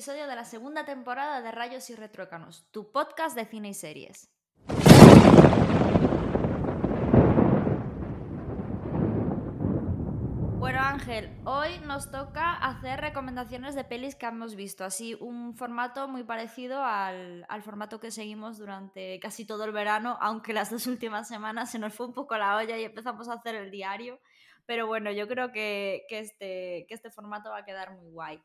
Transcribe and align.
episodio 0.00 0.26
de 0.26 0.34
la 0.34 0.46
segunda 0.46 0.86
temporada 0.86 1.42
de 1.42 1.52
Rayos 1.52 1.90
y 1.90 1.94
Retruécanos, 1.94 2.66
tu 2.70 2.90
podcast 2.90 3.36
de 3.36 3.44
cine 3.44 3.68
y 3.68 3.74
series. 3.74 4.30
Bueno 10.58 10.78
Ángel, 10.80 11.38
hoy 11.44 11.80
nos 11.84 12.10
toca 12.10 12.54
hacer 12.54 12.98
recomendaciones 13.02 13.74
de 13.74 13.84
pelis 13.84 14.14
que 14.14 14.24
hemos 14.24 14.54
visto, 14.54 14.86
así 14.86 15.18
un 15.20 15.54
formato 15.54 16.08
muy 16.08 16.24
parecido 16.24 16.82
al, 16.82 17.44
al, 17.50 17.60
formato 17.60 18.00
que 18.00 18.10
seguimos 18.10 18.56
durante 18.56 19.20
casi 19.20 19.44
todo 19.44 19.64
el 19.64 19.72
verano, 19.72 20.16
aunque 20.22 20.54
las 20.54 20.70
dos 20.70 20.86
últimas 20.86 21.28
semanas 21.28 21.72
se 21.72 21.78
nos 21.78 21.92
fue 21.92 22.06
un 22.06 22.14
poco 22.14 22.38
la 22.38 22.56
olla 22.56 22.78
y 22.78 22.84
empezamos 22.84 23.28
a 23.28 23.34
hacer 23.34 23.54
el 23.54 23.70
diario, 23.70 24.18
pero 24.64 24.86
bueno, 24.86 25.12
yo 25.12 25.28
creo 25.28 25.52
que, 25.52 26.06
que 26.08 26.20
este, 26.20 26.86
que 26.88 26.94
este 26.94 27.10
formato 27.10 27.50
va 27.50 27.58
a 27.58 27.64
quedar 27.66 27.92
muy 27.92 28.08
guay. 28.08 28.42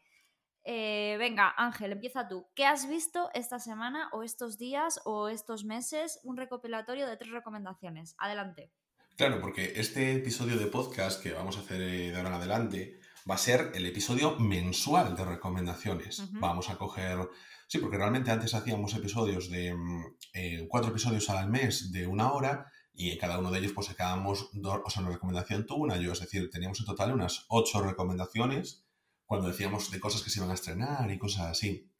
Eh, 0.67 1.15
venga, 1.19 1.53
Ángel, 1.57 1.91
empieza 1.91 2.27
tú. 2.27 2.47
¿Qué 2.55 2.65
has 2.65 2.89
visto 2.89 3.29
esta 3.35 3.59
semana 3.59 4.09
o 4.11 4.23
estos 4.23 4.57
días 4.57 4.99
o 5.05 5.29
estos 5.29 5.63
meses? 5.63 6.19
Un 6.23 6.37
recopilatorio 6.37 7.07
de 7.07 7.17
tres 7.17 7.31
recomendaciones. 7.31 8.15
Adelante. 8.17 8.71
Claro, 9.15 9.39
porque 9.39 9.73
este 9.75 10.13
episodio 10.13 10.57
de 10.57 10.65
podcast 10.65 11.21
que 11.21 11.33
vamos 11.33 11.57
a 11.57 11.61
hacer 11.61 11.81
eh, 11.81 12.09
de 12.09 12.17
ahora 12.17 12.29
en 12.29 12.35
adelante 12.35 12.99
va 13.29 13.35
a 13.35 13.37
ser 13.39 13.71
el 13.75 13.85
episodio 13.85 14.39
mensual 14.39 15.15
de 15.15 15.23
recomendaciones. 15.23 16.19
Uh 16.19 16.23
-huh. 16.23 16.39
Vamos 16.39 16.69
a 16.69 16.77
coger... 16.77 17.29
Sí, 17.67 17.77
porque 17.79 17.97
realmente 17.97 18.31
antes 18.31 18.53
hacíamos 18.53 18.93
episodios 18.93 19.49
de 19.49 19.73
mm, 19.73 20.17
eh, 20.33 20.67
cuatro 20.67 20.91
episodios 20.91 21.29
al 21.29 21.49
mes 21.49 21.91
de 21.91 22.07
una 22.07 22.31
hora 22.31 22.71
y 22.93 23.11
en 23.11 23.17
cada 23.17 23.39
uno 23.39 23.51
de 23.51 23.59
ellos 23.59 23.73
pues 23.73 23.87
sacábamos 23.87 24.49
dos, 24.53 24.81
o 24.83 24.89
sea, 24.89 25.01
una 25.01 25.11
recomendación 25.11 25.65
tú, 25.65 25.75
una 25.75 25.97
yo, 25.97 26.11
es 26.11 26.19
decir, 26.19 26.49
teníamos 26.49 26.79
en 26.79 26.85
total 26.85 27.13
unas 27.13 27.45
ocho 27.49 27.81
recomendaciones 27.81 28.84
cuando 29.25 29.47
decíamos 29.47 29.91
de 29.91 29.99
cosas 29.99 30.21
que 30.21 30.29
se 30.29 30.39
iban 30.39 30.51
a 30.51 30.55
estrenar 30.55 31.09
y 31.11 31.17
cosas 31.17 31.47
así. 31.47 31.91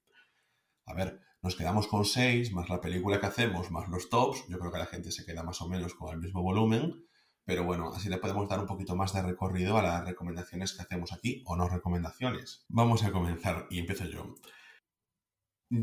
A 0.85 0.93
ver, 0.93 1.21
nos 1.41 1.55
quedamos 1.55 1.87
con 1.87 2.05
seis, 2.05 2.51
más 2.51 2.69
la 2.69 2.81
película 2.81 3.19
que 3.19 3.27
hacemos, 3.27 3.71
más 3.71 3.87
los 3.89 4.09
tops. 4.09 4.45
Yo 4.49 4.59
creo 4.59 4.71
que 4.71 4.79
la 4.79 4.85
gente 4.85 5.11
se 5.11 5.25
queda 5.25 5.43
más 5.43 5.61
o 5.61 5.67
menos 5.67 5.93
con 5.93 6.13
el 6.13 6.19
mismo 6.19 6.41
volumen. 6.41 7.05
Pero 7.45 7.63
bueno, 7.63 7.93
así 7.93 8.09
le 8.09 8.17
podemos 8.17 8.49
dar 8.49 8.59
un 8.59 8.65
poquito 8.65 8.95
más 8.95 9.13
de 9.13 9.21
recorrido 9.21 9.77
a 9.77 9.83
las 9.83 10.03
recomendaciones 10.03 10.73
que 10.73 10.81
hacemos 10.81 11.13
aquí 11.13 11.43
o 11.45 11.55
no 11.55 11.69
recomendaciones. 11.69 12.65
Vamos 12.69 13.03
a 13.03 13.11
comenzar 13.11 13.67
y 13.69 13.77
empiezo 13.77 14.05
yo. 14.05 14.35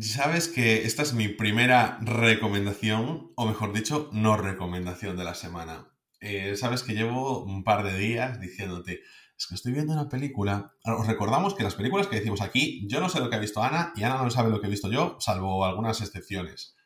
Sabes 0.01 0.49
que 0.49 0.85
esta 0.85 1.03
es 1.03 1.13
mi 1.13 1.29
primera 1.29 1.99
recomendación, 2.01 3.33
o 3.37 3.47
mejor 3.47 3.73
dicho, 3.73 4.11
no 4.13 4.37
recomendación 4.37 5.17
de 5.17 5.25
la 5.25 5.35
semana. 5.35 5.93
Eh, 6.21 6.57
Sabes 6.57 6.83
que 6.83 6.95
llevo 6.95 7.45
un 7.45 7.63
par 7.63 7.85
de 7.85 7.97
días 7.97 8.41
diciéndote, 8.41 9.03
es 9.43 9.49
que 9.49 9.57
estoy 9.57 9.73
viendo 9.73 9.93
una 9.93 10.09
película. 10.09 10.73
Os 10.85 11.05
recordamos 11.05 11.55
que 11.55 11.65
las 11.65 11.75
películas 11.75 12.07
que 12.07 12.15
decimos 12.17 12.41
aquí, 12.41 12.87
yo 12.89 13.01
no 13.01 13.09
sé 13.09 13.19
lo 13.19 13.29
que 13.29 13.35
ha 13.35 13.41
visto 13.41 13.61
Ana 13.61 13.93
y 13.97 14.05
Ana 14.05 14.23
no 14.23 14.31
sabe 14.31 14.51
lo 14.51 14.61
que 14.61 14.69
he 14.69 14.71
visto 14.71 14.89
yo, 14.89 15.17
salvo 15.19 15.65
algunas 15.65 16.01
excepciones. 16.01 16.77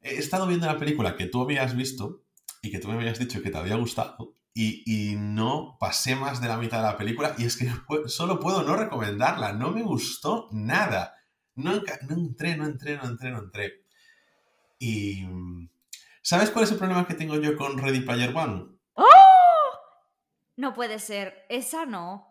He 0.00 0.16
estado 0.16 0.48
viendo 0.48 0.66
una 0.68 0.78
película 0.78 1.14
que 1.16 1.26
tú 1.26 1.42
habías 1.42 1.76
visto 1.76 2.24
y 2.62 2.72
que 2.72 2.80
tú 2.80 2.88
me 2.88 2.94
habías 2.94 3.20
dicho 3.20 3.40
que 3.42 3.50
te 3.50 3.58
había 3.58 3.76
gustado 3.76 4.34
y, 4.52 5.14
no 5.16 5.76
pasé 5.78 6.16
más 6.16 6.40
de 6.40 6.48
la 6.48 6.58
mitad 6.58 6.78
de 6.78 6.88
la 6.88 6.98
película 6.98 7.34
y 7.38 7.44
es 7.44 7.56
que 7.56 7.70
solo 8.06 8.40
puedo 8.40 8.64
no 8.64 8.74
recomendarla, 8.74 9.52
no 9.52 9.70
me 9.70 9.82
gustó 9.82 10.48
nada. 10.50 11.14
No, 11.54 11.80
no 12.08 12.14
entré, 12.14 12.56
no 12.56 12.66
entré, 12.66 12.96
no 12.96 13.04
entré, 13.04 13.30
no 13.30 13.38
entré. 13.38 13.84
Y... 14.80 15.24
¿Sabes 16.24 16.50
cuál 16.50 16.64
es 16.64 16.72
el 16.72 16.78
problema 16.78 17.06
que 17.06 17.14
tengo 17.14 17.36
yo 17.36 17.56
con 17.56 17.78
Ready 17.78 18.00
Player 18.00 18.34
One? 18.34 18.78
No 20.56 20.74
puede 20.74 20.98
ser. 20.98 21.46
Esa 21.48 21.86
no. 21.86 22.28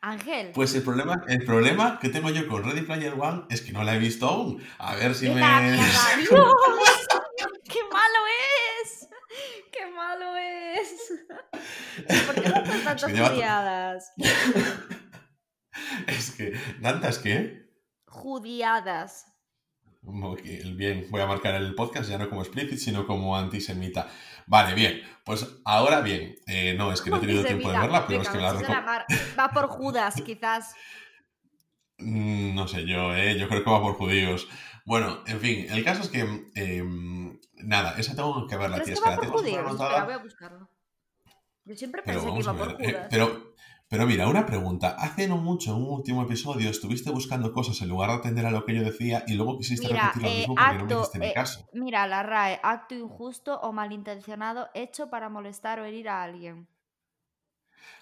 Ángel. 0.00 0.52
Pues 0.54 0.74
el 0.74 0.82
problema, 0.82 1.24
el 1.26 1.44
problema 1.44 1.98
que 1.98 2.08
tengo 2.08 2.30
yo 2.30 2.46
con 2.46 2.62
Ready 2.62 2.82
Player 2.82 3.14
One 3.18 3.44
es 3.50 3.62
que 3.62 3.72
no 3.72 3.82
la 3.82 3.96
he 3.96 3.98
visto 3.98 4.28
aún. 4.28 4.62
A 4.78 4.94
ver 4.94 5.14
si 5.14 5.26
¡Qué 5.26 5.34
me. 5.34 5.40
¡Dios! 6.18 6.30
¡Qué 7.64 7.80
malo 7.90 8.20
es! 8.82 9.08
¡Qué 9.72 9.90
malo 9.90 10.36
es! 10.36 12.26
¿Por 12.26 12.34
qué 12.42 12.48
no 12.48 12.62
tantas 12.84 13.02
judiadas? 13.02 14.12
es 16.06 16.30
que. 16.32 16.52
¿Tantas 16.80 17.18
qué? 17.18 17.68
Judiadas. 18.06 19.26
Bien, 20.00 21.06
voy 21.10 21.20
a 21.20 21.26
marcar 21.26 21.54
el 21.56 21.74
podcast 21.74 22.08
ya 22.08 22.18
no 22.18 22.28
como 22.30 22.42
explicit, 22.42 22.78
sino 22.78 23.06
como 23.06 23.36
antisemita. 23.36 24.08
Vale, 24.48 24.74
bien. 24.74 25.02
Pues 25.24 25.46
ahora 25.64 26.00
bien. 26.00 26.36
Eh, 26.46 26.74
no, 26.74 26.90
es 26.90 27.02
que 27.02 27.10
no 27.10 27.18
he 27.18 27.20
tenido 27.20 27.44
tiempo 27.44 27.70
de 27.70 27.78
verla, 27.78 28.06
pero 28.06 28.22
es 28.22 28.28
que 28.28 28.38
la 28.38 28.52
va, 28.54 29.06
va 29.38 29.50
por 29.50 29.68
Judas, 29.68 30.14
quizás. 30.26 30.74
Mm, 31.98 32.54
no 32.54 32.66
sé 32.66 32.86
yo, 32.86 33.14
¿eh? 33.14 33.38
Yo 33.38 33.48
creo 33.48 33.62
que 33.62 33.70
va 33.70 33.80
por 33.80 33.94
judíos. 33.94 34.48
Bueno, 34.86 35.22
en 35.26 35.38
fin, 35.40 35.66
el 35.68 35.84
caso 35.84 36.02
es 36.02 36.08
que. 36.08 36.50
Eh, 36.54 36.82
nada, 37.56 37.94
esa 37.98 38.16
tengo 38.16 38.46
que 38.46 38.56
verla. 38.56 38.78
Pero 38.78 38.92
es 38.92 39.00
que 39.00 39.10
va 39.10 39.16
por 39.16 39.26
judíos. 39.26 39.70
Espera, 39.70 40.04
voy 40.04 40.14
a 40.14 40.18
buscarlo. 40.18 40.70
Yo 41.64 41.76
siempre 41.76 42.02
pensé 42.02 42.26
que 42.26 42.38
iba 42.40 42.54
por 42.54 42.70
eh, 42.80 42.92
Judas. 42.92 43.06
pero, 43.10 43.54
pero 43.88 44.06
mira, 44.06 44.28
una 44.28 44.44
pregunta. 44.46 44.96
Hace 44.98 45.28
no 45.28 45.36
mucho, 45.38 45.70
en 45.74 45.82
un 45.82 45.90
último 45.90 46.22
episodio, 46.22 46.68
estuviste 46.70 47.10
buscando 47.10 47.52
cosas 47.52 47.80
en 47.82 47.88
lugar 47.88 48.10
de 48.10 48.16
atender 48.16 48.46
a 48.46 48.50
lo 48.50 48.64
que 48.64 48.74
yo 48.74 48.82
decía 48.82 49.24
y 49.26 49.34
luego 49.34 49.56
quisiste 49.58 49.88
mira, 49.88 50.10
repetir 50.10 50.22
lo 50.22 50.28
eh, 50.30 50.38
mismo 50.38 50.54
porque 50.54 50.70
acto, 50.72 50.84
no 50.84 50.86
me 50.86 50.94
hiciste 51.00 51.18
eh, 51.18 51.26
ni 51.28 51.32
caso. 51.32 51.68
Mira, 51.72 52.06
la 52.06 52.22
RAE, 52.22 52.60
acto 52.62 52.94
injusto 52.94 53.58
o 53.60 53.72
malintencionado 53.72 54.68
hecho 54.74 55.08
para 55.10 55.28
molestar 55.28 55.80
o 55.80 55.84
herir 55.84 56.08
a 56.08 56.22
alguien. 56.22 56.68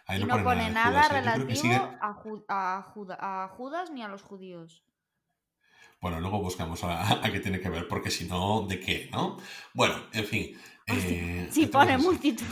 Ahí 0.07 0.19
y 0.23 0.25
no, 0.25 0.39
no 0.39 0.45
pone 0.45 0.71
nada, 0.71 1.05
¿eh? 1.07 1.09
Relativo 1.09 1.55
sigue- 1.55 1.77
a, 2.01 2.15
Ju- 2.15 2.45
a 2.49 2.83
Juda- 2.95 3.19
a 3.21 3.49
Judas 3.49 3.91
ni 3.91 4.03
a 4.03 4.09
los 4.09 4.23
judíos. 4.23 4.83
Bueno, 6.01 6.21
luego 6.21 6.41
buscamos 6.41 6.85
a, 6.85 7.25
a 7.25 7.33
qué 7.33 7.41
tiene 7.41 7.61
que 7.61 7.69
ver, 7.71 7.89
porque 7.89 8.11
si 8.11 8.27
no, 8.27 8.67
¿de 8.69 8.79
qué? 8.81 9.09
¿No? 9.13 9.37
Bueno, 9.75 9.95
en 10.13 10.25
fin. 10.25 10.59
eh, 10.87 11.49
Sí, 11.51 11.63
entonces 11.65 11.69
pone 11.71 11.99
multitud. 11.99 12.45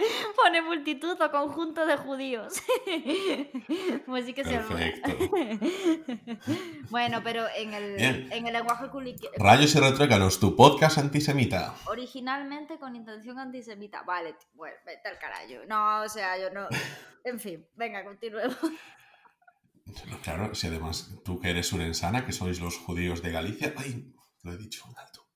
pone 0.36 0.62
multitud 0.62 1.20
o 1.20 1.30
conjunto 1.30 1.86
de 1.86 1.96
judíos. 1.96 2.54
pues 4.06 4.26
sí 4.26 4.32
que 4.32 4.44
se 4.44 4.58
Perfecto. 4.58 5.10
Bueno, 6.90 7.20
pero 7.22 7.44
en 7.56 7.72
el, 7.74 8.00
en 8.32 8.46
el 8.46 8.52
lenguaje 8.52 8.86
culi- 8.86 9.16
Rayos 9.36 9.74
y 9.74 9.78
retruécanos, 9.80 10.40
tu 10.40 10.56
podcast 10.56 10.98
antisemita. 10.98 11.74
originalmente 11.86 12.78
con 12.78 12.96
intención 12.96 13.38
antisemita. 13.38 14.02
Vale, 14.02 14.34
bueno, 14.54 14.76
vete 14.84 15.08
al 15.08 15.18
carajo. 15.18 15.64
No, 15.68 16.02
o 16.02 16.08
sea, 16.08 16.38
yo 16.38 16.50
no. 16.50 16.66
En 17.24 17.38
fin, 17.38 17.66
venga, 17.76 18.04
continuemos. 18.04 18.56
Claro, 20.22 20.54
si 20.54 20.66
además 20.68 21.14
tú 21.24 21.40
que 21.40 21.50
eres 21.50 21.72
urensana, 21.72 22.24
que 22.24 22.32
sois 22.32 22.60
los 22.60 22.76
judíos 22.78 23.22
de 23.22 23.32
Galicia. 23.32 23.72
Ay, 23.76 24.12
lo 24.42 24.52
he 24.52 24.56
dicho 24.56 24.84
un 24.88 24.96
alto. 24.98 25.26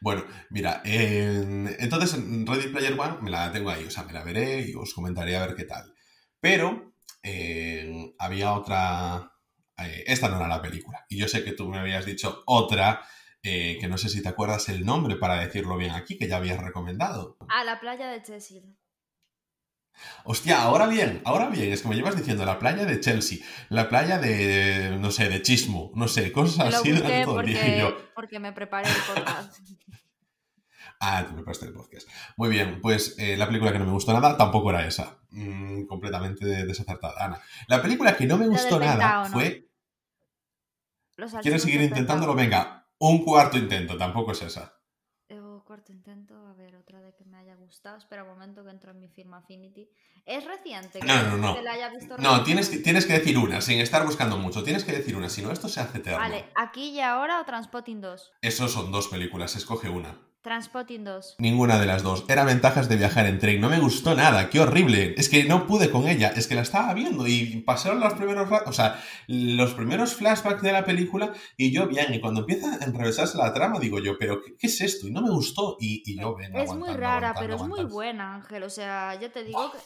Bueno, 0.00 0.24
mira, 0.50 0.82
en- 0.84 1.74
entonces 1.78 2.14
en 2.14 2.46
Ready 2.46 2.68
Player 2.68 2.98
One 2.98 3.18
me 3.22 3.30
la 3.30 3.50
tengo 3.52 3.70
ahí, 3.70 3.84
o 3.84 3.90
sea, 3.90 4.04
me 4.04 4.12
la 4.12 4.22
veré 4.24 4.60
y 4.68 4.74
os 4.74 4.92
comentaré 4.94 5.36
a 5.36 5.46
ver 5.46 5.56
qué 5.56 5.64
tal. 5.64 5.92
Pero 6.40 6.92
eh, 7.22 8.14
había 8.18 8.52
otra. 8.52 9.32
eh, 9.78 10.04
esta 10.06 10.28
no 10.28 10.36
era 10.36 10.48
la 10.48 10.62
película. 10.62 11.04
Y 11.08 11.18
yo 11.18 11.28
sé 11.28 11.44
que 11.44 11.52
tú 11.52 11.68
me 11.68 11.78
habías 11.78 12.06
dicho 12.06 12.42
otra, 12.46 13.02
eh, 13.42 13.76
que 13.80 13.88
no 13.88 13.98
sé 13.98 14.08
si 14.08 14.22
te 14.22 14.28
acuerdas 14.28 14.68
el 14.68 14.84
nombre 14.86 15.16
para 15.16 15.40
decirlo 15.40 15.76
bien 15.76 15.92
aquí, 15.92 16.16
que 16.18 16.28
ya 16.28 16.36
habías 16.36 16.58
recomendado. 16.62 17.36
A 17.48 17.64
la 17.64 17.78
playa 17.80 18.08
de 18.10 18.22
Chesil. 18.22 18.76
Hostia, 20.24 20.62
ahora 20.62 20.86
bien, 20.86 21.22
ahora 21.24 21.48
bien, 21.48 21.72
es 21.72 21.84
me 21.86 21.94
llevas 21.94 22.16
diciendo 22.16 22.44
la 22.44 22.58
playa 22.58 22.84
de 22.84 23.00
Chelsea, 23.00 23.38
la 23.68 23.88
playa 23.88 24.18
de, 24.18 24.96
no 24.98 25.10
sé, 25.10 25.28
de 25.28 25.42
Chismo, 25.42 25.92
no 25.94 26.08
sé, 26.08 26.32
cosas 26.32 26.70
Lo 26.72 26.78
así 26.78 26.90
durante 26.90 27.24
todo 27.24 27.40
el 27.40 27.46
día. 27.46 27.60
Y 27.60 27.80
porque, 27.80 27.80
yo, 27.80 28.14
porque 28.14 28.38
me 28.38 28.52
preparé 28.52 28.88
el 28.88 29.14
podcast. 29.14 29.58
ah, 31.00 31.24
tú 31.28 31.34
me 31.34 31.42
prestaste 31.42 31.66
el 31.66 31.74
podcast. 31.74 32.08
Muy 32.36 32.48
bien, 32.48 32.80
pues 32.80 33.14
eh, 33.18 33.36
la 33.36 33.46
película 33.46 33.72
que 33.72 33.78
no 33.78 33.86
me 33.86 33.92
gustó 33.92 34.12
nada 34.12 34.36
tampoco 34.36 34.70
era 34.70 34.86
esa. 34.86 35.18
Mm, 35.30 35.86
completamente 35.86 36.44
desacertada. 36.44 37.24
Ana. 37.24 37.40
La 37.68 37.82
película 37.82 38.16
que 38.16 38.26
no 38.26 38.38
me 38.38 38.48
gustó 38.48 38.80
nada 38.80 38.92
Pentágono. 38.94 39.32
fue. 39.32 39.68
Los 41.16 41.30
¿Quieres 41.30 41.36
archivos 41.36 41.62
seguir 41.62 41.82
intentándolo? 41.82 42.34
Venga, 42.34 42.88
un 42.98 43.24
cuarto 43.24 43.56
intento, 43.56 43.96
tampoco 43.96 44.32
es 44.32 44.42
esa. 44.42 44.74
Eh, 45.28 45.40
cuarto 45.66 45.92
intento, 45.92 46.46
a 46.46 46.54
ver, 46.54 46.76
otra 46.76 47.00
de 47.00 47.12
que 47.12 47.24
me 47.24 47.38
haya 47.38 47.55
gustado. 47.66 47.96
Espera 47.98 48.22
un 48.24 48.30
momento 48.30 48.64
que 48.64 48.70
entro 48.70 48.90
en 48.92 49.00
mi 49.00 49.08
firma 49.08 49.38
Affinity. 49.38 49.88
¿Es 50.24 50.44
reciente? 50.44 50.98
que- 51.00 51.06
No, 51.06 51.22
no, 51.22 51.36
no. 51.36 51.60
La 51.62 51.72
haya 51.72 51.88
visto 51.90 52.16
No, 52.18 52.42
tienes 52.42 52.68
que, 52.68 52.78
tienes 52.78 53.06
que 53.06 53.12
decir 53.12 53.36
una, 53.38 53.60
sin 53.60 53.78
estar 53.80 54.04
buscando 54.04 54.36
mucho. 54.38 54.62
Tienes 54.64 54.84
que 54.84 54.92
decir 54.92 55.14
una, 55.16 55.28
si 55.28 55.42
no, 55.42 55.52
esto 55.52 55.68
se 55.68 55.80
hace 55.80 55.98
eterno. 55.98 56.18
Vale, 56.18 56.46
aquí 56.54 56.90
y 56.90 57.00
ahora 57.00 57.40
o 57.40 57.44
Transpotting 57.44 58.00
2. 58.00 58.32
Esos 58.42 58.72
son 58.72 58.90
dos 58.90 59.08
películas, 59.08 59.54
escoge 59.56 59.88
una. 59.88 60.18
Transpotting 60.46 61.02
2. 61.02 61.34
Ninguna 61.38 61.76
de 61.80 61.86
las 61.86 62.04
dos. 62.04 62.24
Era 62.28 62.44
ventajas 62.44 62.88
de 62.88 62.94
viajar 62.94 63.26
en 63.26 63.40
tren. 63.40 63.60
No 63.60 63.68
me 63.68 63.80
gustó 63.80 64.14
nada. 64.14 64.48
Qué 64.48 64.60
horrible. 64.60 65.12
Es 65.18 65.28
que 65.28 65.42
no 65.42 65.66
pude 65.66 65.90
con 65.90 66.06
ella. 66.06 66.28
Es 66.36 66.46
que 66.46 66.54
la 66.54 66.60
estaba 66.62 66.94
viendo 66.94 67.26
y 67.26 67.64
pasaron 67.66 67.98
los 67.98 68.14
primeros 68.14 68.48
o 68.64 68.72
sea, 68.72 69.02
los 69.26 69.74
primeros 69.74 70.14
flashbacks 70.14 70.62
de 70.62 70.70
la 70.70 70.84
película 70.84 71.32
y 71.56 71.72
yo 71.72 71.88
bien. 71.88 72.14
Y 72.14 72.20
cuando 72.20 72.42
empieza 72.42 72.78
a 72.80 72.84
enrevesarse 72.84 73.36
la 73.38 73.52
trama 73.52 73.80
digo 73.80 73.98
yo, 73.98 74.16
pero 74.20 74.40
¿qué, 74.40 74.54
qué 74.56 74.68
es 74.68 74.80
esto? 74.82 75.08
Y 75.08 75.10
no 75.10 75.20
me 75.20 75.30
gustó. 75.30 75.78
Y, 75.80 76.04
y 76.06 76.16
yo 76.20 76.36
venga, 76.36 76.62
Es 76.62 76.72
muy 76.72 76.94
rara, 76.94 77.34
pero 77.36 77.56
es 77.56 77.62
muy 77.62 77.82
buena, 77.82 78.36
Ángel. 78.36 78.62
O 78.62 78.70
sea, 78.70 79.18
ya 79.20 79.28
te 79.32 79.42
digo 79.42 79.72
que. 79.72 79.78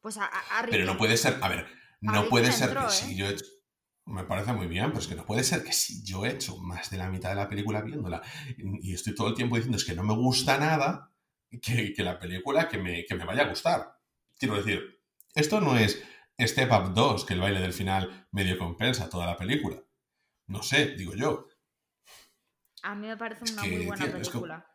Pues 0.00 0.16
a, 0.18 0.24
a- 0.24 0.58
a 0.58 0.66
Pero 0.68 0.84
no 0.84 0.98
puede 0.98 1.16
ser. 1.16 1.38
A 1.40 1.48
ver, 1.48 1.68
no 2.00 2.28
puede 2.28 2.50
ser 2.50 2.70
entró, 2.70 2.88
que 2.88 2.88
¿eh? 2.88 2.90
si 2.90 3.14
yo. 3.14 3.26
Me 4.08 4.24
parece 4.24 4.54
muy 4.54 4.66
bien, 4.66 4.86
pero 4.86 5.00
es 5.00 5.06
que 5.06 5.14
no 5.14 5.26
puede 5.26 5.44
ser 5.44 5.62
que 5.62 5.72
si 5.72 6.02
yo 6.02 6.24
he 6.24 6.30
hecho 6.30 6.56
más 6.56 6.88
de 6.90 6.96
la 6.96 7.10
mitad 7.10 7.28
de 7.28 7.34
la 7.34 7.48
película 7.48 7.82
viéndola 7.82 8.22
y 8.56 8.94
estoy 8.94 9.14
todo 9.14 9.28
el 9.28 9.34
tiempo 9.34 9.56
diciendo 9.56 9.76
es 9.76 9.84
que 9.84 9.94
no 9.94 10.02
me 10.02 10.14
gusta 10.14 10.56
nada, 10.56 11.12
que, 11.60 11.94
la 11.98 12.18
película 12.18 12.68
que 12.68 12.78
me, 12.78 13.04
que 13.04 13.14
me 13.14 13.26
vaya 13.26 13.42
a 13.42 13.48
gustar. 13.48 13.98
Quiero 14.38 14.56
decir, 14.56 15.02
esto 15.34 15.60
no 15.60 15.76
es 15.76 16.02
Step 16.40 16.70
Up 16.72 16.94
2, 16.94 17.26
que 17.26 17.34
el 17.34 17.40
baile 17.40 17.60
del 17.60 17.74
final 17.74 18.26
medio 18.32 18.56
compensa 18.56 19.10
toda 19.10 19.26
la 19.26 19.36
película. 19.36 19.82
No 20.46 20.62
sé, 20.62 20.94
digo 20.94 21.14
yo. 21.14 21.46
A 22.82 22.94
mí 22.94 23.08
me 23.08 23.16
parece 23.18 23.52
una 23.52 23.62
muy 23.62 23.84
buena 23.84 24.06
película. 24.06 24.66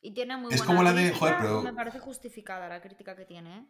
y 0.00 0.12
tiene 0.12 0.36
muy 0.36 0.52
es 0.52 0.58
buena 0.58 0.66
como 0.66 0.82
la 0.82 0.92
de. 0.92 1.12
Joder, 1.12 1.36
pero... 1.40 1.62
Me 1.62 1.72
parece 1.72 2.00
justificada 2.00 2.68
la 2.68 2.80
crítica 2.80 3.14
que 3.14 3.26
tiene, 3.26 3.58
¿eh? 3.58 3.66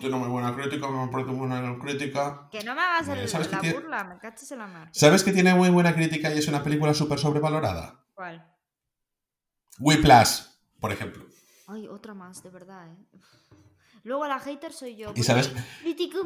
Tiene 0.00 0.16
muy 0.16 0.28
buena 0.28 0.54
crítica, 0.54 0.88
me 0.88 1.08
parece 1.12 1.30
muy 1.30 1.48
buena 1.48 1.78
crítica. 1.78 2.48
Que 2.50 2.62
no 2.64 2.74
me 2.74 2.80
hagas 2.80 3.08
el, 3.08 3.28
¿sabes 3.28 3.50
la 3.50 3.60
burla, 3.60 4.04
me 4.04 4.18
caches 4.18 4.50
en 4.52 4.58
la 4.58 4.66
mar. 4.66 4.88
¿Sabes 4.92 5.22
que 5.22 5.32
tiene 5.32 5.54
muy 5.54 5.70
buena 5.70 5.94
crítica 5.94 6.32
y 6.34 6.38
es 6.38 6.48
una 6.48 6.62
película 6.62 6.92
súper 6.94 7.18
sobrevalorada? 7.18 8.04
¿Cuál? 8.14 8.44
Whiplash, 9.78 10.42
por 10.80 10.92
ejemplo. 10.92 11.26
Ay, 11.68 11.86
otra 11.88 12.14
más, 12.14 12.42
de 12.42 12.50
verdad, 12.50 12.88
¿eh? 12.88 13.18
Luego 14.06 14.26
la 14.28 14.38
hater 14.38 14.72
soy 14.72 14.96
yo. 14.96 15.12
¿Y 15.16 15.24
sabes, 15.24 15.52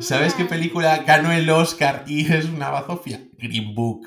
¿sabes 0.01 0.35
qué 0.35 0.45
película 0.45 0.99
ganó 0.99 1.33
el 1.33 1.49
Oscar 1.49 2.05
y 2.07 2.31
es 2.31 2.45
una 2.45 2.69
bazofia? 2.69 3.27
Green 3.39 3.75
Book. 3.75 4.07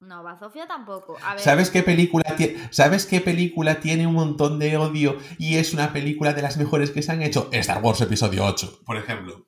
No, 0.00 0.22
Bazofia 0.22 0.66
tampoco. 0.66 1.16
¿Sabes 1.38 1.70
qué 1.70 1.82
película 1.82 2.24
¿Sabes 2.70 3.04
qué 3.04 3.20
película 3.20 3.80
tiene 3.80 4.06
un 4.06 4.14
montón 4.14 4.58
de 4.58 4.76
odio 4.76 5.18
y 5.38 5.56
es 5.56 5.74
una 5.74 5.92
película 5.92 6.32
de 6.32 6.42
las 6.42 6.56
mejores 6.56 6.90
que 6.90 7.02
se 7.02 7.10
han 7.10 7.22
hecho? 7.22 7.48
Star 7.52 7.82
Wars 7.82 8.00
Episodio 8.00 8.44
8, 8.44 8.80
por 8.86 8.96
ejemplo. 8.96 9.44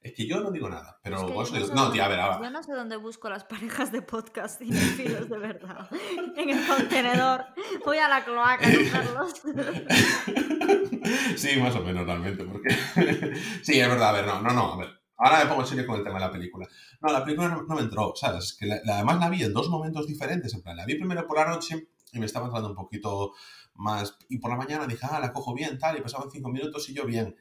Es 0.00 0.14
que 0.14 0.26
yo 0.26 0.40
no 0.40 0.50
digo 0.50 0.68
nada, 0.68 0.98
pero 1.04 1.28
vos 1.28 1.52
no, 1.52 1.74
no 1.74 1.92
tía, 1.92 2.06
a 2.06 2.08
ver, 2.08 2.18
Yo 2.42 2.50
no 2.50 2.62
sé 2.64 2.72
dónde 2.72 2.96
busco 2.96 3.30
las 3.30 3.44
parejas 3.44 3.92
de 3.92 4.02
podcast 4.02 4.60
y 4.60 4.72
filos 4.72 5.28
de 5.28 5.38
verdad. 5.38 5.88
en 6.36 6.50
el 6.50 6.66
contenedor. 6.66 7.44
Voy 7.84 7.98
a 7.98 8.08
la 8.08 8.24
cloaca 8.24 8.66
a 8.66 8.70
buscarlos. 8.70 9.42
sí, 11.36 11.56
más 11.60 11.76
o 11.76 11.84
menos, 11.84 12.04
realmente, 12.04 12.42
porque... 12.42 12.70
sí, 13.62 13.78
es 13.78 13.88
verdad, 13.88 14.08
a 14.08 14.12
ver, 14.12 14.26
no, 14.26 14.42
no, 14.42 14.52
no, 14.52 14.72
a 14.72 14.76
ver. 14.78 15.01
Ahora 15.24 15.44
me 15.44 15.46
pongo 15.46 15.60
en 15.62 15.68
serio 15.68 15.86
con 15.86 15.98
el 15.98 16.02
tema 16.02 16.18
de 16.18 16.24
la 16.26 16.32
película. 16.32 16.68
No, 17.00 17.12
la 17.12 17.24
película 17.24 17.48
no, 17.48 17.74
me 17.76 17.80
entró, 17.80 18.12
¿sabes? 18.16 18.54
Que 18.54 18.68
además 18.72 19.20
la 19.20 19.28
vi 19.28 19.44
en 19.44 19.52
dos 19.52 19.68
momentos 19.68 20.08
diferentes. 20.08 20.52
En 20.52 20.62
plan, 20.62 20.76
la 20.76 20.84
vi 20.84 20.96
primero 20.96 21.24
por 21.28 21.36
la 21.38 21.46
noche 21.46 21.90
y 22.12 22.18
me 22.18 22.26
estaba 22.26 22.46
entrando 22.46 22.70
un 22.70 22.74
poquito 22.74 23.32
más. 23.74 24.18
Y 24.28 24.38
por 24.38 24.50
la 24.50 24.56
mañana 24.56 24.84
dije, 24.88 25.06
ah, 25.08 25.20
la 25.20 25.32
cojo 25.32 25.54
bien, 25.54 25.78
tal. 25.78 25.96
Y 25.96 26.00
pasaban 26.00 26.28
cinco 26.28 26.48
minutos 26.48 26.88
y 26.88 26.94
yo 26.94 27.06
bien. 27.06 27.36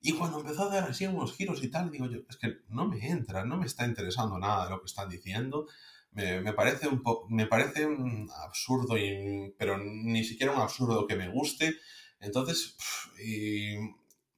Y 0.00 0.14
cuando 0.14 0.40
empezó 0.40 0.62
a 0.62 0.74
dar 0.74 0.90
así 0.90 1.06
unos 1.06 1.34
giros 1.34 1.62
y 1.62 1.68
tal, 1.68 1.90
digo 1.90 2.06
yo, 2.06 2.20
es 2.26 2.38
que 2.38 2.60
no 2.68 2.88
me 2.88 3.06
entra, 3.06 3.44
no 3.44 3.58
me 3.58 3.66
está 3.66 3.86
interesando 3.86 4.38
nada 4.38 4.64
de 4.64 4.70
lo 4.70 4.80
que 4.80 4.86
están 4.86 5.10
diciendo. 5.10 5.66
Me, 6.12 6.40
me 6.40 6.54
parece 6.54 6.88
un 6.88 7.02
me 7.28 7.46
parece 7.46 7.84
un 7.84 8.30
absurdo, 8.46 8.96
y, 8.96 9.54
pero 9.58 9.76
ni 9.76 10.24
siquiera 10.24 10.54
un 10.54 10.60
absurdo 10.62 11.06
que 11.06 11.16
me 11.16 11.28
guste. 11.28 11.74
Entonces, 12.18 12.76
y 13.22 13.74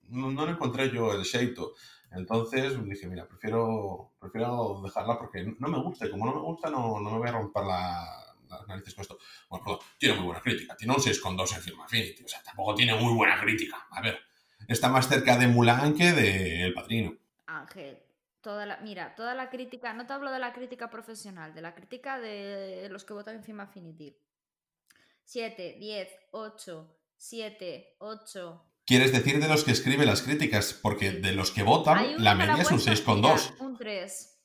no, 0.08 0.32
no 0.32 0.48
encontré 0.48 0.90
yo 0.90 1.12
el 1.12 1.22
shaito. 1.22 1.74
Entonces 2.10 2.82
dije, 2.84 3.06
mira, 3.06 3.26
prefiero, 3.26 4.12
prefiero 4.18 4.80
dejarla 4.82 5.18
porque 5.18 5.44
no 5.58 5.68
me 5.68 5.82
gusta. 5.82 6.10
Como 6.10 6.26
no 6.26 6.34
me 6.34 6.40
gusta, 6.40 6.70
no, 6.70 7.00
no 7.00 7.10
me 7.10 7.18
voy 7.18 7.28
a 7.28 7.32
romper 7.32 7.64
la, 7.64 8.28
las 8.48 8.66
narices 8.66 8.94
con 8.94 9.02
esto. 9.02 9.18
Bueno, 9.48 9.64
perdón, 9.64 9.80
tiene 9.98 10.14
muy 10.16 10.24
buena 10.26 10.40
crítica. 10.40 10.76
Tiene 10.76 10.94
un 10.94 11.00
6,2 11.00 11.56
en 11.56 11.62
Film 11.62 11.80
Affinity. 11.80 12.24
O 12.24 12.28
sea, 12.28 12.42
tampoco 12.42 12.74
tiene 12.74 12.94
muy 12.94 13.14
buena 13.14 13.40
crítica. 13.40 13.86
A 13.90 14.00
ver, 14.00 14.18
está 14.66 14.88
más 14.88 15.08
cerca 15.08 15.36
de 15.36 15.48
Mulan 15.48 15.94
que 15.94 16.12
de 16.12 16.64
El 16.64 16.74
Padrino. 16.74 17.14
Ángel, 17.46 17.98
toda 18.40 18.66
la, 18.66 18.78
mira, 18.78 19.14
toda 19.14 19.34
la 19.34 19.50
crítica, 19.50 19.92
no 19.92 20.06
te 20.06 20.12
hablo 20.12 20.30
de 20.30 20.38
la 20.38 20.52
crítica 20.52 20.90
profesional, 20.90 21.54
de 21.54 21.62
la 21.62 21.74
crítica 21.74 22.18
de 22.18 22.88
los 22.90 23.04
que 23.04 23.12
votan 23.12 23.36
en 23.36 23.44
Film 23.44 23.60
Affinity. 23.60 24.16
7, 25.24 25.76
10, 25.78 26.08
8, 26.30 26.96
7, 27.16 27.96
8, 27.98 28.67
Quieres 28.88 29.12
decir 29.12 29.38
de 29.38 29.48
los 29.48 29.64
que 29.64 29.72
escriben 29.72 30.06
las 30.06 30.22
críticas, 30.22 30.72
porque 30.72 31.10
de 31.10 31.32
los 31.32 31.50
que 31.50 31.62
votan, 31.62 32.24
la 32.24 32.34
media 32.34 32.62
es 32.62 32.70
un 32.70 32.78
6,2. 32.78 33.60
Un 33.60 33.76
3. 33.76 34.40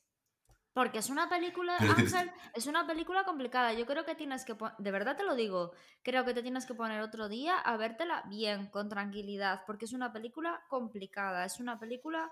Porque 0.74 0.98
es 0.98 1.08
una 1.08 1.30
película, 1.30 1.78
Ángel, 1.78 2.30
es 2.52 2.66
una 2.66 2.86
película 2.86 3.24
complicada. 3.24 3.72
Yo 3.72 3.86
creo 3.86 4.04
que 4.04 4.14
tienes 4.14 4.44
que, 4.44 4.54
de 4.78 4.90
verdad 4.90 5.16
te 5.16 5.22
lo 5.22 5.34
digo, 5.34 5.72
creo 6.02 6.26
que 6.26 6.34
te 6.34 6.42
tienes 6.42 6.66
que 6.66 6.74
poner 6.74 7.00
otro 7.00 7.30
día 7.30 7.56
a 7.56 7.78
vértela 7.78 8.22
bien, 8.28 8.66
con 8.66 8.90
tranquilidad, 8.90 9.62
porque 9.66 9.86
es 9.86 9.94
una 9.94 10.12
película 10.12 10.62
complicada, 10.68 11.46
es 11.46 11.58
una 11.58 11.80
película 11.80 12.30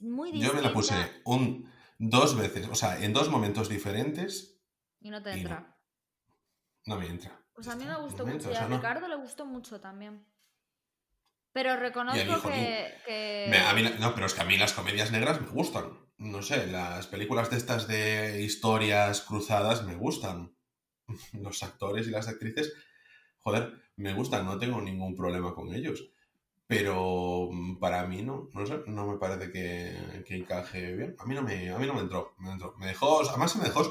muy 0.00 0.30
distinta. 0.30 0.54
Yo 0.54 0.60
me 0.60 0.68
la 0.68 0.74
puse 0.74 1.22
un, 1.24 1.72
dos 1.98 2.36
veces, 2.36 2.68
o 2.68 2.74
sea, 2.74 3.02
en 3.02 3.14
dos 3.14 3.30
momentos 3.30 3.70
diferentes. 3.70 4.60
Y 5.00 5.08
no 5.08 5.22
te 5.22 5.32
entra. 5.32 5.74
No, 6.84 6.98
me 6.98 7.06
entra. 7.06 7.40
Pues 7.54 7.66
a 7.68 7.76
mí 7.76 7.86
me 7.86 7.96
gustó 7.96 8.26
mucho 8.26 8.52
y 8.52 8.56
a 8.56 8.66
Ricardo 8.66 9.08
le 9.08 9.16
gustó 9.16 9.46
mucho 9.46 9.80
también. 9.80 10.33
Pero 11.54 11.76
reconozco 11.76 12.50
que, 12.50 13.48
no, 14.00 14.12
pero 14.12 14.26
es 14.26 14.34
que 14.34 14.40
a 14.40 14.44
mí 14.44 14.58
las 14.58 14.72
comedias 14.72 15.12
negras 15.12 15.40
me 15.40 15.46
gustan. 15.46 15.84
No 16.18 16.42
sé, 16.42 16.66
las 16.66 17.06
películas 17.06 17.48
de 17.48 17.56
estas 17.56 17.86
de 17.86 18.42
historias 18.42 19.20
cruzadas 19.20 19.84
me 19.84 19.94
gustan. 19.94 20.52
Los 21.32 21.62
actores 21.62 22.08
y 22.08 22.10
las 22.10 22.26
actrices, 22.26 22.72
joder, 23.38 23.72
me 23.96 24.14
gustan, 24.14 24.46
no 24.46 24.58
tengo 24.58 24.80
ningún 24.80 25.14
problema 25.14 25.54
con 25.54 25.72
ellos. 25.72 26.10
Pero 26.66 27.50
mm, 27.52 27.78
para 27.78 28.04
mí 28.06 28.22
no, 28.22 28.48
no 28.52 28.66
sé, 28.66 28.80
no 28.86 29.06
me 29.06 29.18
parece 29.18 29.52
que, 29.52 30.24
que 30.26 30.34
encaje 30.34 30.96
bien. 30.96 31.14
A 31.20 31.24
mí 31.24 31.36
no 31.36 31.42
me, 31.42 31.70
a 31.70 31.78
mí 31.78 31.86
no 31.86 31.94
me 31.94 32.00
entró, 32.00 32.34
me 32.38 32.50
entró. 32.50 32.74
Me 32.78 32.86
dejó, 32.88 33.20
además 33.28 33.54
me 33.54 33.64
dejó 33.64 33.84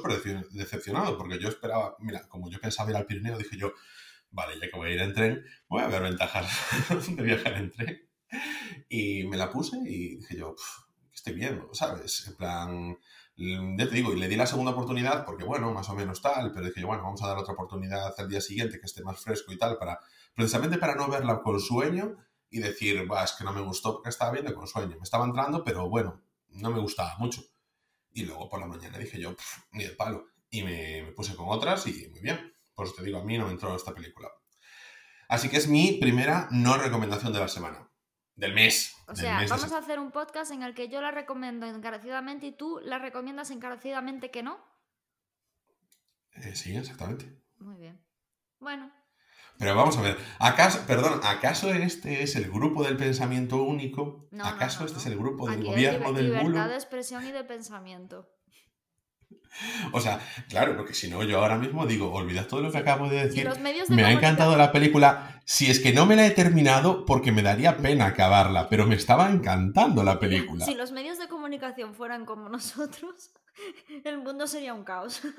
decepcionado, 0.52 1.18
porque 1.18 1.40
yo 1.40 1.48
esperaba, 1.48 1.96
mira, 2.00 2.28
como 2.28 2.50
yo 2.50 2.60
pensaba 2.60 2.90
ir 2.90 2.98
al 2.98 3.06
Pirineo, 3.06 3.38
dije 3.38 3.56
yo, 3.56 3.72
vale, 4.34 4.60
ya 4.60 4.70
que 4.70 4.76
voy 4.76 4.90
a 4.90 4.94
ir 4.94 5.02
en 5.02 5.14
tren, 5.14 5.46
voy 5.70 5.82
a 5.82 5.88
ver 5.88 6.02
ventajas 6.02 6.52
de 7.16 7.24
viajar 7.24 7.54
en 7.54 7.72
tren. 7.72 8.10
Y 8.90 9.26
me 9.28 9.38
la 9.38 9.50
puse 9.50 9.78
y 9.86 10.18
dije 10.18 10.38
yo, 10.38 10.56
¿qué 10.56 11.16
estoy 11.16 11.34
viendo? 11.34 11.74
¿Sabes? 11.74 12.28
En 12.28 12.36
plan, 12.36 12.98
ya 13.36 13.88
te 13.88 13.96
digo, 13.96 14.12
y 14.12 14.20
le 14.20 14.28
di 14.28 14.36
la 14.36 14.46
segunda 14.46 14.72
oportunidad 14.72 15.26
porque, 15.26 15.44
bueno, 15.44 15.72
más 15.72 15.90
o 15.90 15.96
menos 15.96 16.22
tal, 16.22 16.52
pero 16.52 16.66
dije 16.66 16.82
yo, 16.82 16.88
bueno, 16.88 17.04
vamos 17.04 17.22
a 17.24 17.28
dar 17.28 17.38
otra 17.38 17.54
oportunidad 17.54 18.14
al 18.18 18.30
día 18.30 18.42
siguiente 18.42 18.80
que 18.80 18.86
esté 18.86 19.04
más 19.04 19.22
fresco 19.22 19.54
y 19.54 19.58
tal, 19.58 19.78
para 19.78 20.00
precisamente 20.36 20.78
para 20.78 20.96
no 20.96 21.08
verla 21.08 21.42
con 21.42 21.60
sueño 21.60 22.18
y 22.50 22.60
decir, 22.60 23.08
es 23.24 23.32
que 23.34 23.44
no 23.44 23.54
me 23.54 23.62
gustó 23.62 23.94
porque 23.94 24.10
estaba 24.10 24.32
viendo 24.32 24.54
con 24.54 24.68
sueño. 24.68 24.96
Me 24.98 25.04
estaba 25.04 25.26
entrando, 25.26 25.64
pero 25.64 25.90
bueno, 25.90 26.22
no 26.50 26.70
me 26.70 26.80
gustaba 26.80 27.16
mucho. 27.18 27.42
Y 28.12 28.26
luego 28.26 28.48
por 28.48 28.60
la 28.60 28.68
mañana 28.68 28.98
dije 28.98 29.20
yo, 29.20 29.36
ni 29.72 29.84
de 29.84 29.92
palo. 29.92 30.28
Y 30.50 30.62
me 30.62 31.12
puse 31.16 31.36
con 31.36 31.48
otras 31.50 31.88
y 31.88 32.10
muy 32.10 32.22
bien. 32.22 32.53
Pues 32.76 32.96
te 32.96 33.04
digo, 33.04 33.20
a 33.20 33.24
mí 33.24 33.38
no 33.38 33.46
me 33.46 33.52
entró 33.52 33.76
esta 33.76 33.94
película. 33.94 34.30
Así 35.28 35.50
que 35.50 35.58
es 35.58 35.68
mi 35.68 35.94
primera 35.94 36.48
no 36.52 36.78
recomendación 36.78 37.34
de 37.34 37.40
la 37.40 37.48
semana. 37.48 37.90
Del 38.36 38.54
mes. 38.54 38.96
O 39.08 39.16
sea, 39.16 39.46
vamos 39.48 39.72
a 39.72 39.78
hacer 39.78 40.00
un 40.00 40.12
podcast 40.12 40.52
en 40.52 40.64
el 40.64 40.74
que 40.74 40.90
yo 40.90 41.02
la 41.02 41.12
recomiendo 41.12 41.68
encarecidamente 41.68 42.48
y 42.48 42.52
tú 42.52 42.80
la 42.84 42.98
recomiendas 42.98 43.52
encarecidamente 43.52 44.32
que 44.32 44.42
no. 44.42 44.58
Eh, 46.32 46.56
sí, 46.56 46.76
exactamente. 46.76 47.40
Muy 47.60 47.78
bien. 47.78 48.04
Bueno. 48.60 48.92
Pero 49.60 49.76
vamos 49.76 49.98
a 49.98 50.02
ver, 50.02 50.18
¿acaso, 50.40 50.84
perdón, 50.88 51.20
¿acaso 51.24 51.72
este 51.72 52.24
es 52.24 52.36
el 52.36 52.50
grupo 52.50 52.84
del 52.84 52.98
pensamiento 52.98 53.62
único? 53.62 54.28
¿Acaso 54.44 54.84
este 54.86 54.98
es 54.98 55.06
el 55.06 55.18
grupo 55.18 55.48
del 55.50 55.64
gobierno 55.64 56.12
del 56.12 56.32
bulo? 56.32 56.42
Libertad 56.42 56.70
de 56.70 56.76
expresión 56.76 57.26
y 57.28 57.32
de 57.32 57.44
pensamiento. 57.44 58.28
O 59.92 60.02
sea, 60.02 60.20
claro, 60.50 60.76
porque 60.76 60.94
si 60.94 61.10
no, 61.10 61.24
yo 61.24 61.40
ahora 61.40 61.58
mismo 61.58 61.86
digo, 61.86 62.12
olvidad 62.12 62.48
todo 62.48 62.62
lo 62.62 62.72
que 62.72 62.80
acabo 62.80 63.08
de 63.08 63.28
decir. 63.28 63.50
me 63.90 64.04
ha 64.04 64.12
encantado 64.12 64.58
la 64.58 64.72
película. 64.72 65.42
Si 65.46 65.70
es 65.70 65.80
que 65.80 65.94
no 65.94 66.06
me 66.06 66.16
la 66.16 66.26
he 66.26 66.32
terminado, 66.32 67.06
porque 67.06 67.32
me 67.32 67.44
daría 67.44 67.78
pena 67.78 68.08
acabarla, 68.08 68.70
pero 68.70 68.88
me 68.88 68.96
estaba 68.96 69.30
encantando 69.30 70.04
la 70.04 70.20
película. 70.20 70.66
Si 70.74 70.76
los 70.76 70.92
medios 70.92 71.20
de 71.20 71.28
comunicación 71.28 71.94
fueran 71.94 72.26
como 72.26 72.50
nosotros, 72.50 73.32
el 74.04 74.18
mundo 74.20 74.48
sería 74.48 74.74
un 74.74 74.84
caos. 74.84 75.22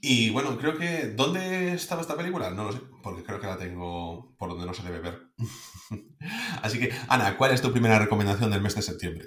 Y 0.00 0.30
bueno, 0.30 0.58
creo 0.58 0.76
que. 0.76 1.12
¿Dónde 1.14 1.74
estaba 1.74 2.00
esta 2.00 2.16
película? 2.16 2.50
No 2.50 2.64
lo 2.64 2.72
sé, 2.72 2.80
porque 3.04 3.22
creo 3.22 3.38
que 3.38 3.46
la 3.46 3.56
tengo 3.56 4.34
por 4.36 4.48
donde 4.48 4.66
no 4.66 4.74
se 4.74 4.82
debe 4.82 4.98
ver. 4.98 5.28
Así 6.60 6.80
que, 6.80 6.92
Ana, 7.08 7.36
¿cuál 7.36 7.52
es 7.52 7.62
tu 7.62 7.70
primera 7.70 8.00
recomendación 8.00 8.50
del 8.50 8.60
mes 8.62 8.74
de 8.74 8.82
septiembre? 8.82 9.26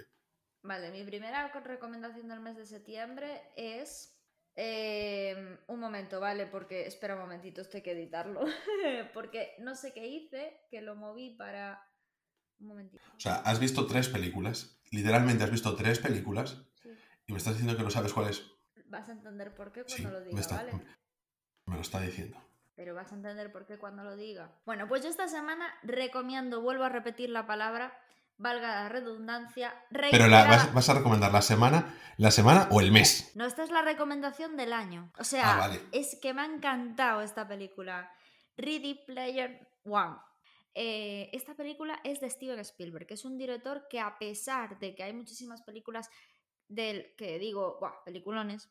Vale, 0.67 0.91
mi 0.91 1.01
primera 1.05 1.47
recomendación 1.47 2.27
del 2.27 2.41
mes 2.41 2.57
de 2.57 2.65
septiembre 2.65 3.41
es 3.55 4.19
em, 4.53 5.57
un 5.67 5.79
momento, 5.79 6.19
¿vale? 6.19 6.45
Porque 6.45 6.85
espera 6.85 7.15
un 7.15 7.21
momentito, 7.21 7.61
estoy 7.61 7.81
que 7.81 7.93
editarlo. 7.93 8.41
porque 9.13 9.55
no 9.59 9.75
sé 9.75 9.93
qué 9.93 10.05
hice, 10.07 10.59
que 10.69 10.81
lo 10.81 10.95
moví 10.95 11.29
para... 11.29 11.81
Un 12.59 12.67
momentito. 12.67 13.01
O 13.15 13.19
sea, 13.19 13.35
has 13.37 13.61
visto 13.61 13.87
tres 13.87 14.09
películas. 14.09 14.77
Literalmente 14.91 15.45
has 15.45 15.51
visto 15.51 15.73
tres 15.73 15.99
películas. 15.99 16.61
Y 17.27 17.31
me 17.31 17.37
estás 17.37 17.53
diciendo 17.53 17.77
que 17.77 17.83
no 17.83 17.89
sabes 17.89 18.11
cuál 18.11 18.29
es. 18.29 18.43
Vas 18.87 19.07
a 19.07 19.13
entender 19.13 19.55
por 19.55 19.71
qué 19.71 19.85
cuando 19.85 20.11
lo 20.11 20.21
diga, 20.21 20.47
¿vale? 20.49 20.71
Me 21.65 21.75
lo 21.75 21.81
está 21.81 22.01
diciendo. 22.01 22.43
Pero 22.75 22.93
vas 22.93 23.11
a 23.13 23.15
entender 23.15 23.53
por 23.53 23.65
qué 23.65 23.77
cuando 23.77 24.03
lo 24.03 24.17
diga. 24.17 24.51
Bueno, 24.65 24.87
pues 24.89 25.01
yo 25.01 25.09
esta 25.09 25.29
semana 25.29 25.73
recomiendo, 25.83 26.61
vuelvo 26.61 26.83
a 26.83 26.89
repetir 26.89 27.29
la 27.29 27.47
palabra, 27.47 27.97
valga 28.37 28.83
la 28.83 28.89
redundancia. 28.89 29.73
Pero 29.89 30.27
la, 30.27 30.69
vas, 30.73 30.89
a 30.89 30.93
recomendar 30.93 31.31
la 31.31 31.41
semana, 31.41 31.97
la 32.17 32.31
semana 32.31 32.67
o 32.71 32.81
el 32.81 32.91
mes. 32.91 33.31
No, 33.35 33.45
esta 33.45 33.63
es 33.63 33.71
la 33.71 33.81
recomendación 33.81 34.55
del 34.57 34.73
año. 34.73 35.11
O 35.17 35.23
sea, 35.23 35.65
ah, 35.65 35.77
es 35.91 36.17
que 36.21 36.33
me 36.33 36.41
ha 36.41 36.45
encantado 36.45 37.21
esta 37.21 37.47
película. 37.47 38.11
Ready 38.57 39.05
Player 39.05 39.67
One. 39.83 40.17
Eh, 40.73 41.29
esta 41.33 41.55
película 41.55 41.99
es 42.03 42.19
de 42.19 42.29
Steven 42.29 42.59
Spielberg, 42.59 43.07
que 43.07 43.15
es 43.15 43.25
un 43.25 43.37
director 43.37 43.87
que 43.89 43.99
a 43.99 44.17
pesar 44.19 44.77
de 44.79 44.93
que 44.93 45.03
hay 45.03 45.13
muchísimas 45.13 45.63
películas 45.63 46.09
del 46.67 47.15
que 47.15 47.39
digo, 47.39 47.77
Buah, 47.79 48.03
peliculones, 48.05 48.69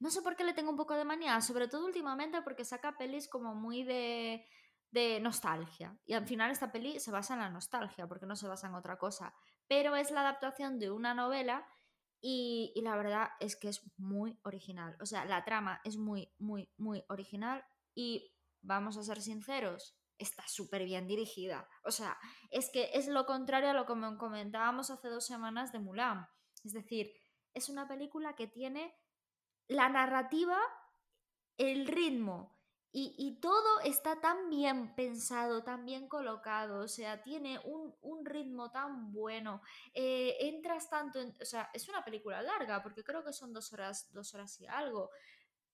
no 0.00 0.10
sé 0.10 0.20
por 0.20 0.34
qué 0.34 0.42
le 0.42 0.52
tengo 0.52 0.70
un 0.70 0.76
poco 0.76 0.94
de 0.94 1.04
manía, 1.04 1.40
sobre 1.40 1.68
todo 1.68 1.86
últimamente 1.86 2.42
porque 2.42 2.64
saca 2.64 2.98
pelis 2.98 3.28
como 3.28 3.54
muy 3.54 3.84
de 3.84 4.44
de 4.92 5.18
nostalgia. 5.20 5.98
Y 6.04 6.12
al 6.12 6.26
final 6.26 6.50
esta 6.50 6.70
peli 6.70 7.00
se 7.00 7.10
basa 7.10 7.34
en 7.34 7.40
la 7.40 7.50
nostalgia, 7.50 8.06
porque 8.06 8.26
no 8.26 8.36
se 8.36 8.46
basa 8.46 8.68
en 8.68 8.74
otra 8.74 8.98
cosa. 8.98 9.34
Pero 9.66 9.96
es 9.96 10.10
la 10.10 10.20
adaptación 10.20 10.78
de 10.78 10.90
una 10.90 11.14
novela 11.14 11.66
y, 12.20 12.72
la 12.82 12.94
verdad 12.94 13.30
es 13.40 13.56
que 13.56 13.68
es 13.68 13.82
muy 13.96 14.38
original. 14.44 14.96
O 15.00 15.06
sea, 15.06 15.24
la 15.24 15.44
trama 15.44 15.80
es 15.82 15.96
muy, 15.96 16.32
muy, 16.38 16.70
muy 16.76 17.04
original 17.08 17.64
y 17.94 18.32
vamos 18.60 18.96
a 18.96 19.02
ser 19.02 19.20
sinceros, 19.20 19.96
está 20.18 20.46
súper 20.46 20.84
bien 20.84 21.08
dirigida. 21.08 21.66
O 21.84 21.90
sea, 21.90 22.16
es 22.50 22.70
que 22.70 22.90
es 22.92 23.08
lo 23.08 23.24
contrario 23.26 23.70
a 23.70 23.74
lo 23.74 23.86
que 23.86 23.94
comentábamos 24.18 24.90
hace 24.90 25.08
dos 25.08 25.26
semanas 25.26 25.72
de 25.72 25.80
Mulan. 25.80 26.28
Es 26.62 26.74
decir, 26.74 27.12
es 27.54 27.70
una 27.70 27.88
película 27.88 28.36
que 28.36 28.46
tiene 28.46 28.94
la 29.68 29.88
narrativa, 29.88 30.58
el 31.56 31.86
ritmo 31.86 32.61
y, 32.94 33.38
todo 33.40 33.80
está 33.84 34.20
tan 34.20 34.50
bien 34.50 34.94
pensado, 34.94 35.64
tan 35.64 35.86
bien 35.86 36.08
colocado, 36.08 36.80
o 36.80 36.88
sea, 36.88 37.22
tiene 37.22 37.58
un, 37.64 38.24
ritmo 38.24 38.70
tan 38.70 39.12
bueno, 39.12 39.62
eh, 39.94 40.36
entras 40.40 40.90
tanto 40.90 41.18
en, 41.18 41.34
o 41.40 41.44
sea, 41.44 41.70
es 41.72 41.88
una 41.88 42.04
película 42.04 42.42
larga, 42.42 42.82
porque 42.82 43.02
creo 43.02 43.24
que 43.24 43.32
son 43.32 43.52
dos 43.52 43.72
horas, 43.72 44.12
dos 44.12 44.34
horas 44.34 44.60
y 44.60 44.66
algo, 44.66 45.10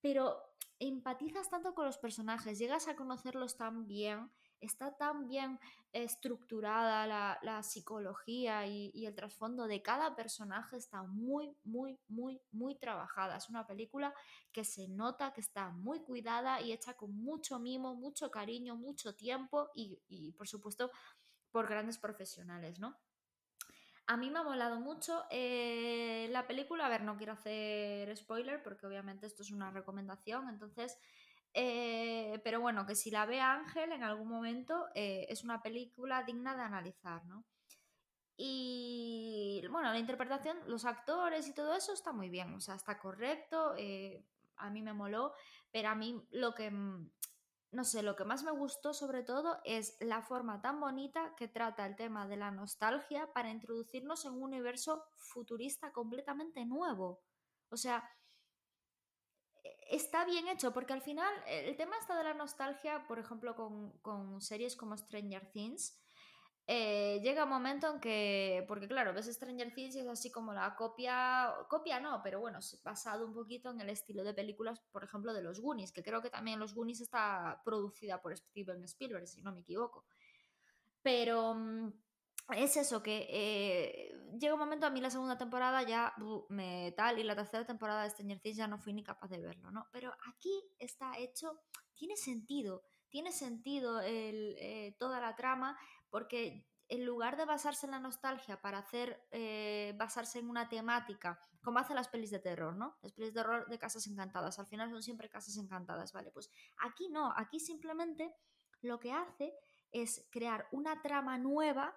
pero 0.01 0.41
empatizas 0.79 1.49
tanto 1.49 1.75
con 1.75 1.85
los 1.85 1.97
personajes, 1.97 2.57
llegas 2.57 2.87
a 2.87 2.95
conocerlos 2.95 3.57
tan 3.57 3.85
bien 3.85 4.31
está 4.61 4.95
tan 4.97 5.27
bien 5.27 5.59
estructurada 5.91 7.07
la, 7.41 7.63
psicología 7.63 8.67
y, 8.67 9.05
el 9.05 9.15
trasfondo 9.15 9.67
de 9.67 9.81
cada 9.81 10.15
personaje 10.15 10.77
está 10.77 11.03
muy, 11.03 11.55
muy, 11.63 11.99
muy, 12.07 12.41
muy 12.51 12.75
trabajada. 12.75 13.37
Es 13.37 13.49
una 13.49 13.65
película 13.65 14.13
que 14.51 14.63
se 14.63 14.87
nota 14.87 15.33
que 15.33 15.41
está 15.41 15.69
muy 15.69 16.01
cuidada 16.01 16.61
y 16.61 16.71
hecha 16.71 16.93
con 16.95 17.11
mucho 17.15 17.59
mimo, 17.59 17.95
mucho 17.95 18.29
cariño, 18.29 18.75
mucho 18.75 19.15
tiempo 19.15 19.69
y, 19.73 20.31
por 20.37 20.47
supuesto 20.47 20.91
por 21.51 21.67
grandes 21.67 21.97
profesionales, 21.97 22.79
¿no? 22.79 22.95
A 24.05 24.17
mí 24.17 24.29
me 24.29 24.39
ha 24.39 24.43
molado 24.43 24.79
mucho 24.79 25.25
eh, 25.29 26.27
la 26.31 26.47
película. 26.47 26.85
A 26.85 26.89
ver, 26.89 27.03
no 27.03 27.17
quiero 27.17 27.33
hacer 27.33 28.15
spoiler 28.17 28.61
porque 28.63 28.87
obviamente 28.87 29.27
esto 29.27 29.43
es 29.43 29.51
una 29.51 29.69
recomendación. 29.71 30.49
Entonces, 30.49 30.97
eh, 31.53 32.39
pero 32.43 32.61
bueno, 32.61 32.85
que 32.85 32.95
si 32.95 33.11
la 33.11 33.25
ve 33.25 33.41
Ángel 33.41 33.91
en 33.91 34.03
algún 34.03 34.27
momento 34.27 34.87
eh, 34.95 35.25
es 35.29 35.43
una 35.43 35.61
película 35.61 36.23
digna 36.23 36.55
de 36.55 36.61
analizar, 36.61 37.25
¿no? 37.25 37.45
Y 38.37 39.61
bueno, 39.69 39.91
la 39.91 39.99
interpretación, 39.99 40.57
los 40.67 40.85
actores 40.85 41.47
y 41.47 41.53
todo 41.53 41.73
eso 41.73 41.91
está 41.91 42.13
muy 42.13 42.29
bien, 42.29 42.53
o 42.53 42.61
sea, 42.61 42.75
está 42.75 42.97
correcto, 42.97 43.73
eh, 43.77 44.25
a 44.55 44.69
mí 44.69 44.81
me 44.81 44.93
moló, 44.93 45.33
pero 45.71 45.89
a 45.89 45.95
mí 45.95 46.25
lo 46.31 46.55
que, 46.55 46.71
no 46.71 47.83
sé, 47.83 48.01
lo 48.01 48.15
que 48.15 48.23
más 48.23 48.43
me 48.43 48.51
gustó 48.51 48.93
sobre 48.93 49.23
todo 49.23 49.59
es 49.65 49.97
la 49.99 50.21
forma 50.21 50.61
tan 50.61 50.79
bonita 50.79 51.35
que 51.35 51.49
trata 51.49 51.85
el 51.85 51.97
tema 51.97 52.27
de 52.27 52.37
la 52.37 52.51
nostalgia 52.51 53.33
para 53.33 53.49
introducirnos 53.49 54.23
en 54.23 54.33
un 54.33 54.43
universo 54.43 55.03
futurista 55.17 55.91
completamente 55.91 56.65
nuevo. 56.65 57.21
O 57.69 57.75
sea, 57.75 58.09
está 59.89 60.25
bien 60.25 60.47
hecho, 60.47 60.71
porque 60.73 60.93
al 60.93 61.01
final 61.01 61.33
el 61.47 61.75
tema 61.75 61.97
está 61.97 62.17
de 62.17 62.23
la 62.23 62.33
nostalgia, 62.33 63.05
por 63.07 63.19
ejemplo, 63.19 63.55
con, 64.01 64.41
series 64.41 64.75
como 64.75 64.97
Stranger 64.97 65.51
Things. 65.51 65.99
Eh, 66.71 67.19
llega 67.23 67.45
un 67.45 67.49
momento 67.49 67.91
en 67.91 67.99
que, 67.99 68.63
porque 68.67 68.87
claro, 68.87 69.11
ves 69.11 69.25
Stranger 69.25 69.73
Things 69.73 69.95
y 69.95 69.99
es 70.01 70.07
así 70.07 70.31
como 70.31 70.53
la 70.53 70.75
copia, 70.75 71.51
copia 71.67 71.99
no, 71.99 72.21
pero 72.23 72.39
bueno, 72.39 72.59
basado 72.83 73.25
un 73.25 73.33
poquito 73.33 73.71
en 73.71 73.81
el 73.81 73.89
estilo 73.89 74.23
de 74.23 74.35
películas, 74.35 74.79
por 74.91 75.03
ejemplo, 75.03 75.33
de 75.33 75.41
los 75.41 75.59
Goonies, 75.59 75.91
que 75.91 76.03
creo 76.03 76.21
que 76.21 76.29
también 76.29 76.59
los 76.59 76.75
Goonies 76.75 77.01
está 77.01 77.59
producida 77.65 78.21
por 78.21 78.37
Steven 78.37 78.83
Spielberg, 78.83 79.27
si 79.27 79.41
no 79.41 79.51
me 79.51 79.61
equivoco. 79.61 80.05
Pero 81.01 81.55
mm, 81.55 81.91
es 82.55 82.77
eso, 82.77 83.03
que 83.03 83.27
eh, 83.29 84.29
llega 84.39 84.53
un 84.53 84.59
momento, 84.59 84.85
a 84.85 84.89
mí 84.89 85.01
la 85.01 85.09
segunda 85.09 85.37
temporada 85.37 85.83
ya 85.83 86.13
me 86.49 86.91
tal, 86.93 87.19
y 87.19 87.23
la 87.23 87.35
tercera 87.35 87.65
temporada 87.65 88.03
de 88.03 88.09
Stranger 88.09 88.39
Things 88.39 88.57
ya 88.57 88.67
no 88.67 88.79
fui 88.79 88.93
ni 88.93 89.03
capaz 89.03 89.29
de 89.29 89.39
verlo, 89.39 89.71
¿no? 89.71 89.87
Pero 89.91 90.13
aquí 90.27 90.51
está 90.77 91.17
hecho, 91.17 91.61
tiene 91.93 92.15
sentido, 92.15 92.83
tiene 93.09 93.31
sentido 93.31 94.01
eh, 94.03 94.95
toda 94.99 95.19
la 95.19 95.35
trama, 95.35 95.77
porque 96.09 96.65
en 96.89 97.05
lugar 97.05 97.37
de 97.37 97.45
basarse 97.45 97.85
en 97.85 97.91
la 97.91 97.99
nostalgia 97.99 98.61
para 98.61 98.79
hacer, 98.79 99.27
eh, 99.31 99.93
basarse 99.97 100.39
en 100.39 100.49
una 100.49 100.67
temática, 100.69 101.39
como 101.61 101.77
hacen 101.77 101.95
las 101.95 102.07
pelis 102.07 102.31
de 102.31 102.39
terror, 102.39 102.75
¿no? 102.75 102.97
Las 103.03 103.13
pelis 103.13 103.33
de 103.33 103.41
terror 103.41 103.67
de 103.67 103.77
casas 103.77 104.07
encantadas, 104.07 104.57
al 104.57 104.65
final 104.65 104.89
son 104.89 105.03
siempre 105.03 105.29
casas 105.29 105.55
encantadas, 105.57 106.13
¿vale? 106.13 106.31
Pues 106.31 106.49
aquí 106.79 107.09
no, 107.09 107.31
aquí 107.37 107.59
simplemente 107.59 108.33
lo 108.81 108.99
que 108.99 109.11
hace 109.11 109.53
es 109.91 110.27
crear 110.31 110.67
una 110.71 111.01
trama 111.01 111.37
nueva 111.37 111.95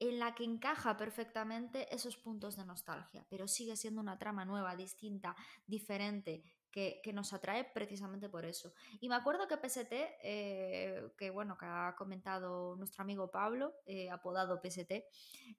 en 0.00 0.18
la 0.18 0.34
que 0.34 0.44
encaja 0.44 0.96
perfectamente 0.96 1.92
esos 1.94 2.16
puntos 2.16 2.56
de 2.56 2.64
nostalgia, 2.64 3.24
pero 3.28 3.48
sigue 3.48 3.76
siendo 3.76 4.00
una 4.00 4.18
trama 4.18 4.44
nueva, 4.44 4.76
distinta, 4.76 5.34
diferente, 5.66 6.42
que, 6.70 7.12
nos 7.12 7.32
atrae 7.32 7.64
precisamente 7.64 8.28
por 8.28 8.44
eso. 8.44 8.72
Y 9.00 9.08
me 9.08 9.16
acuerdo 9.16 9.48
que 9.48 9.56
PST, 9.56 9.92
eh, 10.22 11.10
que 11.16 11.30
bueno, 11.30 11.56
que 11.58 11.66
ha 11.66 11.94
comentado 11.96 12.76
nuestro 12.76 13.02
amigo 13.02 13.30
Pablo, 13.30 13.74
eh, 13.86 14.10
apodado 14.10 14.60
PST, 14.62 14.92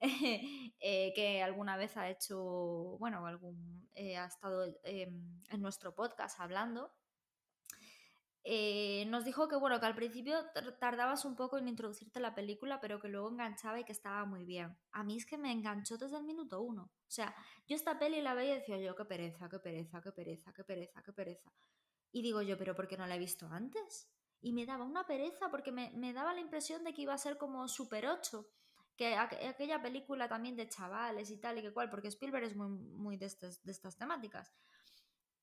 eh, 0.00 1.12
que 1.14 1.42
alguna 1.42 1.76
vez 1.76 1.96
ha 1.96 2.08
hecho, 2.08 2.96
bueno, 2.98 3.26
algún, 3.26 3.88
ha 3.96 4.24
estado 4.24 4.74
en 4.84 5.60
nuestro 5.60 5.94
podcast 5.94 6.40
hablando 6.40 6.90
eh, 8.42 9.04
nos 9.08 9.24
dijo 9.24 9.48
que 9.48 9.56
bueno, 9.56 9.78
que 9.80 9.86
al 9.86 9.94
principio 9.94 10.38
tardabas 10.78 11.24
un 11.24 11.36
poco 11.36 11.58
en 11.58 11.68
introducirte 11.68 12.20
la 12.20 12.34
película, 12.34 12.80
pero 12.80 12.98
que 12.98 13.08
luego 13.08 13.28
enganchaba 13.28 13.80
y 13.80 13.84
que 13.84 13.92
estaba 13.92 14.24
muy 14.24 14.44
bien. 14.44 14.78
A 14.92 15.04
mí 15.04 15.16
es 15.16 15.26
que 15.26 15.36
me 15.36 15.52
enganchó 15.52 15.98
desde 15.98 16.16
el 16.16 16.24
minuto 16.24 16.62
uno. 16.62 16.84
O 16.84 17.10
sea, 17.10 17.34
yo 17.66 17.76
esta 17.76 17.98
peli 17.98 18.22
la 18.22 18.34
veía 18.34 18.54
y 18.54 18.58
decía 18.60 18.78
yo, 18.78 18.96
qué 18.96 19.04
pereza, 19.04 19.48
qué 19.48 19.58
pereza, 19.58 20.00
qué 20.00 20.12
pereza, 20.12 20.52
qué 20.54 20.64
pereza, 20.64 21.02
qué 21.02 21.12
pereza. 21.12 21.52
Y 22.12 22.22
digo 22.22 22.40
yo, 22.42 22.56
pero 22.56 22.74
¿por 22.74 22.88
qué 22.88 22.96
no 22.96 23.06
la 23.06 23.16
he 23.16 23.18
visto 23.18 23.46
antes? 23.46 24.08
Y 24.40 24.52
me 24.52 24.64
daba 24.64 24.84
una 24.84 25.04
pereza 25.06 25.50
porque 25.50 25.70
me, 25.70 26.12
daba 26.14 26.32
la 26.32 26.40
impresión 26.40 26.82
de 26.82 26.94
que 26.94 27.02
iba 27.02 27.12
a 27.12 27.18
ser 27.18 27.36
como 27.36 27.68
Super 27.68 28.06
8, 28.06 28.48
que 28.96 29.16
aquella 29.16 29.82
película 29.82 30.28
también 30.28 30.56
de 30.56 30.68
chavales 30.68 31.30
y 31.30 31.38
tal 31.38 31.58
y 31.58 31.62
que 31.62 31.72
cual, 31.72 31.90
porque 31.90 32.08
Spielberg 32.08 32.44
es 32.44 32.56
muy, 32.56 32.68
muy 32.68 33.16
de, 33.18 33.28
de 33.28 33.72
estas 33.72 33.96
temáticas. 33.98 34.50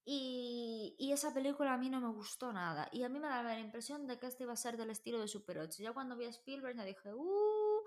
Y, 0.09 1.11
esa 1.11 1.33
película 1.33 1.73
a 1.73 1.77
mí 1.77 1.89
no 1.89 1.99
me 1.99 2.07
gustó 2.07 2.53
nada. 2.53 2.87
Y 2.93 3.03
a 3.03 3.09
mí 3.09 3.19
me 3.19 3.27
daba 3.27 3.43
la 3.43 3.59
impresión 3.59 4.07
de 4.07 4.17
que 4.17 4.27
este 4.27 4.43
iba 4.43 4.53
a 4.53 4.55
ser 4.55 4.77
del 4.77 4.89
estilo 4.89 5.19
de 5.19 5.27
Super 5.27 5.59
8. 5.59 5.83
Ya 5.83 5.91
cuando 5.91 6.15
vi 6.15 6.23
a 6.23 6.29
Spielberg 6.29 6.77
ya 6.77 6.85
dije, 6.85 7.13
¡uh! 7.13 7.81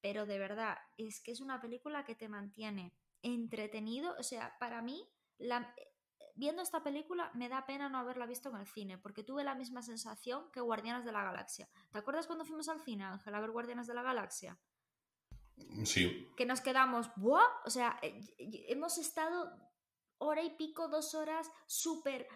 Pero 0.00 0.24
de 0.24 0.38
verdad, 0.38 0.78
es 0.96 1.20
que 1.20 1.32
es 1.32 1.42
una 1.42 1.60
película 1.60 2.06
que 2.06 2.14
te 2.14 2.30
mantiene 2.30 2.94
entretenido. 3.20 4.14
O 4.18 4.22
sea, 4.22 4.56
para 4.58 4.80
mí, 4.80 5.06
la, 5.36 5.74
viendo 6.34 6.62
esta 6.62 6.82
película 6.82 7.30
me 7.34 7.50
da 7.50 7.66
pena 7.66 7.90
no 7.90 7.98
haberla 7.98 8.24
visto 8.24 8.48
en 8.48 8.56
el 8.56 8.66
cine, 8.66 8.96
porque 8.96 9.22
tuve 9.22 9.44
la 9.44 9.54
misma 9.54 9.82
sensación 9.82 10.50
que 10.52 10.62
Guardianes 10.62 11.04
de 11.04 11.12
la 11.12 11.24
Galaxia. 11.24 11.68
¿Te 11.92 11.98
acuerdas 11.98 12.26
cuando 12.26 12.46
fuimos 12.46 12.70
al 12.70 12.80
cine, 12.80 13.04
Ángel, 13.04 13.34
a 13.34 13.40
ver 13.40 13.50
Guardianes 13.50 13.86
de 13.86 13.94
la 13.94 14.02
Galaxia? 14.02 14.58
Sí. 15.84 16.32
Que 16.38 16.46
nos 16.46 16.62
quedamos, 16.62 17.10
¡buah! 17.16 17.44
O 17.66 17.70
sea, 17.70 17.98
eh, 18.00 18.18
hemos 18.68 18.96
estado 18.96 19.65
hora 20.18 20.42
y 20.42 20.50
pico, 20.50 20.88
dos 20.88 21.14
horas, 21.14 21.50
súper 21.66 22.28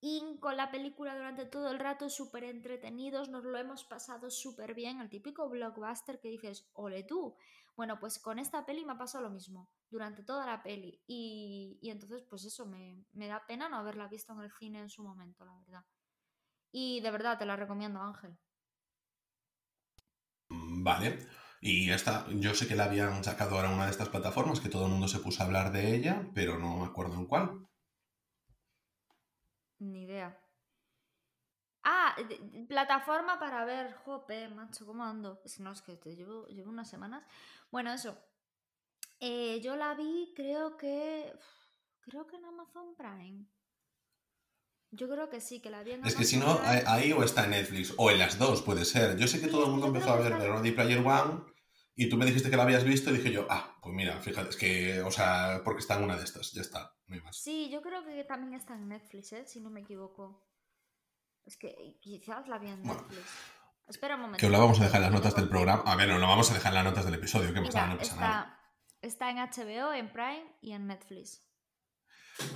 in 0.00 0.38
con 0.38 0.56
la 0.56 0.70
película 0.70 1.16
durante 1.16 1.44
todo 1.44 1.70
el 1.70 1.78
rato, 1.78 2.08
súper 2.08 2.44
entretenidos, 2.44 3.28
nos 3.28 3.44
lo 3.44 3.58
hemos 3.58 3.84
pasado 3.84 4.30
súper 4.30 4.74
bien, 4.74 5.00
el 5.00 5.08
típico 5.08 5.48
blockbuster 5.48 6.20
que 6.20 6.28
dices, 6.28 6.68
ole 6.74 7.02
tú. 7.02 7.36
Bueno, 7.76 7.98
pues 8.00 8.18
con 8.18 8.38
esta 8.38 8.66
peli 8.66 8.84
me 8.84 8.92
ha 8.92 8.98
pasado 8.98 9.24
lo 9.24 9.30
mismo, 9.30 9.70
durante 9.88 10.24
toda 10.24 10.46
la 10.46 10.62
peli. 10.62 11.00
Y, 11.06 11.78
entonces, 11.82 12.22
pues 12.28 12.44
eso, 12.44 12.66
me, 12.66 13.04
me 13.12 13.28
da 13.28 13.46
pena 13.46 13.68
no 13.68 13.76
haberla 13.76 14.08
visto 14.08 14.32
en 14.32 14.40
el 14.40 14.50
cine 14.52 14.80
en 14.80 14.90
su 14.90 15.04
momento, 15.04 15.44
la 15.44 15.54
verdad. 15.54 15.84
Y 16.72 17.00
de 17.00 17.10
verdad, 17.10 17.38
te 17.38 17.46
la 17.46 17.54
recomiendo, 17.54 18.00
Ángel. 18.00 18.36
Vale. 20.48 21.18
Y 21.60 21.90
esta, 21.90 22.26
yo 22.30 22.54
sé 22.54 22.66
que 22.66 22.74
la 22.76 22.84
habían 22.86 23.22
sacado 23.24 23.56
ahora 23.56 23.70
una 23.70 23.84
de 23.84 23.90
estas 23.92 24.08
plataformas, 24.08 24.60
que 24.60 24.68
todo 24.68 24.86
el 24.86 24.92
mundo 24.92 25.08
se 25.08 25.20
puso 25.20 25.42
a 25.42 25.46
hablar 25.46 25.70
de 25.72 25.94
ella, 25.94 26.28
pero 26.34 26.58
no 26.58 26.78
me 26.78 26.86
acuerdo 26.86 27.14
en 27.14 27.26
cuál. 27.26 27.68
Ni 29.80 30.02
idea. 30.04 30.38
Ah, 31.84 32.14
plataforma 32.68 33.38
para 33.38 33.64
ver, 33.64 33.92
jope, 34.04 34.48
macho, 34.48 34.86
¿cómo 34.86 35.04
ando? 35.04 35.40
Es 35.44 35.56
que 35.56 35.62
no, 35.62 35.72
es 35.72 35.82
que 35.82 35.96
te 35.96 36.14
llevo, 36.16 36.46
llevo 36.48 36.70
unas 36.70 36.88
semanas. 36.88 37.24
Bueno, 37.70 37.92
eso, 37.92 38.16
Eh, 39.20 39.60
yo 39.62 39.76
la 39.76 39.94
vi, 39.94 40.32
creo 40.34 40.76
que. 40.76 41.32
Creo 42.00 42.26
que 42.26 42.36
en 42.36 42.44
Amazon 42.46 42.94
Prime. 42.96 43.46
Yo 44.90 45.08
creo 45.08 45.28
que 45.28 45.40
sí, 45.40 45.60
que 45.60 45.70
la 45.70 45.82
en 45.82 46.04
Es 46.06 46.14
que 46.14 46.24
si 46.24 46.38
no, 46.38 46.60
ahí 46.64 47.12
o 47.12 47.22
está 47.22 47.44
en 47.44 47.50
Netflix, 47.50 47.92
o 47.96 48.10
en 48.10 48.18
las 48.18 48.38
dos 48.38 48.62
puede 48.62 48.84
ser. 48.84 49.18
Yo 49.18 49.26
sé 49.28 49.40
que 49.40 49.48
todo 49.48 49.66
el 49.66 49.70
mundo 49.70 49.88
empezó 49.88 50.12
a 50.12 50.16
ver 50.16 50.38
The 50.38 50.48
Ready 50.48 50.72
Player 50.72 51.06
One 51.06 51.42
y 51.94 52.08
tú 52.08 52.16
me 52.16 52.24
dijiste 52.24 52.48
que 52.48 52.56
la 52.56 52.62
habías 52.62 52.84
visto 52.84 53.10
y 53.10 53.18
dije 53.18 53.32
yo, 53.32 53.46
ah, 53.50 53.76
pues 53.82 53.94
mira, 53.94 54.18
fíjate, 54.20 54.50
es 54.50 54.56
que, 54.56 55.02
o 55.02 55.10
sea, 55.10 55.62
porque 55.64 55.80
está 55.80 55.96
en 55.96 56.04
una 56.04 56.16
de 56.16 56.24
estas, 56.24 56.52
ya 56.52 56.62
está, 56.62 56.94
no 57.06 57.14
hay 57.14 57.20
más. 57.20 57.36
Sí, 57.36 57.68
yo 57.70 57.82
creo 57.82 58.04
que 58.04 58.24
también 58.24 58.54
está 58.54 58.74
en 58.74 58.88
Netflix, 58.88 59.32
¿eh? 59.32 59.44
si 59.46 59.60
no 59.60 59.68
me 59.68 59.80
equivoco. 59.80 60.46
Es 61.44 61.56
que 61.56 61.98
quizás 62.00 62.46
la 62.46 62.58
vi 62.58 62.68
en 62.68 62.82
Netflix. 62.82 63.26
Espera 63.88 64.16
un 64.16 64.22
momento. 64.22 64.40
Que 64.40 64.50
la 64.50 64.58
vamos 64.58 64.80
a 64.80 64.84
dejar 64.84 64.98
en 64.98 65.02
las 65.04 65.12
notas 65.12 65.34
del 65.34 65.48
programa. 65.48 65.82
A 65.86 65.96
ver, 65.96 66.08
no 66.08 66.18
la 66.18 66.26
vamos 66.26 66.50
a 66.50 66.54
dejar 66.54 66.72
en 66.72 66.74
las 66.76 66.84
notas 66.84 67.04
del 67.04 67.14
episodio, 67.14 67.52
que 67.52 67.60
Mira, 67.60 67.86
no 67.86 67.98
pasa 67.98 68.12
está, 68.12 68.20
nada. 68.20 68.60
Está 69.00 69.30
en 69.30 69.36
HBO, 69.38 69.92
en 69.92 70.12
Prime 70.12 70.56
y 70.60 70.72
en 70.72 70.86
Netflix. 70.86 71.47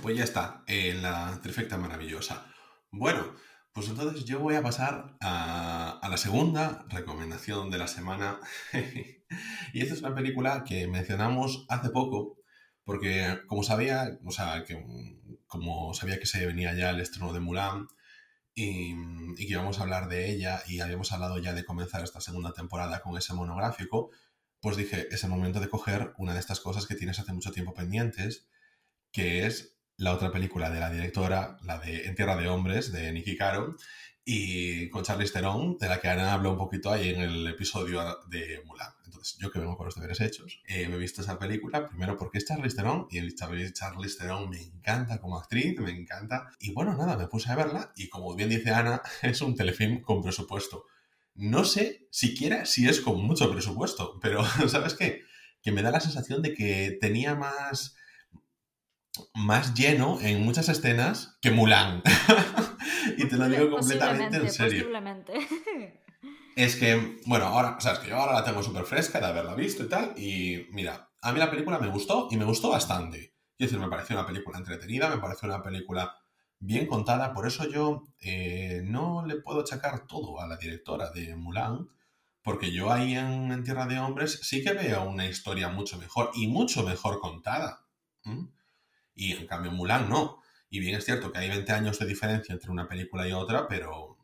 Pues 0.01 0.17
ya 0.17 0.23
está, 0.23 0.63
en 0.67 1.01
la 1.01 1.39
trifecta 1.41 1.77
maravillosa. 1.77 2.45
Bueno, 2.91 3.35
pues 3.73 3.89
entonces 3.89 4.25
yo 4.25 4.39
voy 4.39 4.55
a 4.55 4.61
pasar 4.61 5.17
a, 5.19 5.99
la 6.09 6.17
segunda 6.17 6.85
recomendación 6.89 7.71
de 7.71 7.79
la 7.79 7.87
semana. 7.87 8.39
y 9.73 9.81
esta 9.81 9.93
es 9.93 10.01
una 10.01 10.13
película 10.13 10.63
que 10.63 10.87
mencionamos 10.87 11.65
hace 11.69 11.89
poco, 11.89 12.37
porque 12.83 13.39
como 13.47 13.63
sabía, 13.63 14.19
o 14.25 14.31
sea, 14.31 14.63
que 14.63 14.85
como 15.47 15.93
sabía 15.93 16.19
que 16.19 16.27
se 16.27 16.45
venía 16.45 16.73
ya 16.73 16.91
el 16.91 17.01
estreno 17.01 17.33
de 17.33 17.39
Mulan 17.39 17.87
y, 18.53 18.93
y, 19.37 19.47
que 19.47 19.53
íbamos 19.53 19.79
a 19.79 19.83
hablar 19.83 20.07
de 20.07 20.31
ella 20.31 20.61
y 20.67 20.79
habíamos 20.79 21.11
hablado 21.11 21.39
ya 21.39 21.53
de 21.53 21.65
comenzar 21.65 22.03
esta 22.03 22.21
segunda 22.21 22.53
temporada 22.53 23.01
con 23.01 23.17
ese 23.17 23.33
monográfico, 23.33 24.11
pues 24.61 24.77
dije, 24.77 25.07
es 25.11 25.23
el 25.23 25.29
momento 25.29 25.59
de 25.59 25.69
coger 25.69 26.13
una 26.17 26.33
de 26.33 26.39
estas 26.39 26.59
cosas 26.59 26.85
que 26.85 26.95
tienes 26.95 27.19
hace 27.19 27.33
mucho 27.33 27.51
tiempo 27.51 27.73
pendientes, 27.73 28.47
que 29.11 29.45
es 29.45 29.72
la 29.97 30.13
otra 30.13 30.31
película 30.31 30.69
de 30.69 30.79
la 30.79 30.89
directora, 30.89 31.57
la 31.63 31.77
de 31.79 32.05
En 32.05 32.15
Tierra 32.15 32.35
de 32.35 32.47
Hombres, 32.47 32.91
de 32.91 33.11
Nicky 33.11 33.37
Caro, 33.37 33.75
y 34.25 34.89
con 34.89 35.03
Charlize 35.03 35.33
Theron, 35.33 35.77
de 35.77 35.89
la 35.89 35.99
que 35.99 36.07
Ana 36.07 36.33
habló 36.33 36.51
un 36.51 36.57
poquito 36.57 36.91
ahí 36.91 37.09
en 37.09 37.21
el 37.21 37.47
episodio 37.47 38.01
de 38.27 38.61
Mulan. 38.65 38.93
Entonces, 39.05 39.37
yo 39.39 39.51
que 39.51 39.59
vengo 39.59 39.75
con 39.75 39.85
los 39.85 39.95
deberes 39.95 40.21
hechos, 40.21 40.61
eh, 40.65 40.83
he 40.83 40.97
visto 40.97 41.21
esa 41.21 41.37
película, 41.37 41.89
primero 41.89 42.17
porque 42.17 42.37
es 42.37 42.45
Charlize 42.45 42.75
Theron, 42.75 43.07
y 43.11 43.17
el 43.17 43.35
Charlize 43.35 44.17
Theron 44.17 44.49
me 44.49 44.61
encanta 44.61 45.19
como 45.19 45.37
actriz, 45.37 45.77
me 45.79 45.91
encanta. 45.91 46.49
Y 46.59 46.71
bueno, 46.71 46.95
nada, 46.95 47.17
me 47.17 47.27
puse 47.27 47.51
a 47.51 47.55
verla, 47.55 47.91
y 47.95 48.07
como 48.07 48.33
bien 48.35 48.49
dice 48.49 48.71
Ana, 48.71 49.01
es 49.21 49.41
un 49.41 49.55
telefilm 49.55 50.01
con 50.01 50.21
presupuesto. 50.21 50.85
No 51.35 51.65
sé 51.65 52.07
siquiera 52.11 52.65
si 52.65 52.87
es 52.87 53.01
con 53.01 53.21
mucho 53.21 53.51
presupuesto, 53.51 54.19
pero 54.21 54.43
¿sabes 54.69 54.93
qué? 54.93 55.23
Que 55.61 55.71
me 55.71 55.81
da 55.81 55.91
la 55.91 55.99
sensación 55.99 56.41
de 56.41 56.53
que 56.53 56.97
tenía 57.01 57.35
más 57.35 57.95
más 59.33 59.73
lleno 59.73 60.19
en 60.21 60.43
muchas 60.43 60.69
escenas 60.69 61.37
que 61.41 61.51
Mulan. 61.51 62.01
y 63.17 63.27
te 63.27 63.37
lo 63.37 63.47
digo 63.49 63.69
completamente 63.69 64.37
en 64.37 64.51
serio. 64.51 64.87
Es 66.55 66.75
que, 66.75 67.19
bueno, 67.25 67.45
ahora, 67.45 67.75
o 67.77 67.81
sea, 67.81 67.93
es 67.93 67.99
que 67.99 68.09
yo 68.09 68.17
ahora 68.17 68.33
la 68.33 68.43
tengo 68.43 68.61
súper 68.61 68.85
fresca 68.85 69.19
de 69.19 69.25
haberla 69.25 69.55
visto 69.55 69.83
y 69.83 69.89
tal. 69.89 70.13
Y 70.17 70.67
mira, 70.71 71.09
a 71.21 71.31
mí 71.31 71.39
la 71.39 71.49
película 71.49 71.79
me 71.79 71.89
gustó 71.89 72.27
y 72.29 72.37
me 72.37 72.45
gustó 72.45 72.69
bastante. 72.69 73.33
Es 73.57 73.69
decir, 73.69 73.79
me 73.79 73.89
pareció 73.89 74.15
una 74.15 74.27
película 74.27 74.57
entretenida, 74.57 75.09
me 75.09 75.17
pareció 75.17 75.47
una 75.47 75.63
película 75.63 76.15
bien 76.59 76.87
contada. 76.87 77.33
Por 77.33 77.47
eso 77.47 77.67
yo 77.69 78.03
eh, 78.19 78.81
no 78.83 79.25
le 79.25 79.37
puedo 79.37 79.61
achacar 79.61 80.05
todo 80.05 80.39
a 80.39 80.47
la 80.47 80.57
directora 80.57 81.09
de 81.11 81.35
Mulan. 81.35 81.89
Porque 82.43 82.71
yo 82.71 82.91
ahí 82.91 83.15
en, 83.15 83.63
Tierra 83.63 83.85
de 83.85 83.99
Hombres 83.99 84.39
sí 84.43 84.63
que 84.63 84.73
veo 84.73 85.03
una 85.03 85.25
historia 85.25 85.69
mucho 85.69 85.97
mejor 85.97 86.29
y 86.33 86.47
mucho 86.47 86.83
mejor 86.83 87.19
contada. 87.19 87.85
Y 89.15 89.33
en 89.33 89.47
cambio 89.47 89.71
Mulan 89.71 90.09
no. 90.09 90.41
Y 90.69 90.79
bien 90.79 90.95
es 90.95 91.05
cierto 91.05 91.31
que 91.31 91.39
hay 91.39 91.49
20 91.49 91.71
años 91.71 91.99
de 91.99 92.05
diferencia 92.05 92.53
entre 92.53 92.71
una 92.71 92.87
película 92.87 93.27
y 93.27 93.31
otra, 93.31 93.67
pero... 93.67 94.17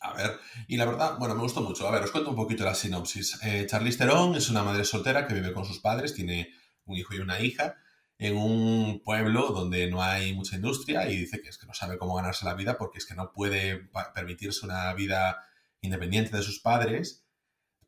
A 0.00 0.14
ver, 0.14 0.38
y 0.68 0.76
la 0.76 0.84
verdad, 0.84 1.16
bueno, 1.18 1.34
me 1.34 1.42
gustó 1.42 1.60
mucho. 1.60 1.86
A 1.86 1.90
ver, 1.90 2.02
os 2.02 2.10
cuento 2.10 2.30
un 2.30 2.36
poquito 2.36 2.64
la 2.64 2.74
sinopsis. 2.74 3.40
Eh, 3.42 3.66
Charlize 3.68 3.98
Theron 3.98 4.34
es 4.36 4.48
una 4.48 4.62
madre 4.62 4.84
soltera 4.84 5.26
que 5.26 5.34
vive 5.34 5.52
con 5.52 5.64
sus 5.64 5.80
padres, 5.80 6.14
tiene 6.14 6.50
un 6.84 6.96
hijo 6.96 7.14
y 7.14 7.18
una 7.18 7.40
hija, 7.40 7.76
en 8.18 8.36
un 8.36 9.02
pueblo 9.02 9.50
donde 9.50 9.90
no 9.90 10.02
hay 10.02 10.32
mucha 10.34 10.56
industria 10.56 11.08
y 11.08 11.16
dice 11.16 11.40
que 11.42 11.48
es 11.48 11.58
que 11.58 11.66
no 11.66 11.74
sabe 11.74 11.98
cómo 11.98 12.14
ganarse 12.14 12.44
la 12.44 12.54
vida 12.54 12.78
porque 12.78 12.98
es 12.98 13.06
que 13.06 13.14
no 13.14 13.32
puede 13.32 13.88
permitirse 14.14 14.64
una 14.64 14.92
vida 14.94 15.44
independiente 15.80 16.36
de 16.36 16.42
sus 16.42 16.60
padres 16.60 17.21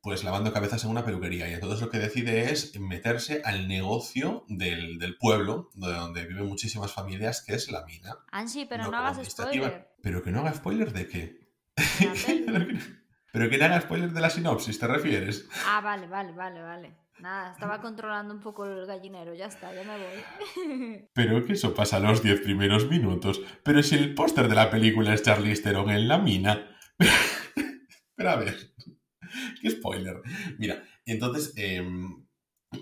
pues 0.04 0.22
lavando 0.22 0.52
cabezas 0.52 0.84
en 0.84 0.90
una 0.90 1.02
peluquería. 1.02 1.48
Y 1.48 1.54
entonces 1.54 1.80
lo 1.80 1.88
que 1.88 1.98
decide 1.98 2.52
es 2.52 2.78
meterse 2.78 3.40
al 3.42 3.66
negocio 3.68 4.44
del, 4.48 5.16
pueblo, 5.18 5.70
de 5.72 5.94
donde 5.94 6.26
viven 6.26 6.46
muchísimas 6.46 6.92
familias, 6.92 7.42
que 7.42 7.54
es 7.54 7.72
la 7.72 7.86
mina. 7.86 8.18
Ansi, 8.30 8.66
pero 8.66 8.90
no, 8.90 8.98
hagas 8.98 9.26
spoiler. 9.26 9.88
¿Pero 10.02 10.22
que 10.22 10.30
no 10.30 10.40
haga 10.40 10.52
spoiler 10.52 10.92
de 10.92 11.08
qué? 11.08 11.48
¿Pero 13.32 13.48
que 13.48 13.56
no 13.56 13.64
haga 13.64 13.80
spoiler 13.80 14.12
de 14.12 14.20
la 14.20 14.28
sinopsis, 14.28 14.78
te 14.78 14.86
refieres? 14.86 15.48
Ah, 15.66 15.80
vale, 15.80 16.06
vale, 16.06 16.32
vale, 16.32 16.60
vale. 16.60 16.98
Nada, 17.20 17.52
estaba 17.52 17.80
controlando 17.80 18.34
un 18.34 18.40
poco 18.40 18.66
el 18.66 18.84
gallinero, 18.84 19.32
ya 19.32 19.46
está, 19.46 19.72
ya 19.72 19.84
me 19.84 19.96
voy. 19.96 21.08
Pero 21.14 21.46
que 21.46 21.54
eso 21.54 21.74
pasa 21.74 21.96
a 21.96 22.00
los 22.00 22.22
10 22.22 22.42
primeros 22.42 22.90
minutos. 22.90 23.40
Pero 23.62 23.82
si 23.82 23.94
el 23.94 24.14
póster 24.14 24.48
de 24.48 24.54
la 24.54 24.68
película 24.68 25.14
es 25.14 25.22
Charlize 25.22 25.62
Theron 25.62 25.88
en 25.88 26.08
la 26.08 26.18
mina. 26.18 26.76
Pero 28.16 28.30
a 28.30 28.36
ver. 28.36 28.73
Qué 29.60 29.70
spoiler. 29.70 30.20
Mira, 30.58 30.82
entonces, 31.06 31.52
em, 31.56 32.24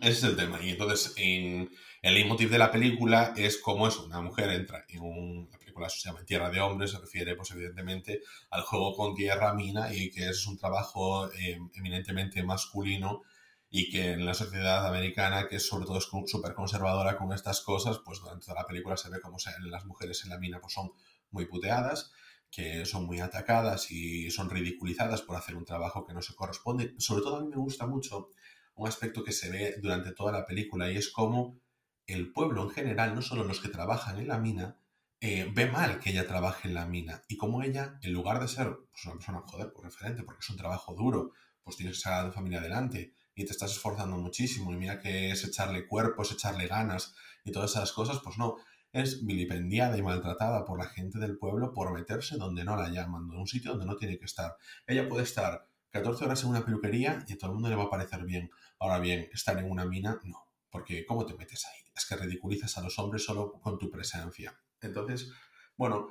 ese 0.01 0.11
es 0.11 0.25
el 0.25 0.37
tema. 0.37 0.63
Y 0.63 0.71
entonces, 0.71 1.15
en, 1.17 1.71
el 2.03 2.15
leitmotiv 2.15 2.51
de 2.51 2.59
la 2.59 2.71
película 2.71 3.33
es 3.37 3.59
cómo 3.59 3.87
es 3.87 3.97
una 3.97 4.21
mujer 4.21 4.51
entra 4.51 4.85
en 4.89 5.03
un, 5.03 5.49
la 5.51 5.59
película 5.59 5.89
se 5.89 6.01
llama 6.01 6.25
Tierra 6.25 6.51
de 6.51 6.61
Hombres, 6.61 6.91
se 6.91 6.99
refiere, 6.99 7.37
pues 7.37 7.51
evidentemente, 7.53 8.21
al 8.51 8.63
juego 8.63 8.95
con 8.95 9.15
tierra, 9.15 9.55
mina, 9.55 9.93
y 9.95 10.11
que 10.11 10.29
es 10.29 10.47
un 10.47 10.59
trabajo 10.59 11.31
em, 11.33 11.71
eminentemente 11.75 12.43
masculino 12.43 13.23
y 13.71 13.91
que 13.91 14.13
en 14.13 14.27
la 14.27 14.35
sociedad 14.35 14.87
americana, 14.87 15.49
que 15.49 15.59
sobre 15.59 15.87
todo 15.87 15.99
es 15.99 16.09
súper 16.27 16.53
conservadora 16.53 17.17
con 17.17 17.33
estas 17.33 17.63
cosas, 17.63 18.01
pues 18.05 18.21
durante 18.21 18.45
toda 18.45 18.61
la 18.61 18.67
película 18.67 18.97
se 18.99 19.09
ve 19.09 19.21
como 19.21 19.39
las 19.61 19.87
mujeres 19.87 20.23
en 20.25 20.31
la 20.31 20.39
mina 20.39 20.61
pues 20.61 20.75
son 20.75 20.93
muy 21.31 21.47
puteadas 21.47 22.13
que 22.53 22.85
son 22.85 23.07
muy 23.07 23.19
atacadas 23.19 23.91
y 23.91 24.31
son 24.31 24.51
ridiculizadas 24.51 25.23
por 25.23 25.37
hacer 25.37 25.57
un 25.57 25.65
trabajo 25.65 26.05
que 26.05 26.13
no 26.13 26.21
se 26.21 26.35
corresponde. 26.35 26.95
Sobre 26.99 27.23
todo 27.23 27.37
a 27.37 27.41
mí 27.41 27.49
me 27.49 27.57
gusta 27.57 27.87
mucho 27.87 28.29
un 28.75 28.87
aspecto 28.87 29.25
que 29.25 29.33
se 29.33 29.51
ve 29.51 29.77
durante 29.81 30.13
toda 30.13 30.33
la 30.33 30.45
película 30.45 30.93
y 30.93 30.99
es 30.99 31.11
cómo 31.11 31.59
el 32.07 32.31
pueblo 32.31 32.65
en 32.65 32.71
general, 32.71 33.15
no 33.15 33.23
solo 33.23 33.43
los 33.45 33.61
que 33.61 33.69
trabajan 33.69 34.19
en 34.19 34.29
la 34.29 34.39
mina, 34.39 34.77
eh, 35.21 35.51
ve 35.55 35.67
mal 35.67 35.99
que 35.99 36.11
ella 36.11 36.27
trabaje 36.27 36.69
en 36.69 36.75
la 36.75 36.85
mina 36.85 37.23
y 37.27 37.39
como 37.39 37.63
ella, 37.63 37.99
en 38.03 38.13
lugar 38.13 38.39
de 38.39 38.49
ser 38.49 38.77
pues, 38.91 39.05
una 39.07 39.15
persona, 39.15 39.43
joder, 39.47 39.73
por 39.73 39.85
referente, 39.85 40.23
porque 40.23 40.41
es 40.41 40.51
un 40.51 40.57
trabajo 40.59 40.95
duro, 40.95 41.33
pues 41.63 41.77
tienes 41.77 41.97
que 41.97 42.03
sacar 42.03 42.27
a 42.27 42.29
tu 42.29 42.35
familia 42.35 42.59
adelante 42.59 43.15
y 43.35 43.47
te 43.47 43.53
estás 43.53 43.73
esforzando 43.73 44.19
muchísimo 44.19 44.73
y 44.73 44.77
mira 44.77 44.99
que 44.99 45.31
es 45.31 45.43
echarle 45.45 45.87
cuerpo, 45.87 46.23
es 46.23 46.33
echarle 46.33 46.67
ganas 46.67 47.15
y 47.45 47.53
todas 47.53 47.71
esas 47.71 47.93
cosas, 47.93 48.21
pues 48.23 48.37
no, 48.37 48.57
es 48.93 49.25
vilipendiada 49.25 49.97
y 49.97 50.03
maltratada 50.03 50.65
por 50.65 50.79
la 50.79 50.87
gente 50.87 51.19
del 51.19 51.39
pueblo 51.39 51.73
por 51.73 51.93
meterse 51.93 52.37
donde 52.37 52.65
no 52.65 52.77
la 52.77 52.89
llaman, 52.89 53.29
en 53.33 53.39
un 53.39 53.47
sitio 53.47 53.73
donde 53.73 53.87
no 53.87 53.97
tiene 53.97 54.19
que 54.19 54.27
estar. 54.27 54.57
Ella 54.87 55.09
puede 55.09 55.25
estar 55.25 55.67
14 55.91 56.25
horas 56.25 56.43
en 56.43 56.51
una 56.51 56.65
peluquería 56.65 57.25
y 57.27 57.33
a 57.33 57.39
todo 57.39 57.51
el 57.51 57.55
mundo 57.55 57.69
le 57.69 57.77
va 57.77 57.85
a 57.85 57.91
parecer 57.91 58.25
bien. 58.25 58.51
Ahora 58.79 58.99
bien, 58.99 59.29
estar 59.33 59.59
en 59.59 59.71
una 59.71 59.85
mina, 59.85 60.21
no. 60.25 60.49
Porque 60.71 61.05
¿cómo 61.07 61.27
te 61.27 61.35
metes 61.35 61.67
ahí? 61.67 61.83
Es 61.95 62.07
que 62.07 62.17
ridiculizas 62.17 62.77
a 62.79 62.83
los 62.83 62.99
hombres 62.99 63.25
solo 63.25 63.53
con 63.61 63.79
tu 63.79 63.91
presencia. 63.91 64.59
Entonces, 64.81 65.31
bueno, 65.77 66.09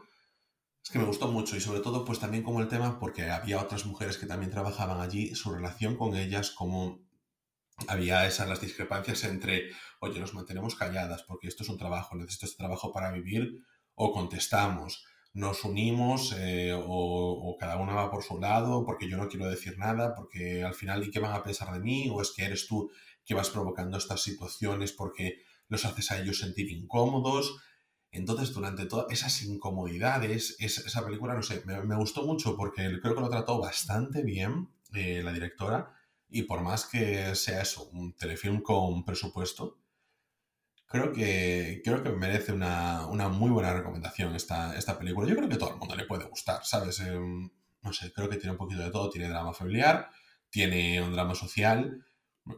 es 0.83 0.89
que 0.89 0.99
me 0.99 1.05
gustó 1.05 1.27
mucho 1.27 1.55
y 1.55 1.61
sobre 1.61 1.79
todo 1.79 2.05
pues 2.05 2.19
también 2.19 2.43
como 2.43 2.61
el 2.61 2.67
tema 2.67 2.99
porque 2.99 3.29
había 3.29 3.61
otras 3.61 3.85
mujeres 3.85 4.17
que 4.17 4.25
también 4.25 4.51
trabajaban 4.51 4.99
allí, 4.99 5.35
su 5.35 5.51
relación 5.51 5.95
con 5.95 6.15
ellas, 6.15 6.51
como 6.51 6.99
había 7.87 8.25
esas 8.27 8.47
las 8.47 8.61
discrepancias 8.61 9.23
entre, 9.23 9.69
oye, 9.99 10.19
nos 10.19 10.33
mantenemos 10.33 10.75
calladas 10.75 11.23
porque 11.23 11.47
esto 11.47 11.63
es 11.63 11.69
un 11.69 11.77
trabajo, 11.77 12.15
necesito 12.15 12.45
este 12.45 12.57
trabajo 12.57 12.91
para 12.91 13.11
vivir, 13.11 13.59
o 13.95 14.11
contestamos, 14.11 15.05
nos 15.33 15.63
unimos 15.63 16.35
eh, 16.37 16.73
o, 16.75 17.55
cada 17.59 17.77
una 17.77 17.93
va 17.93 18.11
por 18.11 18.23
su 18.23 18.39
lado 18.39 18.85
porque 18.85 19.09
yo 19.09 19.17
no 19.17 19.27
quiero 19.29 19.49
decir 19.49 19.77
nada, 19.77 20.13
porque 20.15 20.63
al 20.63 20.73
final, 20.73 21.03
¿y 21.03 21.11
qué 21.11 21.19
van 21.19 21.33
a 21.33 21.43
pensar 21.43 21.71
de 21.71 21.79
mí? 21.79 22.09
¿O 22.11 22.21
es 22.21 22.31
que 22.35 22.43
eres 22.43 22.67
tú 22.67 22.91
que 23.23 23.33
vas 23.33 23.49
provocando 23.49 23.97
estas 23.97 24.21
situaciones 24.21 24.91
porque 24.91 25.43
los 25.69 25.85
haces 25.85 26.11
a 26.11 26.19
ellos 26.19 26.39
sentir 26.39 26.69
incómodos? 26.69 27.55
Entonces, 28.11 28.53
durante 28.53 28.85
todas 28.87 29.05
esas 29.09 29.41
incomodidades, 29.43 30.57
esa 30.59 31.05
película, 31.05 31.33
no 31.33 31.43
sé, 31.43 31.63
me, 31.65 31.95
gustó 31.95 32.23
mucho 32.25 32.57
porque 32.57 32.99
creo 33.01 33.15
que 33.15 33.21
lo 33.21 33.29
trató 33.29 33.57
bastante 33.61 34.21
bien 34.23 34.69
eh, 34.93 35.21
la 35.23 35.31
directora 35.31 35.93
y 36.31 36.43
por 36.43 36.61
más 36.61 36.85
que 36.85 37.35
sea 37.35 37.61
eso, 37.61 37.89
un 37.89 38.13
telefilm 38.13 38.61
con 38.61 39.03
presupuesto, 39.03 39.81
creo 40.87 41.11
que, 41.11 41.81
creo 41.83 42.01
que 42.01 42.09
merece 42.09 42.53
una, 42.53 43.05
muy 43.29 43.51
buena 43.51 43.73
recomendación 43.73 44.33
esta, 44.35 44.75
esta 44.77 44.97
película. 44.97 45.27
Yo 45.27 45.35
creo 45.35 45.49
que 45.49 45.57
todo 45.57 45.71
el 45.71 45.77
mundo 45.77 45.95
le 45.95 46.05
puede 46.05 46.25
gustar, 46.25 46.63
¿sabes? 46.63 47.01
Em, 47.01 47.49
no 47.81 47.93
sé, 47.93 48.13
creo 48.13 48.29
que 48.29 48.37
tiene 48.37 48.51
un 48.51 48.57
poquito 48.57 48.81
de 48.81 48.91
todo. 48.91 49.09
Tiene 49.09 49.27
drama 49.27 49.53
familiar, 49.53 50.09
tiene 50.49 51.01
un 51.01 51.11
drama 51.11 51.35
social. 51.35 52.05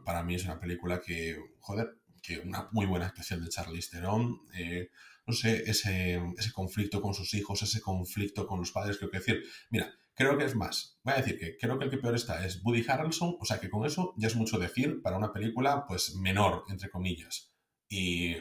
Para 0.05 0.23
mí 0.23 0.35
es 0.35 0.45
una 0.45 0.59
película 0.59 1.01
que, 1.01 1.37
joder, 1.59 1.97
que 2.21 2.39
una 2.39 2.69
muy 2.71 2.85
buena 2.85 3.07
especial 3.07 3.43
de 3.43 3.49
Charlize 3.49 3.89
Theron. 3.91 4.39
Eh, 4.55 4.89
no 5.25 5.33
sé, 5.33 5.63
ese, 5.69 6.21
ese 6.37 6.51
conflicto 6.51 7.01
con 7.01 7.13
sus 7.13 7.33
hijos, 7.33 7.63
ese 7.63 7.81
conflicto 7.81 8.45
con 8.45 8.59
los 8.59 8.71
padres, 8.71 8.97
creo 8.97 9.09
que 9.09 9.19
decir, 9.19 9.43
mira, 9.69 9.93
creo 10.13 10.37
que 10.37 10.45
es 10.45 10.55
más, 10.55 10.99
voy 11.03 11.13
a 11.13 11.17
decir 11.17 11.39
que 11.39 11.57
creo 11.57 11.77
que 11.77 11.85
el 11.85 11.91
que 11.91 11.97
peor 11.97 12.15
está 12.15 12.45
es 12.45 12.63
Woody 12.63 12.85
Harrelson, 12.87 13.37
o 13.39 13.45
sea 13.45 13.59
que 13.59 13.69
con 13.69 13.85
eso 13.85 14.13
ya 14.17 14.27
es 14.27 14.35
mucho 14.35 14.59
decir 14.59 15.01
para 15.01 15.17
una 15.17 15.33
película 15.33 15.85
pues 15.87 16.15
menor, 16.15 16.63
entre 16.69 16.89
comillas. 16.89 17.51
Y 17.89 18.35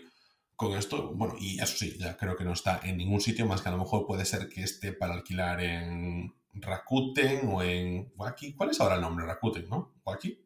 con 0.56 0.72
esto, 0.72 1.12
bueno, 1.14 1.34
y 1.38 1.60
eso 1.60 1.76
sí, 1.76 1.96
ya 1.98 2.16
creo 2.16 2.36
que 2.36 2.44
no 2.44 2.52
está 2.52 2.80
en 2.84 2.96
ningún 2.96 3.20
sitio 3.20 3.46
más 3.46 3.62
que 3.62 3.68
a 3.68 3.72
lo 3.72 3.78
mejor 3.78 4.06
puede 4.06 4.24
ser 4.24 4.48
que 4.48 4.62
esté 4.62 4.92
para 4.92 5.14
alquilar 5.14 5.60
en 5.60 6.34
Rakuten 6.54 7.48
o 7.48 7.62
en. 7.62 8.12
¿Cuál 8.56 8.70
es 8.70 8.80
ahora 8.80 8.96
el 8.96 9.00
nombre? 9.00 9.24
Rakuten, 9.24 9.68
¿no? 9.68 9.94
¿Waki? 10.04 10.38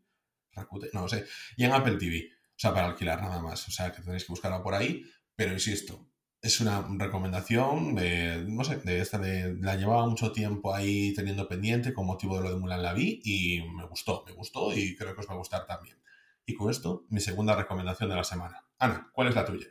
Rakuten, 0.53 0.91
no, 0.93 1.09
sé. 1.09 1.27
Y 1.57 1.65
en 1.65 1.73
Apple 1.73 1.97
TV. 1.97 2.31
O 2.31 2.59
sea, 2.59 2.73
para 2.73 2.87
alquilar 2.87 3.21
nada 3.21 3.43
más. 3.43 3.67
O 3.69 3.71
sea, 3.71 3.93
que 3.93 4.03
tenéis 4.03 4.25
que 4.25 4.33
buscarla 4.33 4.63
por 4.63 4.75
ahí. 4.75 5.05
Pero 5.35 5.53
insisto, 5.53 6.09
es 6.47 6.61
una 6.61 6.87
recomendación 6.89 7.95
de, 7.95 8.45
no 8.49 8.65
sé, 8.65 8.77
de 8.77 9.01
esta 9.01 9.19
de, 9.19 9.57
la 9.61 9.77
llevaba 9.77 10.07
mucho 10.07 10.33
tiempo 10.33 10.75
ahí 10.75 11.13
teniendo 11.15 11.49
pendiente 11.49 11.93
con 11.93 12.07
motivo 12.07 12.37
de 12.37 12.45
lo 12.45 12.51
de 12.51 12.57
Mulan 12.57 12.83
la 12.83 12.93
vi 12.93 13.21
y 13.25 13.63
me 13.63 13.85
gustó, 13.87 14.25
me 14.27 14.33
gustó 14.33 14.73
y 14.73 14.97
creo 14.97 15.15
que 15.15 15.21
os 15.21 15.29
va 15.29 15.35
a 15.35 15.39
gustar 15.39 15.67
también. 15.67 15.99
Y 16.45 16.55
con 16.55 16.71
esto, 16.71 17.05
mi 17.09 17.21
segunda 17.21 17.57
recomendación 17.57 18.09
de 18.09 18.17
la 18.17 18.25
semana. 18.25 18.65
Ana, 18.79 19.11
¿cuál 19.13 19.29
es 19.29 19.35
la 19.35 19.45
tuya? 19.45 19.67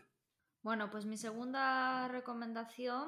Bueno, 0.61 0.89
pues 0.91 1.05
mi 1.05 1.17
segunda 1.17 2.07
recomendación 2.09 3.07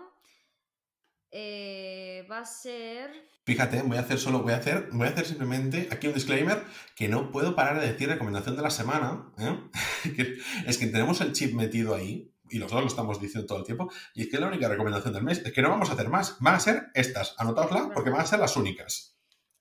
eh, 1.31 2.25
va 2.31 2.39
a 2.39 2.45
ser. 2.45 3.11
Fíjate, 3.43 3.81
voy 3.81 3.97
a 3.97 4.01
hacer 4.01 4.19
solo, 4.19 4.41
voy 4.41 4.53
a 4.53 4.57
hacer, 4.57 4.89
voy 4.93 5.07
a 5.07 5.09
hacer 5.09 5.25
simplemente 5.25 5.89
aquí 5.91 6.07
un 6.07 6.13
disclaimer 6.13 6.63
que 6.95 7.09
no 7.09 7.31
puedo 7.31 7.55
parar 7.55 7.81
de 7.81 7.91
decir 7.91 8.07
recomendación 8.07 8.55
de 8.55 8.61
la 8.61 8.69
semana. 8.69 9.33
¿eh? 9.37 9.59
es 10.67 10.77
que 10.77 10.87
tenemos 10.87 11.19
el 11.21 11.33
chip 11.33 11.53
metido 11.53 11.95
ahí 11.95 12.33
y 12.49 12.59
nosotros 12.59 12.81
lo 12.81 12.87
estamos 12.87 13.21
diciendo 13.21 13.47
todo 13.47 13.59
el 13.59 13.63
tiempo. 13.63 13.91
Y 14.13 14.23
es 14.23 14.29
que 14.29 14.39
la 14.39 14.47
única 14.47 14.67
recomendación 14.67 15.13
del 15.13 15.23
mes 15.23 15.39
es 15.45 15.51
que 15.51 15.61
no 15.61 15.69
vamos 15.69 15.89
a 15.89 15.93
hacer 15.93 16.09
más, 16.09 16.37
van 16.39 16.55
a 16.55 16.59
ser 16.59 16.87
estas. 16.93 17.35
Anotadosla 17.37 17.91
porque 17.93 18.09
van 18.09 18.21
a 18.21 18.25
ser 18.25 18.39
las 18.39 18.55
únicas. 18.55 19.17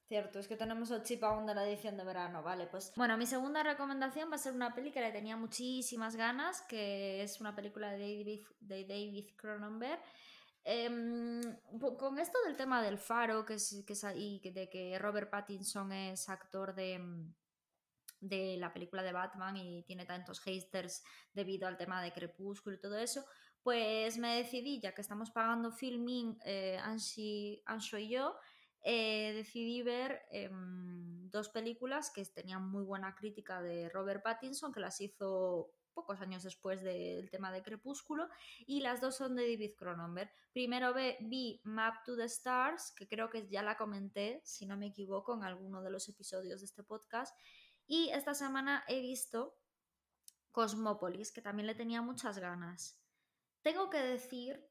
Cierto, 0.09 0.39
es 0.39 0.47
que 0.47 0.57
tenemos 0.57 0.91
el 0.93 1.03
chip 1.03 1.25
aún 1.25 1.47
de 1.47 1.55
la 1.55 1.69
edición 1.69 1.97
de 1.97 2.05
verano, 2.05 2.41
vale, 2.41 2.69
pues 2.69 2.93
bueno, 2.95 3.19
mi 3.19 3.27
segunda 3.27 3.65
recomendación 3.65 4.31
va 4.31 4.37
a 4.37 4.39
ser 4.39 4.53
una 4.53 4.73
peli 4.73 4.93
que 4.93 5.01
le 5.01 5.11
tenía 5.11 5.37
muchísimas 5.37 6.15
ganas, 6.15 6.63
que 6.69 7.25
es 7.25 7.41
una 7.41 7.57
película 7.57 7.91
de 7.91 7.99
David, 7.99 8.47
de 8.61 8.85
David 8.85 9.31
Cronenberg, 9.37 9.99
Em, 10.69 11.41
con 11.97 12.19
esto 12.19 12.37
del 12.45 12.57
tema 12.57 12.83
del 12.83 12.99
faro, 12.99 13.47
que 13.47 13.55
es, 13.55 13.85
que 13.87 13.95
y 14.17 14.51
de 14.51 14.69
que 14.69 14.99
Robert 14.99 15.31
Pattinson 15.31 15.93
es 15.93 16.29
actor 16.29 16.75
de, 16.75 16.99
mm, 16.99 17.35
de 18.21 18.57
la 18.59 18.73
película 18.73 19.03
de 19.03 19.13
Batman 19.13 19.57
y 19.57 19.83
tiene 19.85 20.07
tantos 20.07 20.41
haters 20.41 21.05
debido 21.33 21.69
al 21.69 21.77
tema 21.77 22.03
de 22.03 22.13
Crepúsculo 22.13 22.77
y 22.77 22.81
todo 22.81 22.99
eso, 22.99 23.25
pues 23.63 24.19
me 24.19 24.37
decidí, 24.37 24.81
ya 24.81 24.95
que 24.95 25.01
estamos 25.01 25.31
pagando 25.31 25.73
filming, 25.73 26.39
eh, 26.45 26.79
Ansho 26.79 27.99
y 27.99 28.09
yo, 28.09 28.37
eh, 28.89 29.33
decidí 29.35 29.83
ver 29.83 30.23
em, 30.31 31.29
dos 31.29 31.49
películas 31.49 32.13
que 32.13 32.25
tenían 32.27 32.71
muy 32.71 32.85
buena 32.85 33.17
crítica 33.17 33.61
de 33.61 33.89
Robert 33.89 34.23
Pattinson, 34.23 34.73
que 34.73 34.79
las 34.79 35.01
hizo 35.01 35.73
pocos 35.93 36.21
años 36.21 36.45
después 36.45 36.83
del 36.83 37.29
tema 37.31 37.51
de 37.51 37.65
Crepúsculo, 37.65 38.29
y 38.65 38.83
las 38.83 39.01
dos 39.01 39.17
son 39.17 39.35
de 39.35 39.51
David 39.51 39.73
Cronenberg. 39.77 40.31
Primero 40.53 40.95
vi 40.95 41.61
Map 41.65 42.05
to 42.05 42.17
the 42.17 42.27
Stars, 42.27 42.93
que 42.95 43.09
creo 43.09 43.31
que 43.31 43.49
ya 43.49 43.65
la 43.65 43.77
comenté, 43.77 44.41
si 44.45 44.67
no 44.67 44.77
me 44.77 44.87
equivoco, 44.87 45.35
en 45.35 45.43
alguno 45.43 45.83
de 45.83 45.91
los 45.91 46.09
episodios 46.09 46.61
de 46.61 46.67
este 46.67 46.85
podcast, 46.85 47.37
y 47.87 48.11
esta 48.11 48.35
semana 48.35 48.85
he 48.89 49.01
visto 49.01 49.59
Cosmópolis, 50.53 51.33
que 51.33 51.43
también 51.43 51.67
le 51.67 51.75
tenía 51.75 52.03
muchas 52.03 52.39
ganas. 52.39 53.01
Tengo 53.63 53.91
que 53.91 53.99
decir 54.03 54.69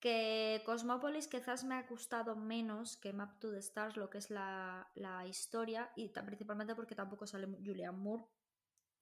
que 0.00 0.62
Cosmópolis 0.66 1.28
quizás 1.28 1.64
me 1.64 1.76
ha 1.76 1.86
gustado 1.86 2.36
menos 2.36 2.96
que 2.96 3.12
Map 3.12 3.38
to 3.40 3.50
the 3.50 3.58
Stars, 3.58 3.96
lo 3.96 4.10
que 4.10 4.18
es 4.18 4.30
la, 4.30 4.90
la 4.94 5.26
historia, 5.26 5.90
y 5.96 6.08
principalmente 6.10 6.74
porque 6.74 6.94
tampoco 6.94 7.26
sale 7.26 7.46
Julian 7.64 7.98
Moore, 7.98 8.24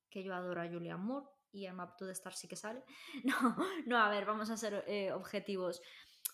que 0.09 0.22
yo 0.22 0.35
adoro 0.35 0.62
a 0.62 0.68
Julian 0.68 1.05
Moore 1.05 1.26
y 1.50 1.66
en 1.66 1.76
Map 1.76 1.96
to 1.96 2.07
the 2.07 2.12
Star 2.12 2.35
sí 2.35 2.48
que 2.48 2.57
sale. 2.57 2.83
No, 3.24 3.57
no, 3.87 3.98
a 3.98 4.09
ver, 4.11 4.24
vamos 4.24 4.50
a 4.50 4.57
ser 4.57 4.85
eh, 4.87 5.12
objetivos. 5.12 5.81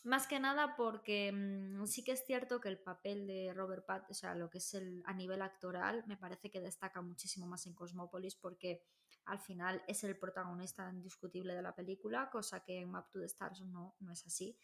Más 0.09 0.27
que 0.27 0.41
nada 0.41 0.75
porque 0.75 1.31
mm, 1.31 1.85
sí 1.85 2.03
que 2.03 2.13
es 2.13 2.25
cierto 2.25 2.63
que 2.63 2.71
el 2.71 2.79
papel 2.79 3.27
de 3.27 3.53
Robert 3.53 3.85
Pattinson, 3.85 4.11
o 4.11 4.15
sea, 4.15 4.35
lo 4.35 4.49
que 4.49 4.57
es 4.57 4.73
el, 4.73 5.03
a 5.05 5.13
nivel 5.13 5.43
actoral, 5.43 6.03
me 6.07 6.17
parece 6.17 6.51
que 6.51 6.63
destaca 6.63 7.03
muchísimo 7.03 7.47
más 7.47 7.67
en 7.67 7.75
Cosmópolis 7.75 8.35
porque 8.35 8.81
al 9.27 9.39
final 9.39 9.83
es 9.87 10.05
el 10.05 10.19
protagonista 10.19 10.91
indiscutible 10.91 11.55
de 11.55 11.61
la 11.61 11.75
película, 11.75 12.31
cosa 12.31 12.65
que 12.65 12.81
en 12.81 12.91
Map 12.91 13.11
to 13.11 13.19
the 13.19 13.27
Stars 13.27 13.61
no, 13.61 13.97
no 14.01 14.11
es 14.11 14.25
así. 14.25 14.57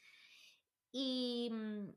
Y 0.90 1.50
mm, 1.52 1.90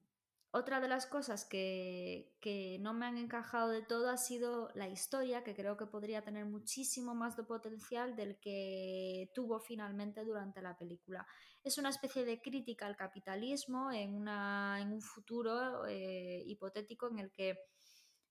otra 0.52 0.80
de 0.80 0.88
las 0.88 1.06
cosas 1.06 1.46
que, 1.46 2.34
no 2.80 2.94
me 2.94 3.06
han 3.06 3.18
encajado 3.18 3.70
de 3.70 3.82
todo 3.82 4.10
ha 4.10 4.18
sido 4.18 4.70
la 4.76 4.88
historia, 4.88 5.44
que 5.44 5.56
creo 5.56 5.78
que 5.78 5.86
podría 5.86 6.24
tener 6.24 6.46
muchísimo 6.46 7.14
más 7.14 7.36
de 7.36 7.44
potencial 7.44 8.16
del 8.16 8.40
que 8.40 9.30
tuvo 9.34 9.60
finalmente 9.60 10.24
durante 10.24 10.62
la 10.62 10.78
película. 10.78 11.28
Es 11.64 11.78
una 11.78 11.90
especie 11.90 12.24
de 12.24 12.42
crítica 12.42 12.86
al 12.88 12.96
capitalismo 12.96 13.92
en, 13.92 14.14
una, 14.16 14.80
en 14.82 14.94
un 14.94 15.02
futuro 15.02 15.86
eh, 15.86 16.44
hipotético 16.46 17.10
en 17.10 17.20
el 17.20 17.32
que 17.32 17.58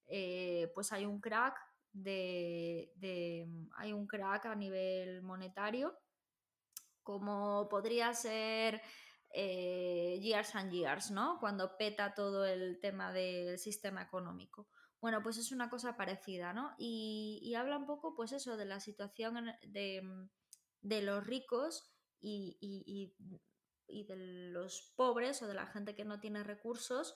eh, 0.07 0.70
pues 0.74 0.92
hay 0.92 1.05
un 1.05 1.20
crack 1.20 1.59
de, 1.92 2.92
hay 3.76 3.92
un 3.92 4.07
crack 4.07 4.46
a 4.46 4.55
nivel 4.55 5.22
monetario 5.22 5.98
como 7.02 7.68
podría 7.68 8.12
ser 8.14 8.83
eh, 9.30 10.18
years 10.20 10.54
and 10.54 10.72
Years, 10.72 11.10
¿no? 11.10 11.38
Cuando 11.40 11.76
peta 11.76 12.14
todo 12.14 12.44
el 12.44 12.80
tema 12.80 13.12
del 13.12 13.58
sistema 13.58 14.02
económico. 14.02 14.68
Bueno, 15.00 15.22
pues 15.22 15.36
es 15.36 15.52
una 15.52 15.68
cosa 15.68 15.96
parecida, 15.96 16.52
¿no? 16.52 16.74
Y, 16.78 17.54
habla 17.56 17.76
un 17.76 17.86
poco, 17.86 18.14
pues 18.14 18.32
eso, 18.32 18.56
de 18.56 18.64
la 18.64 18.80
situación 18.80 19.46
de, 19.62 21.02
los 21.02 21.26
ricos 21.26 21.92
y, 22.20 23.14
de 23.88 24.16
los 24.16 24.92
pobres 24.96 25.42
o 25.42 25.46
de 25.46 25.54
la 25.54 25.66
gente 25.66 25.94
que 25.94 26.04
no 26.04 26.18
tiene 26.18 26.42
recursos, 26.42 27.14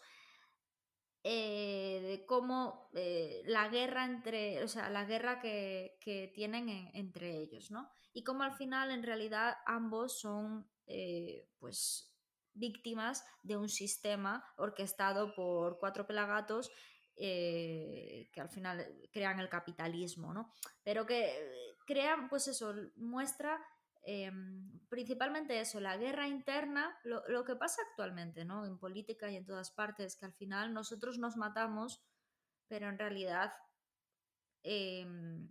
eh, 1.23 2.01
de 2.03 2.25
cómo 2.27 2.91
eh, 2.95 3.43
la 3.45 3.69
guerra 3.69 4.05
entre, 4.05 4.63
o 4.63 4.69
sea, 4.69 4.89
la 4.89 5.05
guerra 5.05 5.41
que, 5.41 5.99
tienen 6.35 6.91
entre 6.95 7.39
ellos, 7.39 7.71
¿no? 7.71 7.91
Y 8.13 8.25
cómo 8.25 8.43
al 8.43 8.53
final, 8.53 8.91
en 8.91 9.03
realidad, 9.03 9.57
ambos 9.67 10.21
son 10.21 10.71
eh, 10.91 11.49
pues 11.59 12.13
víctimas 12.53 13.25
de 13.43 13.57
un 13.57 13.69
sistema 13.69 14.45
orquestado 14.57 15.35
por 15.35 15.79
cuatro 15.79 16.05
pelagatos 16.07 16.71
eh, 17.17 18.29
que 18.33 18.41
al 18.41 18.49
final 18.49 18.87
crean 19.13 19.39
el 19.39 19.49
capitalismo, 19.49 20.35
¿no? 20.35 20.53
Pero 20.83 21.07
que 21.07 21.77
crean, 21.87 22.29
pues 22.29 22.49
eso, 22.49 22.75
muestra 22.97 23.65
em, 24.03 24.81
principalmente 24.89 25.61
eso, 25.61 25.81
la 25.81 25.97
guerra 25.97 26.27
interna, 26.27 26.99
lo, 27.05 27.45
que 27.45 27.55
pasa 27.55 27.83
actualmente, 27.89 28.45
¿no? 28.45 28.67
En 28.67 28.79
política 28.79 29.31
y 29.31 29.37
en 29.37 29.45
todas 29.45 29.71
partes, 29.71 30.17
que 30.17 30.27
al 30.27 30.33
final 30.33 30.75
nosotros 30.75 31.19
nos 31.19 31.37
matamos, 31.37 32.03
pero 32.69 32.89
en 32.89 32.99
realidad 32.99 33.53
em, 34.63 35.51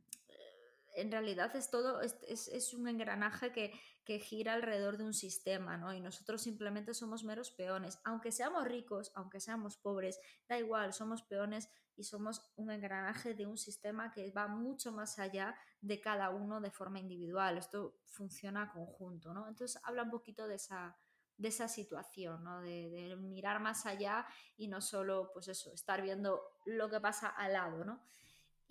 en 0.96 1.12
realidad 1.12 1.56
es 1.56 1.70
todo, 1.70 2.02
es, 2.02 2.74
un 2.74 2.88
engranaje 2.88 3.52
que, 3.52 3.74
gira 4.18 4.54
alrededor 4.54 4.98
de 4.98 5.04
un 5.04 5.14
sistema, 5.14 5.78
¿no? 5.78 5.94
Y 5.94 6.02
nosotros 6.02 6.42
simplemente 6.42 6.96
somos 6.96 7.24
meros 7.24 7.52
peones. 7.52 8.00
Aunque 8.04 8.32
seamos 8.32 8.66
ricos, 8.66 9.12
aunque 9.14 9.40
seamos 9.40 9.78
pobres, 9.78 10.20
da 10.48 10.58
igual, 10.58 10.94
somos 10.94 11.22
peones 11.22 11.70
y 11.96 12.06
somos 12.06 12.50
un 12.56 12.72
engranaje 12.72 13.36
de 13.36 13.46
un 13.46 13.58
sistema 13.58 14.12
que 14.12 14.32
va 14.32 14.48
mucho 14.48 14.92
más 14.92 15.20
allá 15.20 15.56
de 15.82 16.00
cada 16.00 16.30
uno 16.30 16.62
de 16.62 16.72
forma 16.72 16.98
individual. 17.00 17.58
Esto 17.58 18.00
funciona 18.06 18.72
conjunto, 18.72 19.34
¿no? 19.34 19.48
Entonces 19.48 19.80
habla 19.84 20.04
un 20.04 20.10
poquito 20.10 20.48
de 20.48 20.56
esa, 20.56 20.98
de 21.38 21.50
esa 21.50 21.68
situación, 21.68 22.44
¿no? 22.44 22.62
De, 22.62 22.90
de, 22.90 23.16
mirar 23.18 23.60
más 23.60 23.86
allá 23.86 24.26
y 24.58 24.70
no 24.70 24.82
solo, 24.82 25.30
pues 25.34 25.50
eso, 25.50 25.74
estar 25.74 26.02
viendo 26.02 26.42
lo 26.66 26.90
que 26.90 27.00
pasa 27.00 27.28
al 27.28 27.54
lado, 27.54 27.84
¿no? 27.84 28.02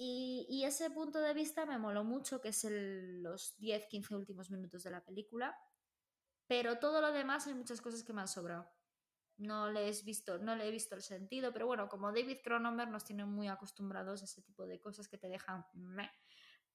Y, 0.00 0.62
ese 0.64 0.90
punto 0.90 1.20
de 1.20 1.34
vista 1.34 1.66
me 1.66 1.76
moló 1.76 2.04
mucho, 2.04 2.40
que 2.40 2.50
es 2.50 2.64
los 2.70 3.58
10-15 3.58 4.14
últimos 4.14 4.48
minutos 4.48 4.84
de 4.84 4.92
la 4.92 5.04
película. 5.04 5.58
Pero 6.46 6.78
todo 6.78 7.00
lo 7.00 7.12
demás 7.12 7.48
hay 7.48 7.54
muchas 7.54 7.80
cosas 7.80 8.04
que 8.04 8.12
me 8.12 8.20
han 8.20 8.28
sobrado. 8.28 8.70
No 9.38 9.70
le, 9.70 9.88
he 9.88 10.02
visto, 10.04 10.38
no 10.38 10.54
le 10.54 10.68
he 10.68 10.70
visto 10.70 10.94
el 10.94 11.02
sentido, 11.02 11.52
pero 11.52 11.66
bueno, 11.66 11.88
como 11.88 12.12
David 12.12 12.38
Cronenberg 12.44 12.90
nos 12.90 13.04
tiene 13.04 13.24
muy 13.24 13.48
acostumbrados 13.48 14.22
a 14.22 14.26
ese 14.26 14.40
tipo 14.42 14.66
de 14.66 14.80
cosas 14.80 15.08
que 15.08 15.18
te 15.18 15.28
dejan... 15.28 15.64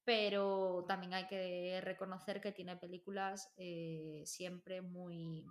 Pero 0.04 0.84
también 0.86 1.14
hay 1.14 1.26
que 1.26 1.80
reconocer 1.82 2.38
que 2.42 2.52
tiene 2.52 2.76
películas 2.76 3.50
eh, 3.56 4.22
siempre 4.26 4.82
muy, 4.82 5.46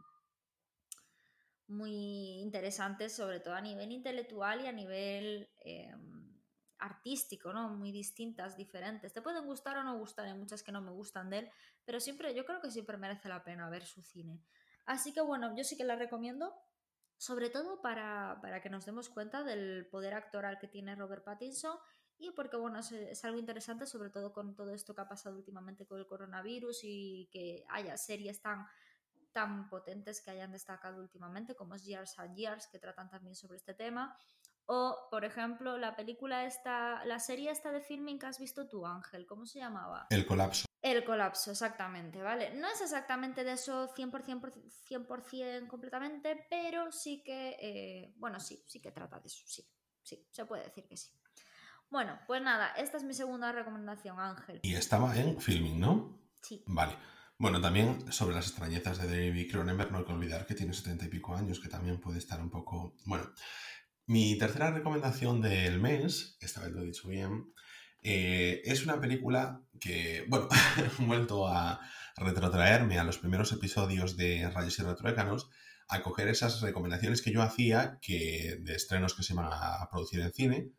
muy 1.65 2.39
interesantes, 2.39 3.15
sobre 3.15 3.39
todo 3.39 3.55
a 3.55 3.61
nivel 3.61 3.91
intelectual 3.91 4.61
y 4.61 4.67
a 4.67 4.71
nivel... 4.71 5.49
Em, 5.57 6.12
artístico, 6.83 7.53
¿no? 7.53 7.69
Muy 7.69 7.91
distintas, 7.91 8.57
diferentes. 8.57 9.13
Te 9.13 9.21
pueden 9.21 9.45
gustar 9.45 9.77
o 9.77 9.83
no 9.83 9.97
gustar, 9.97 10.25
hay 10.25 10.33
muchas 10.33 10.63
que 10.63 10.71
no 10.71 10.81
me 10.81 10.91
gustan 10.91 11.29
de 11.29 11.39
él, 11.39 11.51
pero 11.85 11.99
siempre, 11.99 12.35
yo 12.35 12.45
creo 12.45 12.59
que 12.59 12.69
siempre 12.69 12.97
merece 12.97 13.29
la 13.29 13.43
pena 13.43 13.69
ver 13.69 13.85
su 13.85 14.03
cine. 14.03 14.41
Así 14.85 15.13
que 15.13 15.21
bueno, 15.21 15.55
yo 15.55 15.63
sí 15.63 15.77
que 15.77 15.85
la 15.85 15.95
recomiendo, 15.95 16.53
sobre 17.17 17.49
todo 17.49 17.81
para, 17.81 18.39
para 18.41 18.61
que 18.61 18.69
nos 18.69 18.85
demos 18.85 19.07
cuenta 19.07 19.43
del 19.43 19.87
poder 19.89 20.13
actoral 20.13 20.59
que 20.59 20.67
tiene 20.67 20.95
Robert 20.95 21.23
Pattinson 21.23 21.77
y 22.17 22.31
porque 22.31 22.57
bueno, 22.57 22.79
es, 22.79 23.25
algo 23.25 23.39
interesante, 23.39 23.85
sobre 23.85 24.09
todo 24.09 24.33
con 24.33 24.55
todo 24.55 24.73
esto 24.73 24.93
que 24.93 25.01
ha 25.01 25.07
pasado 25.07 25.37
últimamente 25.37 25.85
con 25.85 25.99
el 25.99 26.05
coronavirus 26.07 26.81
y 26.83 27.29
que 27.31 27.65
haya 27.69 27.97
series 27.97 28.41
tan 28.41 28.65
tan 29.31 29.67
potentes 29.67 30.21
que 30.21 30.29
hayan 30.29 30.51
destacado 30.51 31.01
últimamente, 31.01 31.55
como 31.55 31.73
es 31.73 31.83
Years 31.83 32.19
and 32.19 32.35
Years, 32.35 32.67
que 32.67 32.77
tratan 32.77 33.09
también 33.09 33.35
sobre 33.35 33.57
este 33.57 33.73
tema. 33.73 34.15
O, 34.65 35.07
por 35.11 35.25
ejemplo, 35.25 35.77
la 35.77 35.95
película 35.95 36.45
esta, 36.45 37.03
la 37.05 37.19
serie 37.19 37.51
esta 37.51 37.71
de 37.71 37.81
filming 37.81 38.17
que 38.17 38.27
has 38.27 38.39
visto 38.39 38.67
tú, 38.67 38.85
Ángel, 38.85 39.25
¿cómo 39.25 39.45
se 39.45 39.59
llamaba? 39.59 40.07
El 40.09 40.25
colapso. 40.25 40.65
El 40.81 41.03
colapso, 41.03 41.51
exactamente, 41.51 42.21
¿vale? 42.21 42.53
No 42.55 42.67
es 42.69 42.81
exactamente 42.81 43.43
de 43.43 43.53
eso 43.53 43.93
100%, 43.93 45.23
100 45.23 45.67
completamente, 45.67 46.45
pero 46.49 46.91
sí 46.91 47.23
que, 47.23 47.57
eh, 47.59 48.13
bueno, 48.17 48.39
sí, 48.39 48.63
sí 48.67 48.81
que 48.81 48.91
trata 48.91 49.19
de 49.19 49.27
eso, 49.27 49.43
sí, 49.45 49.65
sí, 50.01 50.27
se 50.31 50.45
puede 50.45 50.63
decir 50.63 50.87
que 50.87 50.97
sí. 50.97 51.11
Bueno, 51.89 52.19
pues 52.25 52.41
nada, 52.41 52.69
esta 52.71 52.97
es 52.97 53.03
mi 53.03 53.13
segunda 53.13 53.51
recomendación, 53.51 54.19
Ángel. 54.19 54.59
Y 54.63 54.75
estaba 54.75 55.15
en 55.15 55.39
filming, 55.39 55.79
¿no? 55.79 56.19
Sí. 56.41 56.63
Vale. 56.67 56.97
Bueno, 57.37 57.61
también 57.61 58.11
sobre 58.11 58.35
las 58.35 58.47
extrañezas 58.47 58.97
de 58.99 59.07
David 59.07 59.51
Cronenberg, 59.51 59.91
no 59.91 59.99
hay 59.99 60.05
que 60.05 60.13
olvidar 60.13 60.45
que 60.45 60.55
tiene 60.55 60.73
setenta 60.73 61.05
y 61.05 61.09
pico 61.09 61.35
años, 61.35 61.59
que 61.59 61.67
también 61.67 61.99
puede 61.99 62.17
estar 62.17 62.41
un 62.41 62.49
poco... 62.49 62.95
Bueno, 63.05 63.29
mi 64.05 64.37
tercera 64.37 64.71
recomendación 64.71 65.41
del 65.41 65.79
mes, 65.79 66.37
esta 66.41 66.61
vez 66.61 66.71
lo 66.71 66.81
he 66.81 66.85
dicho 66.85 67.07
bien, 67.07 67.53
eh, 68.01 68.61
es 68.65 68.83
una 68.83 68.99
película 68.99 69.61
que, 69.79 70.25
bueno, 70.27 70.47
he 70.99 71.05
vuelto 71.05 71.47
a 71.47 71.79
retrotraerme 72.17 72.99
a 72.99 73.03
los 73.03 73.17
primeros 73.17 73.51
episodios 73.51 74.17
de 74.17 74.49
Rayos 74.49 74.79
y 74.79 74.83
Retroécanos, 74.83 75.49
a 75.89 76.01
coger 76.01 76.27
esas 76.27 76.61
recomendaciones 76.61 77.21
que 77.21 77.31
yo 77.31 77.41
hacía 77.41 77.99
que, 78.01 78.57
de 78.61 78.75
estrenos 78.75 79.13
que 79.15 79.23
se 79.23 79.33
iban 79.33 79.49
a 79.51 79.87
producir 79.91 80.21
en 80.21 80.33
cine 80.33 80.71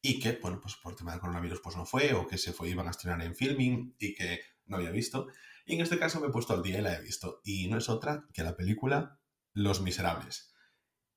y 0.00 0.20
que, 0.20 0.38
bueno, 0.40 0.60
pues 0.60 0.76
por 0.76 0.94
tema 0.94 1.12
del 1.12 1.20
coronavirus 1.20 1.60
pues 1.60 1.76
no 1.76 1.84
fue, 1.84 2.14
o 2.14 2.26
que 2.26 2.38
se 2.38 2.52
fue, 2.52 2.70
iban 2.70 2.86
a 2.86 2.90
estrenar 2.90 3.22
en 3.22 3.34
filming 3.34 3.94
y 3.98 4.14
que 4.14 4.40
no 4.66 4.76
había 4.76 4.90
visto. 4.90 5.28
Y 5.66 5.74
en 5.74 5.80
este 5.80 5.98
caso 5.98 6.20
me 6.20 6.28
he 6.28 6.30
puesto 6.30 6.54
al 6.54 6.62
día 6.62 6.78
y 6.78 6.82
la 6.82 6.94
he 6.94 7.02
visto. 7.02 7.40
Y 7.44 7.68
no 7.68 7.78
es 7.78 7.88
otra 7.88 8.24
que 8.32 8.42
la 8.42 8.56
película 8.56 9.18
Los 9.52 9.80
Miserables. 9.80 10.47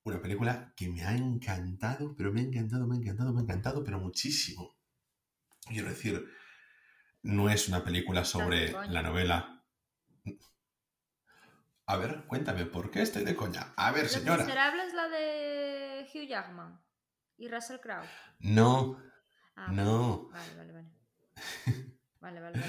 Una 0.03 0.21
película 0.21 0.73
que 0.75 0.89
me 0.89 1.03
ha 1.03 1.15
encantado, 1.15 2.15
pero 2.15 2.31
me 2.31 2.41
ha 2.41 2.43
encantado, 2.43 2.87
me 2.87 2.95
ha 2.95 2.99
encantado, 2.99 3.33
me 3.33 3.39
ha 3.39 3.43
encantado, 3.43 3.83
pero 3.83 3.99
muchísimo. 3.99 4.75
Quiero 5.67 5.89
decir, 5.89 6.27
no 7.21 7.49
es 7.49 7.67
una 7.67 7.83
película 7.83 8.25
sobre 8.25 8.71
la 8.89 9.03
novela. 9.03 9.63
A 11.85 11.97
ver, 11.97 12.25
cuéntame, 12.25 12.65
¿por 12.65 12.89
qué 12.89 13.01
estoy 13.01 13.23
de 13.25 13.35
coña? 13.35 13.73
A 13.75 13.91
ver, 13.91 14.07
señora. 14.07 14.37
Los 14.37 14.45
Miserables 14.45 14.93
la 14.93 15.07
de 15.09 16.07
Hugh 16.13 16.27
Jackman 16.27 16.81
y 17.37 17.47
Russell 17.49 17.79
Crowe. 17.79 18.07
No. 18.39 18.97
Ah, 19.55 19.71
no. 19.71 20.29
Vale, 20.29 20.55
vale, 20.55 20.73
vale. 20.73 20.91
Vale, 22.21 22.39
vale. 22.39 22.61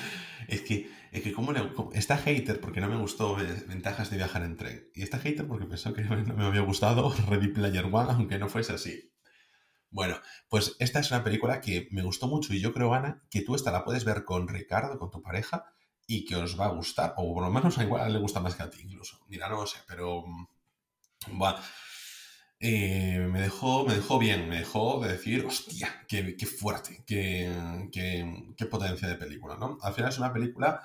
Es 0.49 0.63
que, 0.63 0.91
es 1.13 1.23
que 1.23 1.33
como 1.33 1.53
le, 1.53 1.71
está 1.93 2.17
hater 2.17 2.59
porque 2.59 2.81
no 2.81 2.89
me 2.89 2.97
gustó 2.97 3.37
Ventajas 3.69 4.11
de 4.11 4.17
viajar 4.17 4.43
en 4.43 4.57
tren. 4.57 4.91
Y 4.95 5.03
está 5.03 5.19
hater 5.19 5.47
porque 5.47 5.67
pensó 5.67 5.93
que 5.93 6.03
no 6.03 6.35
me 6.35 6.47
había 6.47 6.63
gustado 6.63 7.15
Ready 7.29 7.49
Player 7.49 7.85
One, 7.85 8.13
aunque 8.13 8.39
no 8.39 8.49
fuese 8.49 8.73
así. 8.73 9.13
Bueno, 9.91 10.17
pues 10.49 10.75
esta 10.79 11.01
es 11.01 11.11
una 11.11 11.23
película 11.23 11.61
que 11.61 11.87
me 11.91 12.03
gustó 12.03 12.27
mucho 12.27 12.55
y 12.55 12.61
yo 12.61 12.73
creo, 12.73 12.95
Ana, 12.95 13.23
que 13.31 13.43
tú 13.43 13.55
esta 13.55 13.71
la 13.71 13.85
puedes 13.85 14.07
ver 14.07 14.25
con 14.25 14.49
Ricardo, 14.49 14.99
con 14.99 15.11
tu 15.11 15.21
pareja, 15.21 15.67
y 16.07 16.25
que 16.25 16.37
os 16.37 16.59
va 16.59 16.67
a 16.67 16.73
gustar, 16.73 17.13
o 17.19 17.35
por 17.35 17.45
lo 17.45 17.51
menos 17.51 17.77
a 17.77 17.85
igual 17.85 18.11
le 18.11 18.19
gusta 18.19 18.41
más 18.41 18.55
que 18.55 18.63
a 18.63 18.71
ti 18.71 18.81
incluso. 18.83 19.19
Mira, 19.29 19.49
no 19.51 19.57
lo 19.61 19.67
sé, 19.67 19.79
pero... 19.87 20.25
Mm, 20.27 20.47
bueno, 21.39 21.59
eh, 22.65 23.19
me, 23.29 23.41
dejó, 23.41 23.85
me 23.85 23.97
dejó 23.97 24.21
bien, 24.21 24.49
me 24.49 24.59
dejó 24.59 25.01
de 25.01 25.15
decir, 25.15 25.45
hostia, 25.45 26.05
qué, 26.07 26.37
qué 26.37 26.47
fuerte, 26.47 27.03
qué, 27.05 27.53
qué, 27.91 28.55
qué, 28.57 28.67
potencia 28.67 29.09
de 29.09 29.17
película, 29.17 29.57
¿no? 29.57 29.79
Al 29.83 29.93
final 29.93 30.11
es 30.11 30.19
una 30.19 30.33
película 30.33 30.81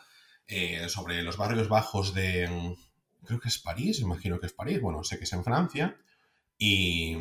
eh, 0.48 0.90
sobre 0.90 1.22
los 1.22 1.38
barrios 1.38 1.70
bajos 1.70 2.16
de, 2.16 2.76
creo 3.24 3.40
que 3.40 3.50
es 3.50 3.60
París, 3.60 4.00
imagino 4.00 4.40
que 4.40 4.48
es 4.48 4.54
París, 4.54 4.82
bueno, 4.82 5.04
sé 5.04 5.20
que 5.20 5.26
es 5.26 5.34
en 5.34 5.44
Francia, 5.44 5.96
y 6.58 7.16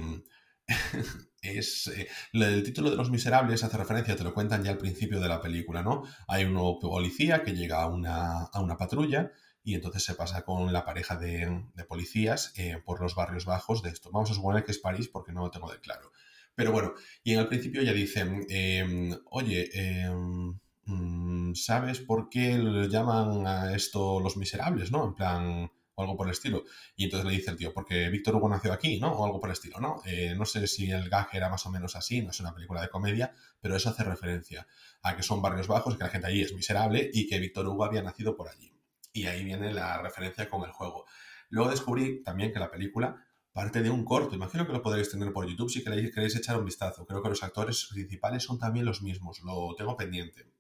es 1.43 1.89
eh, 1.89 2.09
el 2.33 2.63
título 2.63 2.89
de 2.89 2.97
Los 2.97 3.11
Miserables 3.11 3.63
hace 3.63 3.77
referencia, 3.77 4.17
te 4.17 4.25
lo 4.25 4.33
cuentan 4.33 4.65
ya 4.65 4.71
al 4.71 4.79
principio 4.79 5.21
de 5.21 5.29
la 5.29 5.43
película, 5.43 5.83
¿no? 5.83 6.05
Hay 6.29 6.45
un 6.45 6.55
nuevo 6.55 6.79
policía 6.79 7.43
que 7.43 7.53
llega 7.53 7.83
a 7.83 7.89
una, 7.89 8.45
a 8.45 8.63
una 8.63 8.79
patrulla 8.79 9.33
y 9.67 9.75
entonces 9.75 10.05
se 10.05 10.15
pasa 10.15 10.43
con 10.43 10.73
la 10.73 10.85
pareja 10.85 11.17
de, 11.17 11.65
policías 11.89 12.53
eh, 12.57 12.81
por 12.85 13.01
los 13.01 13.17
barrios 13.17 13.47
bajos 13.47 13.83
de 13.83 13.91
esto. 13.91 14.13
Vamos 14.13 14.31
a 14.31 14.35
suponer 14.35 14.65
que 14.65 14.71
es 14.71 14.79
París 14.79 15.09
porque 15.09 15.33
no 15.33 15.41
lo 15.41 15.51
tengo 15.51 15.69
de 15.69 15.81
claro. 15.81 16.13
Pero 16.55 16.71
bueno, 16.71 16.95
y 17.25 17.33
en 17.33 17.41
el 17.41 17.49
principio 17.49 17.83
ya 17.83 17.93
dicen, 17.93 18.47
em, 18.49 19.13
oye, 19.29 19.69
em, 19.75 20.57
mm, 20.85 21.55
¿sabes 21.57 21.99
por 21.99 22.29
qué 22.29 22.57
llaman 22.89 23.45
a 23.45 23.75
esto 23.75 24.21
los 24.21 24.37
miserables, 24.37 24.93
no? 24.93 25.05
En 25.05 25.15
plan, 25.15 25.71
o 25.97 26.03
algo 26.03 26.17
por 26.17 26.29
el 26.29 26.33
estilo. 26.33 26.63
Y 26.95 27.05
entonces 27.07 27.29
le 27.29 27.37
dice 27.37 27.51
el 27.51 27.57
tío, 27.57 27.73
porque 27.75 28.09
Víctor 28.09 28.37
Hugo 28.37 28.49
nació 28.49 28.73
aquí, 28.73 29.01
¿no? 29.01 29.15
O 29.15 29.25
algo 29.27 29.41
por 29.41 29.49
el 29.49 29.55
estilo, 29.55 29.81
¿no? 29.81 30.01
Eh, 30.07 30.35
no 30.37 30.45
sé 30.45 30.69
si 30.69 30.93
el 30.93 31.09
gag 31.11 31.29
era 31.33 31.49
más 31.49 31.67
o 31.67 31.71
menos 31.71 31.97
así, 31.97 32.23
no 32.23 32.31
es 32.31 32.39
una 32.39 32.55
película 32.55 32.83
de 32.83 32.89
comedia, 32.89 33.33
pero 33.61 33.75
eso 33.75 33.91
hace 33.91 34.05
referencia 34.05 34.69
a 35.03 35.17
que 35.17 35.25
son 35.25 35.43
barrios 35.43 35.67
bajos, 35.67 35.97
que 35.97 36.05
la 36.05 36.11
gente 36.11 36.29
allí 36.29 36.43
es 36.43 36.55
miserable 36.55 37.11
y 37.13 37.27
que 37.27 37.41
Víctor 37.41 37.67
Hugo 37.67 37.85
había 37.85 38.03
nacido 38.03 38.37
por 38.37 38.49
allí 38.49 38.76
y 39.17 39.27
ahí 39.27 39.43
viene 39.45 39.73
la 39.73 40.03
referencia 40.03 40.49
con 40.51 40.63
el 40.65 40.73
juego. 40.73 41.07
Luego 41.49 41.71
descubrí 41.71 42.23
también 42.23 42.53
que 42.53 42.59
la 42.59 42.71
película 42.71 43.25
parte 43.51 43.83
de 43.83 43.89
un 43.89 44.05
corto, 44.05 44.35
imagino 44.35 44.67
que 44.67 44.75
lo 44.75 44.83
podréis 44.83 45.11
tener 45.11 45.33
por 45.33 45.49
YouTube 45.49 45.71
si 45.71 45.83
queréis, 45.83 46.15
queréis 46.15 46.37
echar 46.37 46.59
un 46.59 46.67
vistazo. 46.67 47.07
Creo 47.07 47.23
que 47.23 47.31
los 47.31 47.43
actores 47.43 47.87
principales 47.91 48.43
son 48.43 48.59
también 48.59 48.85
los 48.85 49.01
mismos, 49.01 49.41
lo 49.41 49.75
tengo 49.75 49.97
pendiente. 49.97 50.53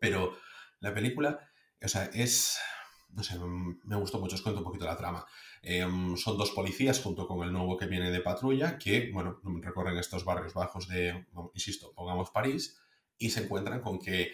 Pero 0.00 0.36
la 0.80 0.92
película, 0.92 1.48
o 1.80 1.86
sea, 1.86 2.06
es, 2.06 2.58
no 3.10 3.22
sé, 3.22 3.38
me 3.38 3.96
gustó 3.96 4.18
mucho, 4.18 4.34
os 4.34 4.42
cuento 4.42 4.60
un 4.60 4.64
poquito 4.64 4.86
la 4.86 4.96
trama. 4.96 5.24
Em, 5.62 6.16
son 6.16 6.36
dos 6.36 6.50
policías 6.50 7.00
junto 7.00 7.28
con 7.28 7.46
el 7.46 7.52
nuevo 7.52 7.76
que 7.76 7.86
viene 7.86 8.10
de 8.10 8.20
patrulla 8.20 8.78
que, 8.78 9.12
bueno, 9.12 9.40
recorren 9.62 9.96
estos 9.96 10.24
barrios 10.24 10.54
bajos 10.54 10.88
de, 10.88 11.26
insisto, 11.54 11.92
pongamos 11.94 12.32
París, 12.32 12.80
y 13.16 13.30
se 13.30 13.44
encuentran 13.44 13.80
con 13.80 14.00
que 14.00 14.32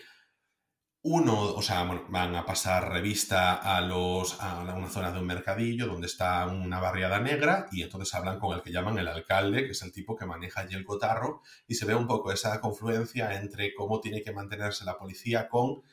uno, 1.09 1.55
o 1.55 1.62
sea, 1.62 1.85
van 2.09 2.35
a 2.35 2.45
pasar 2.45 2.90
revista 2.90 3.55
a, 3.55 3.81
los, 3.81 4.40
a 4.40 4.62
una 4.75 4.88
zona 4.88 5.12
de 5.12 5.21
un 5.21 5.27
mercadillo 5.27 5.87
donde 5.87 6.09
está 6.09 6.45
una 6.47 6.81
barriada 6.81 7.21
negra 7.21 7.69
y 7.71 7.83
entonces 7.83 8.12
hablan 8.12 8.40
con 8.40 8.57
el 8.57 8.62
que 8.62 8.73
llaman 8.73 8.99
el 8.99 9.07
alcalde, 9.07 9.64
que 9.66 9.71
es 9.71 9.83
el 9.83 9.92
tipo 9.92 10.16
que 10.16 10.27
maneja 10.27 10.62
allí 10.62 10.75
el 10.75 10.85
cotarro, 10.85 11.42
y 11.69 11.77
se 11.77 11.87
ve 11.87 11.95
un 11.95 12.09
poco 12.09 12.33
esa 12.33 12.61
confluencia 12.61 13.40
entre 13.40 13.73
cómo 13.73 14.01
tiene 14.01 14.23
que 14.23 14.33
mantenerse 14.33 14.85
la 14.85 14.99
policía 14.99 15.49
con 15.49 15.85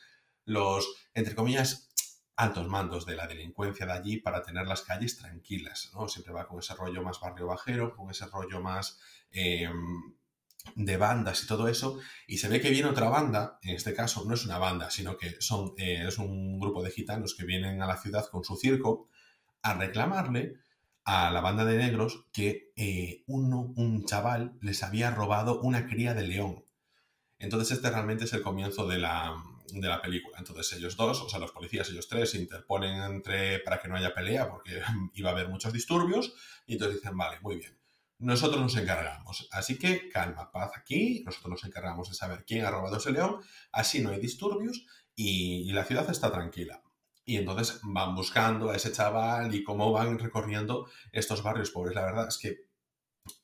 los, 0.46 0.92
entre 1.14 1.36
comillas, 1.36 1.90
altos 2.34 2.66
mandos 2.66 3.06
de 3.06 3.14
la 3.14 3.28
delincuencia 3.28 3.86
de 3.86 3.92
allí 3.92 4.16
para 4.16 4.42
tener 4.42 4.66
las 4.66 4.82
calles 4.82 5.16
tranquilas, 5.16 5.92
¿no? 5.94 6.08
Siempre 6.08 6.34
va 6.34 6.48
con 6.48 6.58
ese 6.58 6.74
rollo 6.74 7.04
más 7.04 7.20
barrio 7.20 7.46
bajero, 7.46 7.94
con 7.94 8.10
ese 8.10 8.26
rollo 8.26 8.60
más... 8.60 8.98
Em, 9.30 10.16
de 10.74 10.96
bandas 10.96 11.42
y 11.42 11.46
todo 11.46 11.68
eso, 11.68 12.00
y 12.26 12.38
se 12.38 12.48
ve 12.48 12.60
que 12.60 12.70
viene 12.70 12.88
otra 12.88 13.08
banda, 13.08 13.58
en 13.62 13.76
este 13.76 13.94
caso 13.94 14.24
no 14.26 14.34
es 14.34 14.44
una 14.44 14.58
banda, 14.58 14.90
sino 14.90 15.16
que 15.16 15.40
son, 15.40 15.74
eh, 15.78 16.04
es 16.06 16.18
un 16.18 16.58
grupo 16.58 16.82
de 16.82 16.90
gitanos 16.90 17.34
que 17.34 17.44
vienen 17.44 17.80
a 17.82 17.86
la 17.86 17.96
ciudad 17.96 18.26
con 18.30 18.44
su 18.44 18.56
circo 18.56 19.08
a 19.62 19.74
reclamarle 19.74 20.56
a 21.04 21.30
la 21.30 21.40
banda 21.40 21.64
de 21.64 21.76
negros 21.76 22.26
que 22.32 22.72
eh, 22.76 23.22
uno, 23.26 23.72
un 23.76 24.04
chaval 24.04 24.56
les 24.60 24.82
había 24.82 25.10
robado 25.10 25.60
una 25.60 25.86
cría 25.86 26.14
de 26.14 26.26
león. 26.26 26.64
Entonces 27.38 27.76
este 27.76 27.90
realmente 27.90 28.24
es 28.24 28.32
el 28.32 28.42
comienzo 28.42 28.86
de 28.86 28.98
la, 28.98 29.36
de 29.68 29.86
la 29.86 30.00
película. 30.00 30.38
Entonces 30.38 30.72
ellos 30.78 30.96
dos, 30.96 31.20
o 31.20 31.28
sea, 31.28 31.38
los 31.38 31.52
policías, 31.52 31.88
ellos 31.90 32.08
tres, 32.08 32.30
se 32.30 32.38
interponen 32.38 33.02
entre 33.02 33.58
para 33.60 33.80
que 33.80 33.88
no 33.88 33.96
haya 33.96 34.14
pelea 34.14 34.48
porque 34.48 34.80
iba 35.14 35.30
a 35.30 35.32
haber 35.34 35.48
muchos 35.48 35.72
disturbios 35.72 36.34
y 36.66 36.74
entonces 36.74 37.00
dicen, 37.00 37.16
vale, 37.16 37.38
muy 37.40 37.56
bien 37.56 37.83
nosotros 38.24 38.60
nos 38.60 38.76
encargamos. 38.76 39.48
Así 39.52 39.78
que 39.78 40.08
calma, 40.08 40.50
paz 40.50 40.72
aquí, 40.76 41.22
nosotros 41.26 41.50
nos 41.50 41.64
encargamos 41.64 42.08
de 42.08 42.14
saber 42.14 42.44
quién 42.46 42.64
ha 42.64 42.70
robado 42.70 42.96
ese 42.96 43.12
león, 43.12 43.40
así 43.70 44.00
no 44.00 44.10
hay 44.10 44.18
disturbios 44.18 44.86
y, 45.14 45.70
la 45.72 45.84
ciudad 45.84 46.08
está 46.10 46.32
tranquila. 46.32 46.82
Y 47.26 47.36
entonces 47.36 47.80
van 47.82 48.14
buscando 48.14 48.70
a 48.70 48.76
ese 48.76 48.92
chaval 48.92 49.54
y 49.54 49.62
cómo 49.62 49.92
van 49.92 50.18
recorriendo 50.18 50.88
estos 51.12 51.42
barrios 51.42 51.70
pobres. 51.70 51.94
La 51.94 52.04
verdad 52.04 52.28
es 52.28 52.38
que 52.38 52.66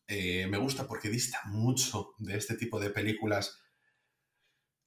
eh, 0.08 0.46
me 0.48 0.58
gusta 0.58 0.86
porque 0.86 1.08
dista 1.08 1.40
mucho 1.46 2.14
de 2.18 2.36
este 2.36 2.56
tipo 2.56 2.80
de 2.80 2.90
películas, 2.90 3.62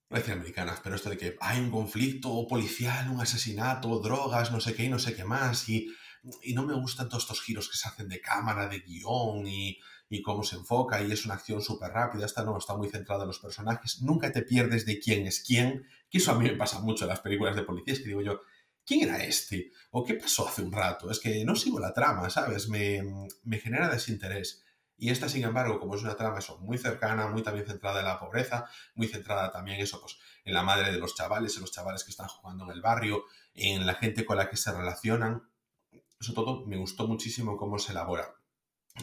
no 0.09 0.17
decir 0.17 0.33
americanas, 0.33 0.79
pero 0.83 0.95
esto 0.95 1.09
de 1.09 1.17
que 1.17 1.37
hay 1.39 1.59
un 1.59 1.71
conflicto 1.71 2.47
policial, 2.47 3.09
un 3.09 3.21
asesinato, 3.21 3.99
drogas, 3.99 4.51
no 4.51 4.59
sé 4.59 4.73
qué 4.73 4.85
y 4.85 4.89
no 4.89 4.99
sé 4.99 5.15
qué 5.15 5.23
más, 5.23 5.69
y 5.69 5.87
y 6.41 6.53
no 6.53 6.63
me 6.63 6.73
gustan 6.73 7.09
todos 7.09 7.23
estos 7.23 7.41
giros 7.41 7.69
que 7.69 7.77
se 7.77 7.87
hacen 7.87 8.07
de 8.07 8.21
cámara, 8.21 8.67
de 8.67 8.79
guion 8.79 9.45
y, 9.47 9.79
y 10.09 10.21
cómo 10.21 10.43
se 10.43 10.55
enfoca 10.55 11.01
y 11.01 11.11
es 11.11 11.25
una 11.25 11.35
acción 11.35 11.61
súper 11.61 11.91
rápida. 11.91 12.25
Esta 12.25 12.43
no, 12.43 12.57
está 12.57 12.75
muy 12.75 12.89
centrada 12.89 13.23
en 13.23 13.27
los 13.27 13.39
personajes. 13.39 14.01
Nunca 14.01 14.31
te 14.31 14.41
pierdes 14.41 14.85
de 14.85 14.99
quién 14.99 15.27
es 15.27 15.41
quién, 15.41 15.85
que 16.09 16.19
eso 16.19 16.31
a 16.31 16.39
mí 16.39 16.45
me 16.45 16.55
pasa 16.55 16.79
mucho 16.79 17.05
en 17.05 17.09
las 17.09 17.19
películas 17.19 17.55
de 17.55 17.63
policías, 17.63 17.99
que 17.99 18.05
digo 18.05 18.21
yo, 18.21 18.41
¿quién 18.85 19.03
era 19.03 19.23
este? 19.23 19.71
¿O 19.91 20.03
qué 20.03 20.15
pasó 20.15 20.47
hace 20.47 20.61
un 20.61 20.71
rato? 20.71 21.09
Es 21.09 21.19
que 21.19 21.43
no 21.45 21.55
sigo 21.55 21.79
la 21.79 21.93
trama, 21.93 22.29
¿sabes? 22.29 22.69
Me, 22.69 23.01
me 23.43 23.59
genera 23.59 23.89
desinterés. 23.89 24.63
Y 24.95 25.09
esta, 25.09 25.27
sin 25.27 25.43
embargo, 25.43 25.79
como 25.79 25.95
es 25.95 26.03
una 26.03 26.15
trama 26.15 26.39
eso, 26.39 26.59
muy 26.59 26.77
cercana, 26.77 27.27
muy 27.27 27.41
también 27.41 27.65
centrada 27.65 27.99
en 27.99 28.05
la 28.05 28.19
pobreza, 28.19 28.65
muy 28.95 29.07
centrada 29.07 29.51
también 29.51 29.81
eso, 29.81 29.99
pues, 29.99 30.17
en 30.45 30.53
la 30.53 30.63
madre 30.63 30.91
de 30.91 30.99
los 30.99 31.15
chavales, 31.15 31.55
en 31.55 31.61
los 31.61 31.71
chavales 31.71 32.03
que 32.03 32.11
están 32.11 32.27
jugando 32.27 32.65
en 32.65 32.71
el 32.71 32.81
barrio, 32.81 33.25
en 33.53 33.85
la 33.85 33.95
gente 33.95 34.25
con 34.25 34.37
la 34.37 34.49
que 34.49 34.57
se 34.57 34.71
relacionan. 34.71 35.49
Eso 36.23 36.31
todo 36.31 36.65
me 36.65 36.77
gustó 36.77 37.05
muchísimo 37.05 37.57
cómo 37.57 37.77
se 37.77 37.91
elabora. 37.91 38.33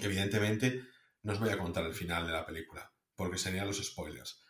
Evidentemente, 0.01 0.81
no 1.23 1.35
os 1.35 1.39
voy 1.39 1.51
a 1.51 1.59
contar 1.59 1.85
el 1.85 1.93
final 1.93 2.27
de 2.27 2.33
la 2.33 2.47
película, 2.47 2.91
porque 3.15 3.37
serían 3.37 3.67
los 3.67 3.77
spoilers. 3.77 4.41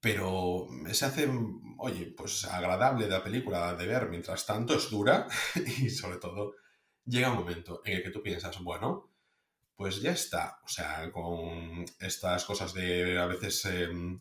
Pero 0.00 0.66
se 0.90 1.04
hace, 1.04 1.30
oye, 1.78 2.12
pues 2.16 2.44
agradable 2.46 3.06
la 3.06 3.22
película 3.22 3.76
de 3.76 3.86
ver. 3.86 4.08
Mientras 4.08 4.44
tanto, 4.44 4.74
es 4.74 4.90
dura 4.90 5.28
y 5.78 5.90
sobre 5.90 6.16
todo 6.16 6.56
llega 7.04 7.30
un 7.30 7.38
momento 7.38 7.82
en 7.84 7.98
el 7.98 8.02
que 8.02 8.10
tú 8.10 8.20
piensas, 8.20 8.60
bueno, 8.64 9.12
pues 9.76 10.02
ya 10.02 10.10
está. 10.10 10.58
O 10.64 10.68
sea, 10.68 11.08
con 11.12 11.84
estas 12.00 12.44
cosas 12.44 12.74
de 12.74 13.16
a 13.16 13.26
veces 13.26 13.64
em, 13.66 14.20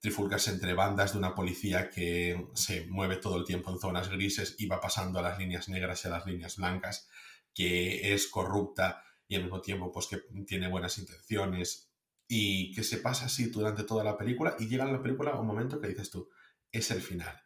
trifulcas 0.00 0.48
entre 0.48 0.74
bandas 0.74 1.12
de 1.12 1.18
una 1.18 1.34
policía 1.34 1.90
que 1.90 2.48
se 2.54 2.86
mueve 2.86 3.16
todo 3.16 3.36
el 3.36 3.44
tiempo 3.44 3.70
en 3.70 3.78
zonas 3.78 4.08
grises 4.08 4.56
y 4.58 4.66
va 4.66 4.80
pasando 4.80 5.18
a 5.18 5.22
las 5.22 5.38
líneas 5.38 5.68
negras 5.68 6.04
y 6.04 6.08
a 6.08 6.12
las 6.12 6.26
líneas 6.26 6.56
blancas, 6.56 7.08
que 7.54 8.14
es 8.14 8.26
corrupta 8.28 9.04
y 9.28 9.36
al 9.36 9.42
mismo 9.42 9.60
tiempo 9.60 9.92
pues 9.92 10.06
que 10.06 10.18
tiene 10.44 10.68
buenas 10.68 10.98
intenciones 10.98 11.92
y 12.26 12.72
que 12.72 12.82
se 12.82 12.98
pasa 12.98 13.26
así 13.26 13.46
durante 13.46 13.84
toda 13.84 14.02
la 14.02 14.16
película 14.16 14.56
y 14.58 14.68
llega 14.68 14.84
a 14.84 14.92
la 14.92 15.02
película 15.02 15.34
un 15.34 15.46
momento 15.46 15.80
que 15.80 15.88
dices 15.88 16.10
tú, 16.10 16.30
es 16.72 16.90
el 16.90 17.02
final. 17.02 17.38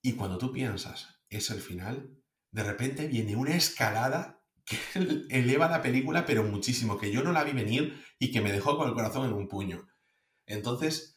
Y 0.00 0.12
cuando 0.12 0.38
tú 0.38 0.52
piensas, 0.52 1.20
es 1.28 1.50
el 1.50 1.60
final, 1.60 2.22
de 2.50 2.62
repente 2.62 3.08
viene 3.08 3.34
una 3.34 3.56
escalada 3.56 4.44
que 4.64 4.78
eleva 5.30 5.68
la 5.68 5.82
película, 5.82 6.24
pero 6.24 6.44
muchísimo, 6.44 6.98
que 6.98 7.10
yo 7.10 7.24
no 7.24 7.32
la 7.32 7.42
vi 7.44 7.52
venir 7.52 8.00
y 8.18 8.30
que 8.30 8.40
me 8.40 8.52
dejó 8.52 8.78
con 8.78 8.88
el 8.88 8.94
corazón 8.94 9.26
en 9.26 9.32
un 9.32 9.48
puño. 9.48 9.88
Entonces, 10.46 11.13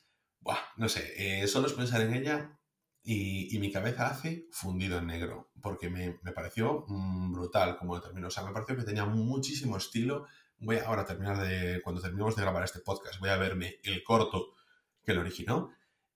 no 0.78 0.90
sé, 0.90 1.14
eh, 1.18 1.48
solo 1.48 1.68
es 1.68 1.74
pensar 1.74 2.02
en 2.02 2.14
ella 2.14 2.58
y, 3.04 3.58
mi 3.60 3.72
cabeza 3.72 4.08
hace 4.08 4.48
fundido 4.52 4.98
en 4.98 5.08
negro, 5.08 5.52
porque 5.62 5.90
me, 5.90 6.12
pareció 6.34 6.86
mm, 6.88 7.34
brutal 7.34 7.78
como 7.78 8.00
terminó. 8.02 8.28
O 8.28 8.32
sea, 8.32 8.44
me 8.44 8.52
pareció 8.52 8.76
que 8.76 8.84
tenía 8.84 9.06
muchísimo 9.06 9.78
estilo. 9.78 10.26
Voy 10.60 10.78
a 10.78 10.88
ahora 10.88 11.06
terminar 11.06 11.46
de, 11.48 11.82
cuando 11.84 12.02
terminemos 12.02 12.36
de 12.36 12.42
grabar 12.42 12.64
este 12.64 12.80
podcast, 12.80 13.20
voy 13.20 13.30
a 13.30 13.38
verme 13.38 13.80
el 13.84 14.04
corto 14.04 14.56
que 15.04 15.14
lo 15.14 15.22
originó. 15.22 15.72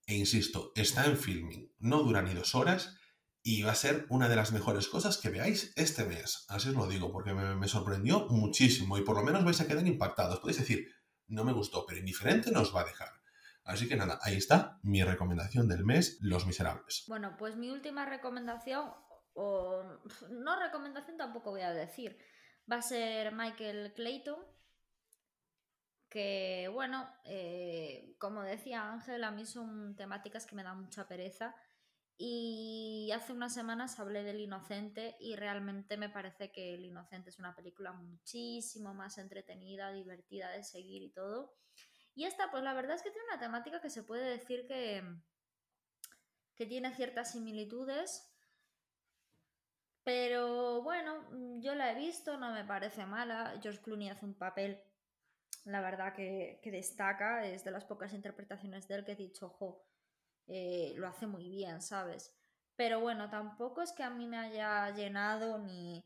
E 0.05 0.15
insisto, 0.15 0.73
está 0.75 1.05
en 1.05 1.17
filming, 1.17 1.71
no 1.79 2.03
dura 2.03 2.21
ni 2.21 2.33
dos 2.33 2.55
horas 2.55 2.97
y 3.43 3.63
va 3.63 3.71
a 3.71 3.75
ser 3.75 4.05
una 4.09 4.29
de 4.29 4.35
las 4.35 4.51
mejores 4.51 4.87
cosas 4.87 5.17
que 5.17 5.29
veáis 5.29 5.73
este 5.75 6.05
mes. 6.05 6.45
Así 6.47 6.69
os 6.69 6.75
lo 6.75 6.87
digo, 6.87 7.11
porque 7.11 7.33
me, 7.33 7.67
sorprendió 7.67 8.27
muchísimo 8.29 8.97
y 8.97 9.01
por 9.01 9.15
lo 9.15 9.23
menos 9.23 9.43
vais 9.43 9.59
a 9.61 9.67
quedar 9.67 9.85
impactados. 9.87 10.39
Podéis 10.39 10.59
decir, 10.59 10.87
no 11.27 11.43
me 11.43 11.53
gustó, 11.53 11.85
pero 11.85 11.99
indiferente 11.99 12.51
nos 12.51 12.75
va 12.75 12.81
a 12.81 12.85
dejar. 12.85 13.09
Así 13.63 13.87
que 13.87 13.95
nada, 13.95 14.19
ahí 14.23 14.35
está 14.35 14.79
mi 14.83 15.03
recomendación 15.03 15.67
del 15.67 15.85
mes, 15.85 16.17
Los 16.21 16.45
Miserables. 16.45 17.05
Bueno, 17.07 17.35
pues 17.37 17.55
mi 17.55 17.69
última 17.69 18.05
recomendación, 18.05 18.91
o 19.33 19.83
no 20.29 20.59
recomendación 20.59 21.17
tampoco 21.17 21.51
voy 21.51 21.61
a 21.61 21.71
decir, 21.71 22.17
va 22.71 22.77
a 22.77 22.81
ser 22.81 23.33
Michael 23.33 23.93
Clayton, 23.93 24.39
que 26.09 26.69
bueno, 26.73 27.07
eh, 27.23 28.15
como 28.17 28.41
decía 28.41 28.91
Ángel, 28.91 29.23
a 29.23 29.31
mí 29.31 29.45
son 29.45 29.95
temáticas 29.95 30.45
que 30.45 30.55
me 30.55 30.63
dan 30.63 30.81
mucha 30.81 31.07
pereza 31.07 31.55
y 32.17 33.09
hace 33.15 33.33
unas 33.33 33.53
semanas 33.53 33.99
hablé 33.99 34.23
del 34.23 34.41
Inocente 34.41 35.15
y 35.19 35.35
realmente 35.35 35.97
me 35.97 36.09
parece 36.09 36.51
que 36.51 36.75
El 36.75 36.85
Inocente 36.85 37.29
es 37.29 37.39
una 37.39 37.55
película 37.55 37.93
muchísimo 37.93 38.93
más 38.93 39.17
entretenida, 39.17 39.91
divertida 39.91 40.51
de 40.51 40.63
seguir 40.63 41.01
y 41.01 41.11
todo. 41.11 41.55
Y 42.13 42.25
esta, 42.25 42.51
pues 42.51 42.63
la 42.63 42.73
verdad 42.73 42.95
es 42.95 43.03
que 43.03 43.11
tiene 43.11 43.27
una 43.27 43.39
temática 43.39 43.81
que 43.81 43.89
se 43.89 44.03
puede 44.03 44.29
decir 44.29 44.67
que, 44.67 45.03
que 46.55 46.65
tiene 46.65 46.93
ciertas 46.93 47.31
similitudes. 47.31 48.27
Pero 50.03 50.81
bueno, 50.81 51.29
yo 51.59 51.75
la 51.75 51.91
he 51.91 51.95
visto, 51.95 52.37
no 52.37 52.51
me 52.51 52.65
parece 52.65 53.05
mala. 53.05 53.59
George 53.61 53.81
Clooney 53.81 54.09
hace 54.09 54.25
un 54.25 54.33
papel, 54.33 54.83
la 55.65 55.81
verdad, 55.81 56.13
que, 56.13 56.59
que 56.63 56.71
destaca. 56.71 57.45
Es 57.45 57.63
de 57.63 57.71
las 57.71 57.85
pocas 57.85 58.13
interpretaciones 58.13 58.87
de 58.87 58.95
él 58.95 59.05
que 59.05 59.13
he 59.13 59.15
dicho, 59.15 59.45
ojo, 59.47 59.85
eh, 60.47 60.93
lo 60.97 61.07
hace 61.07 61.27
muy 61.27 61.49
bien, 61.49 61.81
¿sabes? 61.81 62.35
Pero 62.75 62.99
bueno, 62.99 63.29
tampoco 63.29 63.81
es 63.81 63.91
que 63.93 64.03
a 64.03 64.09
mí 64.09 64.27
me 64.27 64.37
haya 64.37 64.89
llenado 64.91 65.59
ni, 65.59 66.03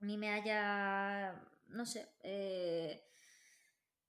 ni 0.00 0.16
me 0.16 0.30
haya, 0.30 1.34
no 1.66 1.84
sé, 1.84 2.08
eh, 2.20 3.04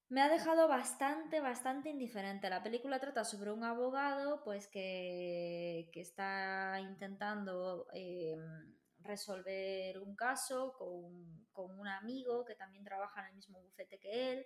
me 0.10 0.22
ha 0.22 0.30
dejado 0.30 0.68
bastante, 0.68 1.40
bastante 1.40 1.90
indiferente. 1.90 2.50
La 2.50 2.64
película 2.64 3.00
trata 3.00 3.24
sobre 3.24 3.52
un 3.52 3.64
abogado, 3.64 4.44
pues 4.44 4.68
que, 4.68 5.90
que 5.94 6.02
está 6.02 6.80
intentando 6.82 7.88
em, 7.94 8.76
resolver 9.02 10.00
un 10.00 10.16
caso 10.16 10.74
con, 10.78 11.48
con, 11.52 11.80
un 11.80 11.88
amigo 11.88 12.44
que 12.44 12.56
también 12.56 12.84
trabaja 12.84 13.22
en 13.22 13.28
el 13.28 13.36
mismo 13.36 13.62
bufete 13.62 14.00
que 14.00 14.32
él. 14.32 14.46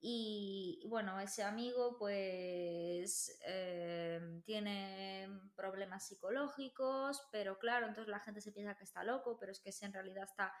Y 0.00 0.82
bueno, 0.88 1.20
ese 1.20 1.42
amigo 1.42 1.96
pues 1.98 3.38
em, 3.44 4.42
tiene 4.42 5.28
problemas 5.56 6.06
psicológicos, 6.06 7.26
pero 7.32 7.58
claro, 7.58 7.86
entonces 7.86 8.10
la 8.10 8.20
gente 8.20 8.40
se 8.40 8.52
piensa 8.52 8.76
que 8.76 8.84
está 8.84 9.04
loco, 9.04 9.36
pero 9.38 9.52
es 9.52 9.60
que 9.60 9.72
en 9.84 9.92
realidad 9.92 10.24
está 10.24 10.52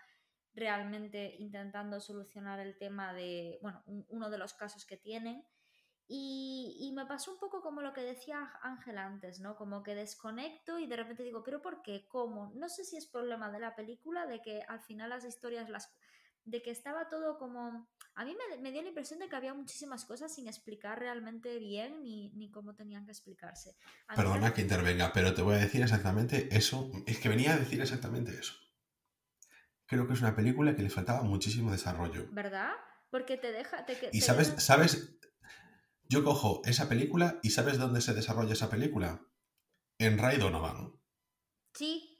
realmente 0.56 1.36
intentando 1.38 2.00
solucionar 2.00 2.58
el 2.58 2.76
tema 2.76 3.12
de, 3.12 3.58
bueno, 3.62 3.84
uno 4.08 4.30
de 4.30 4.38
los 4.38 4.54
casos 4.54 4.86
que 4.86 4.96
tienen. 4.96 5.44
Y, 6.08 6.76
y, 6.80 6.92
me 6.92 7.04
pasó 7.04 7.32
un 7.32 7.38
poco 7.38 7.60
como 7.60 7.82
lo 7.82 7.92
que 7.92 8.00
decía 8.00 8.52
Ángel 8.62 8.96
antes, 8.96 9.40
¿no? 9.40 9.56
Como 9.56 9.82
que 9.82 9.96
desconecto 9.96 10.78
y 10.78 10.86
de 10.86 10.96
repente 10.96 11.24
digo, 11.24 11.42
¿pero 11.42 11.60
por 11.60 11.82
qué? 11.82 12.06
¿Cómo? 12.08 12.52
No 12.54 12.68
sé 12.68 12.84
si 12.84 12.96
es 12.96 13.06
problema 13.06 13.50
de 13.50 13.58
la 13.58 13.74
película, 13.74 14.24
de 14.26 14.40
que 14.40 14.62
al 14.68 14.80
final 14.80 15.10
las 15.10 15.24
historias 15.24 15.68
las 15.68 15.92
de 16.46 16.62
que 16.62 16.70
estaba 16.70 17.08
todo 17.08 17.38
como... 17.38 17.88
A 18.14 18.24
mí 18.24 18.34
me, 18.62 18.70
dio 18.70 18.80
la 18.80 18.88
impresión 18.88 19.18
de 19.18 19.28
que 19.28 19.36
había 19.36 19.52
muchísimas 19.52 20.04
cosas 20.06 20.32
sin 20.32 20.46
explicar 20.46 20.98
realmente 20.98 21.58
bien 21.58 22.02
ni, 22.02 22.30
ni 22.30 22.50
cómo 22.50 22.74
tenían 22.74 23.04
que 23.04 23.10
explicarse. 23.10 23.76
Perdona 24.14 24.54
que 24.54 24.62
intervenga, 24.62 25.12
pero 25.12 25.34
te 25.34 25.42
voy 25.42 25.56
a 25.56 25.58
decir 25.58 25.82
exactamente 25.82 26.48
eso. 26.56 26.90
Es 27.04 27.18
que 27.18 27.28
venía 27.28 27.52
a 27.52 27.58
decir 27.58 27.80
exactamente 27.80 28.30
eso. 28.30 28.54
Creo 29.86 30.06
que 30.06 30.14
es 30.14 30.20
una 30.20 30.34
película 30.34 30.74
que 30.74 30.82
le 30.82 30.90
faltaba 30.90 31.22
muchísimo 31.22 31.70
desarrollo. 31.70 32.28
¿Verdad? 32.32 32.72
Porque 33.10 33.36
te 33.36 33.52
deja... 33.52 33.86
y 34.12 34.20
sabes, 34.20 34.54
sabes, 34.58 35.18
yo 36.08 36.24
cojo 36.24 36.60
esa 36.64 36.88
película 36.88 37.38
y 37.42 37.50
¿sabes 37.50 37.78
dónde 37.78 38.00
se 38.00 38.14
desarrolla 38.14 38.52
esa 38.52 38.68
película? 38.68 39.22
En 39.98 40.18
Ray 40.18 40.38
Donovan. 40.38 40.92
Sí, 41.74 42.16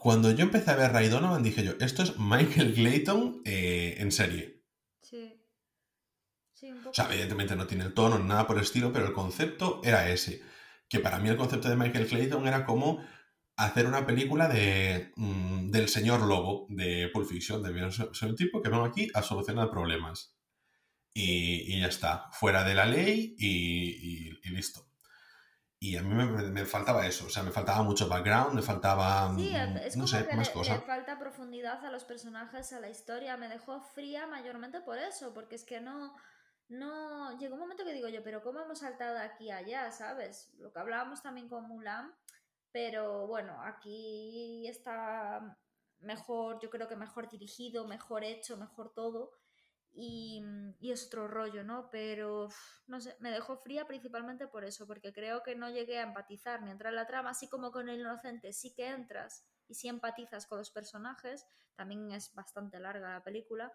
cuando 0.00 0.30
yo 0.32 0.44
empecé 0.44 0.70
a 0.70 0.76
ver 0.76 0.92
Ray 0.92 1.08
Donovan 1.08 1.42
dije 1.42 1.62
yo, 1.62 1.72
esto 1.80 2.02
es 2.02 2.18
Michael 2.18 2.74
Clayton 2.74 3.42
eh, 3.44 3.96
en 3.98 4.12
serie. 4.12 4.64
Sí. 5.02 5.34
O 6.86 6.92
sea, 6.92 7.06
evidentemente 7.12 7.54
no 7.54 7.68
tiene 7.68 7.84
el 7.84 7.94
tono, 7.94 8.18
nada 8.18 8.46
por 8.46 8.56
el 8.56 8.64
estilo, 8.64 8.92
pero 8.92 9.06
el 9.06 9.12
concepto 9.12 9.80
era 9.84 10.10
ese. 10.10 10.42
Que 10.88 10.98
para 10.98 11.20
mí 11.20 11.28
el 11.28 11.36
concepto 11.36 11.68
de 11.68 11.76
Michael 11.76 12.08
Clayton 12.08 12.48
era 12.48 12.64
como 12.66 13.04
hacer 13.58 13.86
una 13.86 14.06
película 14.06 14.48
de, 14.48 15.12
mm, 15.16 15.70
del 15.70 15.88
señor 15.88 16.22
lobo 16.22 16.66
de 16.70 17.10
Pulp 17.12 17.28
Fiction. 17.28 17.62
De, 17.62 17.90
soy 17.90 18.30
un 18.30 18.36
tipo 18.36 18.62
que 18.62 18.70
vengo 18.70 18.84
aquí 18.84 19.08
a 19.14 19.22
solucionar 19.22 19.70
problemas. 19.70 20.34
Y, 21.12 21.80
ya 21.80 21.88
está, 21.88 22.30
fuera 22.32 22.64
de 22.64 22.74
la 22.74 22.86
ley 22.86 23.34
y 23.38 24.50
listo. 24.50 24.88
Y 25.80 25.96
a 25.96 26.02
mí 26.02 26.12
me, 26.12 26.64
faltaba 26.64 27.06
eso, 27.06 27.26
o 27.26 27.30
sea, 27.30 27.44
me 27.44 27.52
faltaba 27.52 27.84
mucho 27.84 28.08
background, 28.08 28.52
me 28.52 28.62
faltaba, 28.62 29.32
sí, 29.36 29.52
mm, 29.52 29.76
es 29.76 29.96
no 29.96 30.08
sé, 30.08 30.26
más 30.34 30.50
cosas. 30.50 30.80
Le 30.80 30.86
falta 30.86 31.20
profundidad 31.20 31.84
a 31.84 31.92
los 31.92 32.02
personajes, 32.02 32.72
a 32.72 32.80
la 32.80 32.90
historia, 32.90 33.36
me 33.36 33.48
dejó 33.48 33.80
fría 33.80 34.26
mayormente 34.26 34.80
por 34.80 34.98
eso, 34.98 35.32
porque 35.32 35.54
es 35.54 35.62
que 35.62 35.80
no, 35.80 36.16
no, 36.68 37.38
llegó 37.38 37.54
un 37.54 37.60
momento 37.60 37.84
que 37.84 37.92
digo 37.92 38.08
yo, 38.08 38.24
pero 38.24 38.42
¿cómo 38.42 38.60
hemos 38.60 38.80
saltado 38.80 39.14
de 39.14 39.20
aquí 39.20 39.50
a 39.50 39.58
allá, 39.58 39.92
sabes? 39.92 40.52
Lo 40.58 40.72
que 40.72 40.80
hablábamos 40.80 41.22
también 41.22 41.48
con 41.48 41.68
Mulan, 41.68 42.12
pero 42.72 43.26
bueno, 43.26 43.60
aquí 43.64 44.66
está 44.68 45.58
mejor, 46.00 46.60
yo 46.60 46.70
creo 46.70 46.88
que 46.88 46.96
mejor 46.96 47.28
dirigido, 47.28 47.86
mejor 47.86 48.24
hecho, 48.24 48.56
mejor 48.56 48.92
todo. 48.94 49.32
Mm, 49.94 50.70
y, 50.80 50.92
es 50.92 51.06
otro 51.06 51.26
rollo, 51.28 51.64
¿no? 51.64 51.90
Pero, 51.90 52.48
no 52.86 53.00
sé, 53.00 53.16
me 53.20 53.30
dejó 53.30 53.56
fría 53.56 53.86
principalmente 53.86 54.46
por 54.46 54.64
eso, 54.64 54.86
porque 54.86 55.12
creo 55.12 55.42
que 55.42 55.56
no 55.56 55.70
llegué 55.70 55.98
a 55.98 56.02
empatizar 56.02 56.62
ni 56.62 56.70
entrar 56.70 56.92
en 56.92 56.96
la 56.96 57.06
trama, 57.06 57.30
así 57.30 57.48
como 57.48 57.72
con 57.72 57.88
el 57.88 58.00
inocente 58.00 58.52
sí 58.52 58.74
que 58.74 58.88
entras, 58.88 59.44
y 59.66 59.74
sí 59.74 59.88
empatizas 59.88 60.46
con 60.46 60.58
los 60.58 60.70
personajes. 60.70 61.46
También 61.74 62.12
es 62.12 62.32
bastante 62.34 62.78
larga 62.80 63.14
la 63.14 63.24
película, 63.24 63.72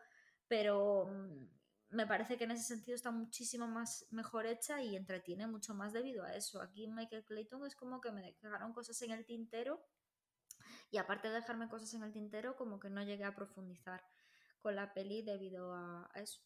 pero 0.48 1.08
mm, 1.08 1.48
me 1.94 2.08
parece 2.08 2.38
que 2.38 2.44
en 2.44 2.52
ese 2.52 2.64
sentido 2.64 2.96
está 2.96 3.12
muchísimo 3.12 3.68
más 3.68 4.06
mejor 4.12 4.46
hecha 4.46 4.82
y 4.82 4.96
entretiene 4.96 5.48
mucho 5.48 5.74
más 5.74 5.94
debido 5.94 6.24
a 6.24 6.36
eso. 6.36 6.62
Aquí 6.62 6.88
Michael 6.88 7.24
Clayton 7.24 7.66
es 7.66 7.76
como 7.76 8.02
que 8.02 8.12
me 8.12 8.22
dejaron 8.22 8.74
cosas 8.74 9.02
en 9.02 9.12
el 9.12 9.26
tintero 9.26 9.84
y 10.92 10.98
aparte 10.98 11.30
de 11.30 11.36
dejarme 11.36 11.70
cosas 11.70 11.94
en 11.94 12.04
el 12.04 12.12
tintero, 12.12 12.56
como 12.56 12.80
que 12.80 12.90
no 12.90 13.04
llegué 13.04 13.24
a 13.24 13.36
profundizar 13.36 14.04
con 14.60 14.76
la 14.76 14.94
peli 14.94 15.22
debido 15.22 15.74
a 15.74 16.10
eso. 16.16 16.42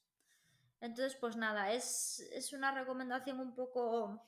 Entonces, 0.79 1.15
pues 1.15 1.35
nada, 1.35 1.71
es, 1.71 2.19
es 2.31 2.53
una 2.53 2.71
recomendación 2.71 3.39
un 3.39 3.55
poco 3.55 4.21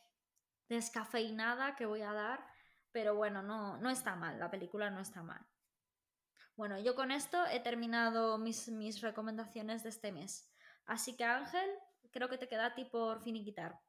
descafeinada 0.67 1.75
que 1.75 1.85
voy 1.85 2.01
a 2.01 2.13
dar, 2.13 2.45
pero 2.91 3.15
bueno, 3.15 3.43
no, 3.43 3.77
no 3.77 3.89
está 3.89 4.15
mal, 4.15 4.39
la 4.39 4.49
película 4.49 4.89
no 4.89 4.99
está 4.99 5.21
mal. 5.21 5.45
Bueno, 6.55 6.77
yo 6.79 6.95
con 6.95 7.11
esto 7.11 7.45
he 7.45 7.59
terminado 7.59 8.37
mis, 8.37 8.67
mis 8.69 9.01
recomendaciones 9.01 9.83
de 9.83 9.89
este 9.89 10.11
mes. 10.11 10.51
Así 10.85 11.15
que 11.15 11.23
Ángel, 11.23 11.69
creo 12.11 12.29
que 12.29 12.37
te 12.37 12.47
queda 12.47 12.67
a 12.67 12.75
ti 12.75 12.85
por 12.85 13.21
finiquitar. 13.23 13.79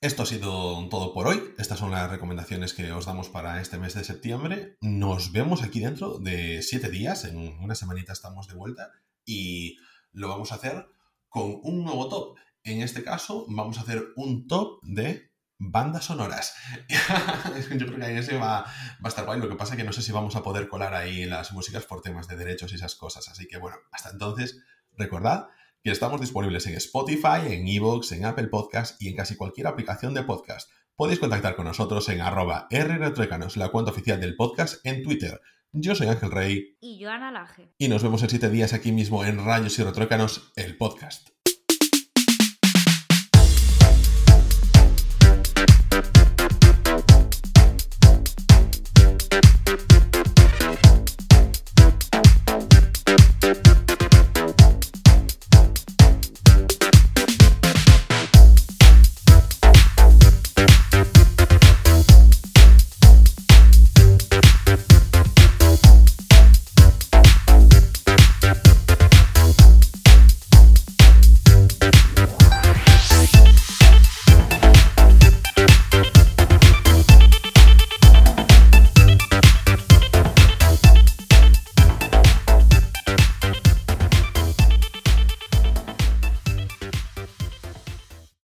Esto 0.00 0.22
ha 0.22 0.26
sido 0.26 0.88
todo 0.90 1.12
por 1.12 1.26
hoy. 1.26 1.42
Estas 1.58 1.80
son 1.80 1.90
las 1.90 2.08
recomendaciones 2.08 2.72
que 2.72 2.92
os 2.92 3.06
damos 3.06 3.28
para 3.28 3.60
este 3.60 3.78
mes 3.78 3.94
de 3.94 4.04
septiembre. 4.04 4.76
Nos 4.80 5.32
vemos 5.32 5.64
aquí 5.64 5.80
dentro 5.80 6.18
de 6.18 6.62
siete 6.62 6.88
días. 6.88 7.24
En 7.24 7.36
una 7.36 7.74
semanita 7.74 8.12
estamos 8.12 8.46
de 8.46 8.54
vuelta 8.54 8.92
y 9.24 9.76
lo 10.12 10.28
vamos 10.28 10.52
a 10.52 10.54
hacer 10.54 10.86
con 11.28 11.58
un 11.64 11.82
nuevo 11.82 12.08
top. 12.08 12.38
En 12.62 12.80
este 12.80 13.02
caso, 13.02 13.44
vamos 13.48 13.78
a 13.78 13.80
hacer 13.80 14.04
un 14.14 14.46
top 14.46 14.78
de 14.82 15.32
bandas 15.58 16.04
sonoras. 16.04 16.54
Yo 17.70 17.86
creo 17.86 17.96
que 17.96 18.04
ahí 18.04 18.18
ese 18.18 18.38
va, 18.38 18.62
va, 18.62 18.66
a 19.02 19.08
estar 19.08 19.24
guay. 19.24 19.40
Lo 19.40 19.48
que 19.48 19.56
pasa 19.56 19.74
es 19.74 19.78
que 19.78 19.84
no 19.84 19.92
sé 19.92 20.02
si 20.02 20.12
vamos 20.12 20.36
a 20.36 20.44
poder 20.44 20.68
colar 20.68 20.94
ahí 20.94 21.24
las 21.24 21.52
músicas 21.52 21.86
por 21.86 22.02
temas 22.02 22.28
de 22.28 22.36
derechos 22.36 22.70
y 22.70 22.76
esas 22.76 22.94
cosas. 22.94 23.28
Así 23.28 23.48
que 23.48 23.58
bueno, 23.58 23.78
hasta 23.90 24.10
entonces, 24.10 24.62
recordad 24.92 25.48
estamos 25.90 26.20
disponibles 26.20 26.66
en 26.66 26.74
Spotify, 26.74 27.50
en 27.50 27.66
Evox, 27.66 28.12
en 28.12 28.24
Apple 28.24 28.48
Podcast 28.48 29.00
y 29.00 29.08
en 29.08 29.16
casi 29.16 29.36
cualquier 29.36 29.66
aplicación 29.66 30.14
de 30.14 30.22
podcast. 30.22 30.70
Podéis 30.96 31.20
contactar 31.20 31.56
con 31.56 31.66
nosotros 31.66 32.08
en 32.08 32.20
arroba 32.20 32.66
rretruécanos, 32.70 33.56
la 33.56 33.68
cuenta 33.68 33.92
oficial 33.92 34.20
del 34.20 34.36
podcast 34.36 34.84
en 34.84 35.02
Twitter. 35.02 35.40
Yo 35.72 35.94
soy 35.94 36.08
Ángel 36.08 36.30
Rey. 36.30 36.76
Y 36.80 37.02
Joana 37.02 37.30
Laje. 37.30 37.72
Y 37.78 37.88
nos 37.88 38.02
vemos 38.02 38.22
en 38.22 38.30
siete 38.30 38.50
días 38.50 38.72
aquí 38.72 38.90
mismo 38.90 39.24
en 39.24 39.44
Rayos 39.44 39.78
y 39.78 39.82
Retruécanos, 39.82 40.52
el 40.56 40.76
podcast. 40.76 41.37